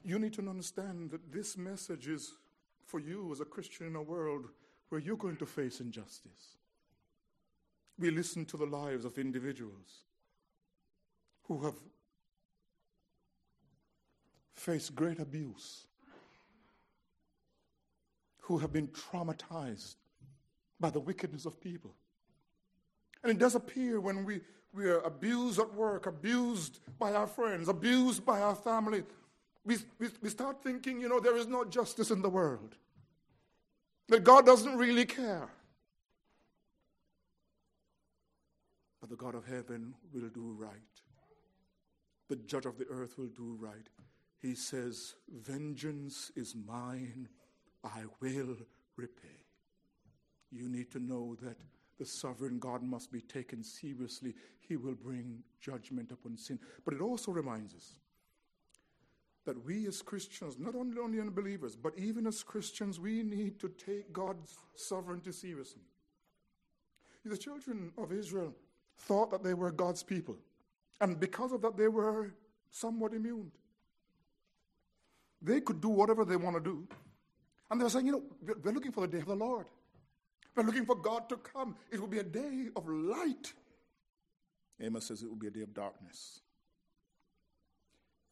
You 0.03 0.19
need 0.19 0.33
to 0.33 0.49
understand 0.49 1.11
that 1.11 1.31
this 1.31 1.59
message 1.59 2.09
is 2.09 2.33
for 2.93 3.01
you 3.01 3.33
as 3.33 3.41
a 3.41 3.47
Christian 3.47 3.87
in 3.87 3.97
a 3.97 4.03
world 4.03 4.51
where 4.91 5.01
you're 5.01 5.17
going 5.17 5.39
to 5.39 5.47
face 5.47 5.81
injustice. 5.81 6.59
We 7.99 8.11
listen 8.11 8.45
to 8.47 8.59
the 8.59 8.67
lives 8.67 9.07
of 9.07 9.17
individuals 9.17 10.05
who 11.45 11.65
have 11.65 11.75
faced 14.55 14.95
great 14.95 15.19
abuse, 15.21 15.87
who 18.41 18.59
have 18.59 18.75
been 18.75 18.89
traumatized 18.89 19.95
by 20.79 20.91
the 20.91 21.01
wickedness 21.01 21.47
of 21.47 21.59
people. 21.63 21.95
And 23.23 23.33
it 23.33 23.39
does 23.39 23.55
appear 23.55 24.01
when 24.01 24.27
we, 24.27 24.43
we 24.75 24.85
are 24.91 25.01
abused 25.01 25.59
at 25.59 25.73
work, 25.73 26.05
abused 26.05 26.81
by 26.99 27.15
our 27.15 27.27
friends, 27.27 27.69
abused 27.69 28.27
by 28.27 28.41
our 28.41 28.55
family, 28.55 29.03
we, 29.65 29.79
we, 29.99 30.09
we 30.21 30.29
start 30.29 30.63
thinking, 30.63 31.01
you 31.01 31.09
know, 31.09 31.21
there 31.21 31.37
is 31.39 31.47
no 31.47 31.65
justice 31.65 32.11
in 32.11 32.21
the 32.21 32.29
world. 32.29 32.77
That 34.13 34.25
God 34.25 34.45
doesn't 34.45 34.77
really 34.77 35.07
care. 35.07 35.49
But 39.01 39.09
the 39.09 39.17
God 39.17 39.35
of 39.35 39.47
heaven 39.47 39.95
will 40.13 40.29
do 40.29 40.55
right. 40.59 40.75
The 42.29 42.37
judge 42.37 42.67
of 42.67 42.77
the 42.77 42.85
earth 42.91 43.17
will 43.17 43.31
do 43.35 43.57
right. 43.59 43.89
He 44.39 44.55
says, 44.55 45.15
Vengeance 45.35 46.31
is 46.37 46.55
mine, 46.55 47.27
I 47.83 48.03
will 48.21 48.59
repay. 48.97 49.47
You 50.51 50.69
need 50.69 50.91
to 50.91 50.99
know 50.99 51.35
that 51.41 51.57
the 51.99 52.05
sovereign 52.05 52.59
God 52.59 52.83
must 52.83 53.11
be 53.11 53.23
taken 53.23 53.65
seriously. 53.65 54.35
He 54.61 54.77
will 54.77 54.95
bring 54.95 55.43
judgment 55.59 56.13
upon 56.13 56.37
sin. 56.37 56.59
But 56.85 56.93
it 56.93 57.01
also 57.01 57.33
reminds 57.33 57.75
us 57.75 57.95
that 59.45 59.65
we 59.65 59.87
as 59.87 60.03
Christians, 60.03 60.57
not 60.59 60.75
only, 60.75 60.99
only 60.99 61.21
unbelievers, 61.21 61.77
but 61.77 61.93
even 61.99 62.27
as 62.27 62.43
Christians, 62.43 63.01
we 63.01 63.23
need 63.23 63.59
to 63.61 63.69
take 63.69 64.13
God's 64.13 64.57
sovereignty 64.75 65.33
seriously. 65.33 65.83
The 67.25 67.37
children 67.37 67.93
of 67.99 68.13
Israel 68.13 68.55
thought 68.99 69.31
that 69.31 69.43
they 69.43 69.55
were 69.55 69.71
God's 69.71 70.03
people, 70.03 70.37
and 71.01 71.19
because 71.19 71.53
of 71.53 71.63
that, 71.63 71.77
they 71.77 71.89
were 71.89 72.35
somewhat 72.71 73.15
immune. 73.15 73.51
They 75.41 75.61
could 75.61 75.81
do 75.81 75.89
whatever 75.89 76.25
they 76.25 76.37
want 76.37 76.57
to 76.57 76.63
do. 76.63 76.87
And 77.71 77.81
they 77.81 77.85
were 77.85 77.91
saying, 77.91 78.07
you 78.07 78.13
know, 78.13 78.23
we're 78.63 78.73
looking 78.73 78.93
for 78.93 79.01
the 79.01 79.09
day 79.09 79.19
of 79.19 79.27
the 79.27 79.35
Lord. 79.35 79.67
We're 80.55 80.65
looking 80.65 80.85
for 80.85 80.95
God 80.95 81.29
to 81.31 81.37
come. 81.37 81.75
It 81.91 82.01
will 82.01 82.07
be 82.09 82.19
a 82.19 82.25
day 82.25 82.69
of 82.77 82.87
light. 82.89 83.53
Amos 84.81 85.07
says 85.07 85.23
it 85.23 85.29
will 85.29 85.37
be 85.37 85.47
a 85.47 85.51
day 85.51 85.63
of 85.63 85.73
darkness. 85.73 86.43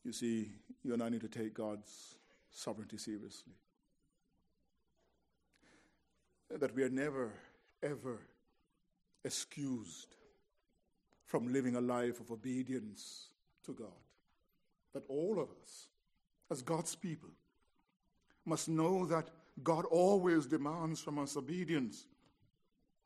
You 0.05 0.13
see, 0.13 0.51
you 0.83 0.95
and 0.95 1.03
I 1.03 1.09
need 1.09 1.21
to 1.21 1.29
take 1.29 1.55
God's 1.55 2.17
sovereignty 2.51 2.97
seriously. 2.97 3.53
That 6.51 6.75
we 6.75 6.83
are 6.83 6.91
never, 6.91 7.33
ever 7.83 8.19
excused 9.25 10.17
from 11.27 11.53
living 11.53 11.77
a 11.77 11.81
life 11.81 12.19
of 12.19 12.31
obedience 12.31 13.29
to 13.65 13.73
God. 13.73 13.89
That 14.95 15.05
all 15.09 15.39
of 15.39 15.49
us, 15.63 15.89
as 16.51 16.63
God's 16.63 16.97
people, 16.97 17.31
must 18.45 18.69
know 18.69 19.07
that 19.07 19.29
God 19.63 19.85
always 19.85 20.47
demands 20.47 21.01
from 21.01 21.19
us 21.19 21.37
obedience. 21.37 22.07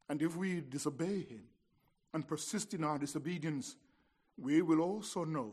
And 0.09 0.22
if 0.22 0.36
we 0.36 0.61
disobey 0.61 1.26
Him 1.28 1.42
and 2.14 2.26
persist 2.26 2.72
in 2.72 2.84
our 2.84 2.99
disobedience, 2.99 3.76
we 4.38 4.62
will 4.62 4.80
also 4.80 5.24
know 5.24 5.53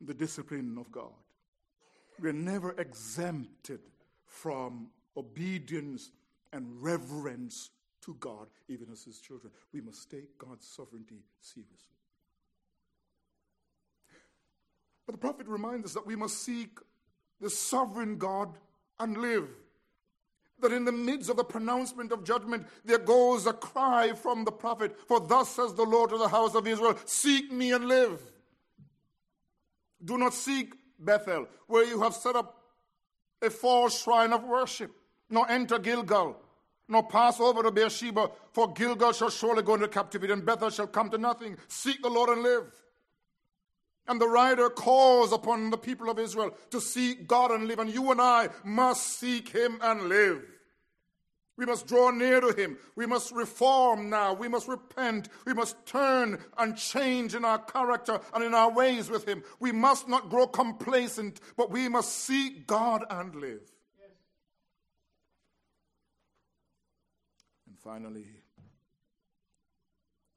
the 0.00 0.14
discipline 0.14 0.76
of 0.78 0.90
God. 0.90 1.12
We're 2.20 2.32
never 2.32 2.72
exempted 2.72 3.80
from 4.26 4.88
obedience 5.16 6.10
and 6.52 6.66
reverence 6.82 7.70
to 8.04 8.14
God, 8.20 8.46
even 8.68 8.88
as 8.92 9.04
His 9.04 9.18
children. 9.18 9.52
We 9.72 9.80
must 9.80 10.10
take 10.10 10.38
God's 10.38 10.66
sovereignty 10.66 11.22
seriously. 11.40 11.96
But 15.06 15.12
the 15.12 15.18
prophet 15.18 15.48
reminds 15.48 15.86
us 15.86 15.94
that 15.94 16.06
we 16.06 16.16
must 16.16 16.42
seek 16.44 16.78
the 17.40 17.50
sovereign 17.50 18.16
God 18.16 18.56
and 18.98 19.16
live. 19.16 19.48
That 20.60 20.72
in 20.72 20.84
the 20.84 20.92
midst 20.92 21.30
of 21.30 21.36
the 21.36 21.44
pronouncement 21.44 22.12
of 22.12 22.22
judgment, 22.22 22.66
there 22.84 22.98
goes 22.98 23.46
a 23.46 23.52
cry 23.52 24.12
from 24.12 24.44
the 24.44 24.52
prophet, 24.52 24.96
For 25.08 25.20
thus 25.20 25.56
says 25.56 25.74
the 25.74 25.84
Lord 25.84 26.10
to 26.10 26.18
the 26.18 26.28
house 26.28 26.54
of 26.54 26.66
Israel, 26.66 26.98
Seek 27.06 27.50
me 27.50 27.72
and 27.72 27.86
live. 27.86 28.20
Do 30.04 30.18
not 30.18 30.34
seek 30.34 30.74
Bethel, 30.98 31.46
where 31.66 31.84
you 31.84 32.00
have 32.02 32.14
set 32.14 32.36
up 32.36 32.56
a 33.42 33.50
false 33.50 34.02
shrine 34.02 34.32
of 34.32 34.44
worship, 34.44 34.90
nor 35.28 35.50
enter 35.50 35.78
Gilgal, 35.78 36.36
nor 36.88 37.02
pass 37.02 37.40
over 37.40 37.62
to 37.62 37.70
Beersheba, 37.70 38.30
for 38.52 38.72
Gilgal 38.72 39.12
shall 39.12 39.30
surely 39.30 39.62
go 39.62 39.74
into 39.74 39.88
captivity, 39.88 40.32
and 40.32 40.44
Bethel 40.44 40.70
shall 40.70 40.86
come 40.86 41.10
to 41.10 41.18
nothing. 41.18 41.56
Seek 41.68 42.02
the 42.02 42.10
Lord 42.10 42.30
and 42.30 42.42
live. 42.42 42.70
And 44.08 44.20
the 44.20 44.28
writer 44.28 44.68
calls 44.70 45.32
upon 45.32 45.70
the 45.70 45.78
people 45.78 46.10
of 46.10 46.18
Israel 46.18 46.54
to 46.70 46.80
seek 46.80 47.28
God 47.28 47.52
and 47.52 47.68
live, 47.68 47.78
and 47.78 47.92
you 47.92 48.10
and 48.10 48.20
I 48.20 48.48
must 48.64 49.18
seek 49.18 49.50
Him 49.50 49.78
and 49.80 50.08
live. 50.08 50.42
We 51.60 51.66
must 51.66 51.86
draw 51.86 52.10
near 52.10 52.40
to 52.40 52.54
Him. 52.54 52.78
We 52.96 53.04
must 53.04 53.32
reform 53.32 54.08
now. 54.08 54.32
We 54.32 54.48
must 54.48 54.66
repent. 54.66 55.28
We 55.44 55.52
must 55.52 55.84
turn 55.84 56.38
and 56.56 56.74
change 56.74 57.34
in 57.34 57.44
our 57.44 57.58
character 57.58 58.18
and 58.32 58.42
in 58.42 58.54
our 58.54 58.72
ways 58.72 59.10
with 59.10 59.28
Him. 59.28 59.42
We 59.58 59.70
must 59.70 60.08
not 60.08 60.30
grow 60.30 60.46
complacent, 60.46 61.38
but 61.58 61.70
we 61.70 61.86
must 61.90 62.12
seek 62.20 62.66
God 62.66 63.04
and 63.10 63.34
live. 63.34 63.60
Yes. 64.00 64.08
And 67.68 67.78
finally, 67.78 68.24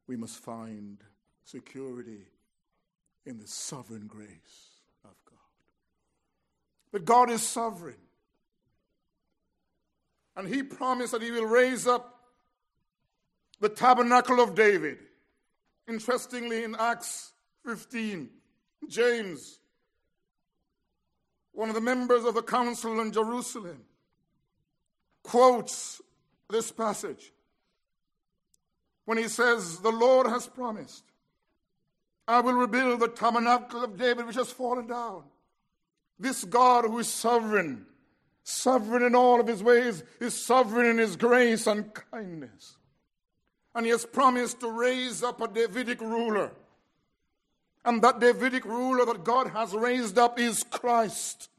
we 0.06 0.18
must 0.18 0.40
find 0.40 0.98
security 1.46 2.26
in 3.26 3.40
the 3.40 3.48
sovereign 3.48 4.08
grace 4.08 4.82
of 5.06 5.16
God. 5.24 5.38
But 6.92 7.06
God 7.06 7.30
is 7.30 7.42
sovereign. 7.42 8.03
And 10.36 10.48
he 10.48 10.64
promised 10.64 11.12
that 11.12 11.22
he 11.22 11.32
will 11.32 11.46
raise 11.46 11.88
up 11.88 12.20
the 13.60 13.70
tabernacle 13.70 14.40
of 14.40 14.56
David. 14.56 14.98
Interestingly, 15.88 16.64
in 16.64 16.76
Acts 16.78 17.32
15, 17.66 18.30
James, 18.90 19.60
one 21.52 21.70
of 21.70 21.76
the 21.76 21.82
members 21.82 22.26
of 22.26 22.34
the 22.34 22.42
council 22.42 23.00
in 23.00 23.12
Jerusalem, 23.12 23.84
quotes 25.22 26.02
this 26.50 26.72
passage 26.72 27.32
when 29.06 29.18
he 29.18 29.28
says, 29.28 29.80
The 29.80 29.92
Lord 29.92 30.28
has 30.28 30.48
promised, 30.48 31.04
I 32.28 32.42
will 32.42 32.54
rebuild 32.54 33.00
the 33.00 33.08
tabernacle 33.08 33.84
of 33.84 33.98
David 33.98 34.26
which 34.26 34.36
has 34.36 34.52
fallen 34.52 34.88
down. 34.88 35.24
This 36.20 36.44
God 36.44 36.86
who 36.86 37.00
is 37.00 37.08
sovereign 37.08 37.86
sovereign 38.44 39.04
in 39.04 39.16
all 39.16 39.40
of 39.40 39.48
his 39.48 39.64
ways, 39.64 40.04
is 40.20 40.34
sovereign 40.34 40.86
in 40.86 40.98
his 40.98 41.16
grace 41.16 41.68
and 41.68 41.94
kindness. 42.12 42.78
And 43.76 43.86
he 43.86 43.92
has 43.92 44.06
promised 44.06 44.60
to 44.60 44.70
raise 44.70 45.24
up 45.24 45.42
a 45.42 45.48
Davidic 45.48 46.02
ruler. 46.02 46.52
And 47.86 48.02
that 48.02 48.20
Davidic 48.20 48.66
ruler 48.66 49.06
that 49.06 49.24
God 49.24 49.48
has 49.48 49.74
raised 49.74 50.18
up 50.18 50.40
is 50.40 50.64
Christ. 50.64 51.50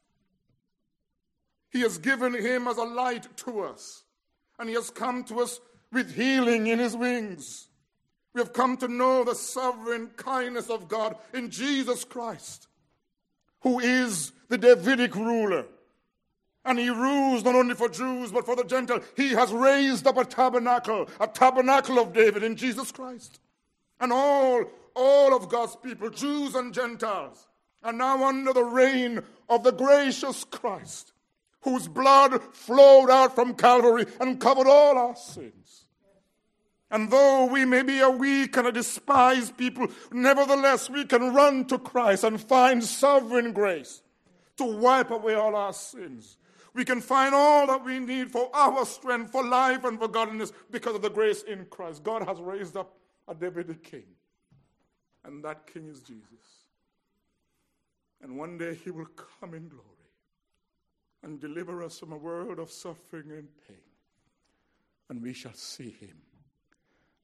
He 1.71 1.81
has 1.81 1.99
given 1.99 2.35
him 2.35 2.69
as 2.69 2.77
a 2.77 2.85
light 2.85 3.27
to 3.39 3.61
us. 3.63 4.05
And 4.59 4.69
he 4.69 4.75
has 4.77 4.91
come 4.91 5.25
to 5.25 5.41
us 5.41 5.61
with 5.93 6.15
healing 6.15 6.69
in 6.69 6.79
his 6.79 6.97
wings. 6.97 7.69
We 8.33 8.41
have 8.41 8.53
come 8.53 8.77
to 8.79 8.89
know 8.89 9.25
the 9.25 9.35
sovereign 9.35 10.11
kindness 10.17 10.71
of 10.71 10.89
God 10.89 11.17
in 11.33 11.51
Jesus 11.51 12.05
Christ, 12.05 12.69
who 13.61 13.79
is 13.81 14.33
the 14.49 14.59
Davidic 14.59 15.15
ruler. 15.15 15.67
And 16.65 16.79
he 16.79 16.89
rules 16.89 17.45
not 17.45 17.55
only 17.55 17.75
for 17.75 17.89
Jews, 17.89 18.33
but 18.33 18.47
for 18.47 18.57
the 18.57 18.65
Gentile. 18.65 19.01
He 19.17 19.31
has 19.31 19.53
raised 19.53 20.07
up 20.07 20.17
a 20.17 20.25
tabernacle, 20.25 21.09
a 21.21 21.27
tabernacle 21.27 21.99
of 21.99 22.13
David 22.13 22.43
in 22.43 22.57
Jesus 22.57 22.91
Christ. 22.91 23.39
And 24.01 24.13
all, 24.13 24.65
all 24.95 25.37
of 25.37 25.49
God's 25.49 25.77
people, 25.77 26.09
Jews 26.09 26.55
and 26.55 26.73
Gentiles, 26.73 27.47
are 27.83 27.93
now 27.93 28.25
under 28.27 28.53
the 28.53 28.65
reign 28.65 29.23
of 29.49 29.63
the 29.63 29.73
gracious 29.73 30.45
Christ, 30.45 31.13
whose 31.61 31.87
blood 31.87 32.43
flowed 32.55 33.11
out 33.11 33.35
from 33.35 33.55
Calvary 33.55 34.07
and 34.19 34.41
covered 34.41 34.67
all 34.67 34.97
our 34.97 35.17
sins. 35.17 35.85
And 36.91 37.11
though 37.11 37.47
we 37.47 37.65
may 37.65 37.83
be 37.83 38.01
a 38.01 38.09
weak 38.09 38.57
and 38.57 38.69
a 38.69 38.73
despised 38.73 39.57
people, 39.59 39.89
nevertheless 40.13 40.89
we 40.89 41.05
can 41.05 41.35
run 41.35 41.67
to 41.67 41.79
Christ 41.79 42.25
and 42.25 42.41
find 42.41 42.83
sovereign 42.83 43.53
grace 43.53 44.01
to 44.57 44.65
wipe 44.65 45.11
away 45.11 45.35
all 45.35 45.57
our 45.57 45.73
sins. 45.73 46.39
We 46.75 46.85
can 46.85 47.01
find 47.01 47.35
all 47.35 47.67
that 47.69 47.85
we 47.85 48.01
need 48.01 48.31
for 48.31 48.51
our 48.53 48.85
strength, 48.85 49.31
for 49.31 49.45
life, 49.45 49.85
and 49.85 49.99
for 49.99 50.09
godliness 50.09 50.53
because 50.71 50.97
of 50.97 51.03
the 51.03 51.11
grace 51.11 51.43
in 51.43 51.67
Christ. 51.67 52.03
God 52.03 52.27
has 52.27 52.41
raised 52.41 52.77
up 52.77 52.97
a 53.29 53.35
David 53.35 53.83
king, 53.83 54.05
and 55.25 55.45
that 55.45 55.67
king 55.67 55.87
is 55.89 56.01
Jesus. 56.01 56.25
And 58.23 58.37
one 58.37 58.59
day 58.59 58.75
he 58.75 58.91
will 58.91 59.09
come 59.41 59.55
in 59.55 59.69
glory 59.69 59.85
and 61.23 61.41
deliver 61.41 61.83
us 61.83 61.99
from 61.99 62.13
a 62.13 62.17
world 62.17 62.59
of 62.59 62.71
suffering 62.71 63.31
and 63.31 63.49
pain. 63.69 63.77
And 65.09 65.23
we 65.23 65.33
shall 65.33 65.55
see 65.55 65.91
him 65.91 66.17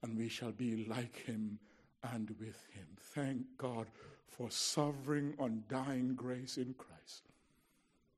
and 0.03 0.17
we 0.17 0.27
shall 0.27 0.51
be 0.51 0.85
like 0.85 1.15
him 1.25 1.59
and 2.11 2.29
with 2.39 2.65
him. 2.73 2.87
Thank 2.99 3.45
God 3.57 3.87
for 4.27 4.49
sovereign, 4.49 5.35
undying 5.39 6.15
grace 6.15 6.57
in 6.57 6.73
Christ. 6.73 7.29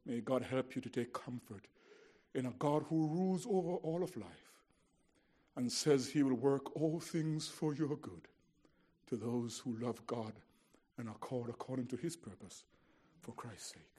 May 0.05 0.19
God 0.19 0.43
help 0.43 0.75
you 0.75 0.81
to 0.81 0.89
take 0.89 1.13
comfort 1.13 1.67
in 2.35 2.45
a 2.45 2.53
God 2.59 2.83
who 2.89 3.07
rules 3.07 3.45
over 3.45 3.75
all 3.75 4.03
of 4.03 4.15
life 4.17 4.51
and 5.55 5.71
says 5.71 6.09
he 6.09 6.23
will 6.23 6.35
work 6.35 6.75
all 6.75 6.99
things 6.99 7.47
for 7.47 7.73
your 7.73 7.95
good 7.97 8.27
to 9.07 9.15
those 9.15 9.59
who 9.59 9.77
love 9.79 10.05
God 10.07 10.33
and 10.97 11.07
are 11.07 11.15
called 11.15 11.49
according 11.49 11.87
to 11.87 11.97
his 11.97 12.15
purpose 12.15 12.63
for 13.21 13.31
Christ's 13.33 13.73
sake. 13.73 13.92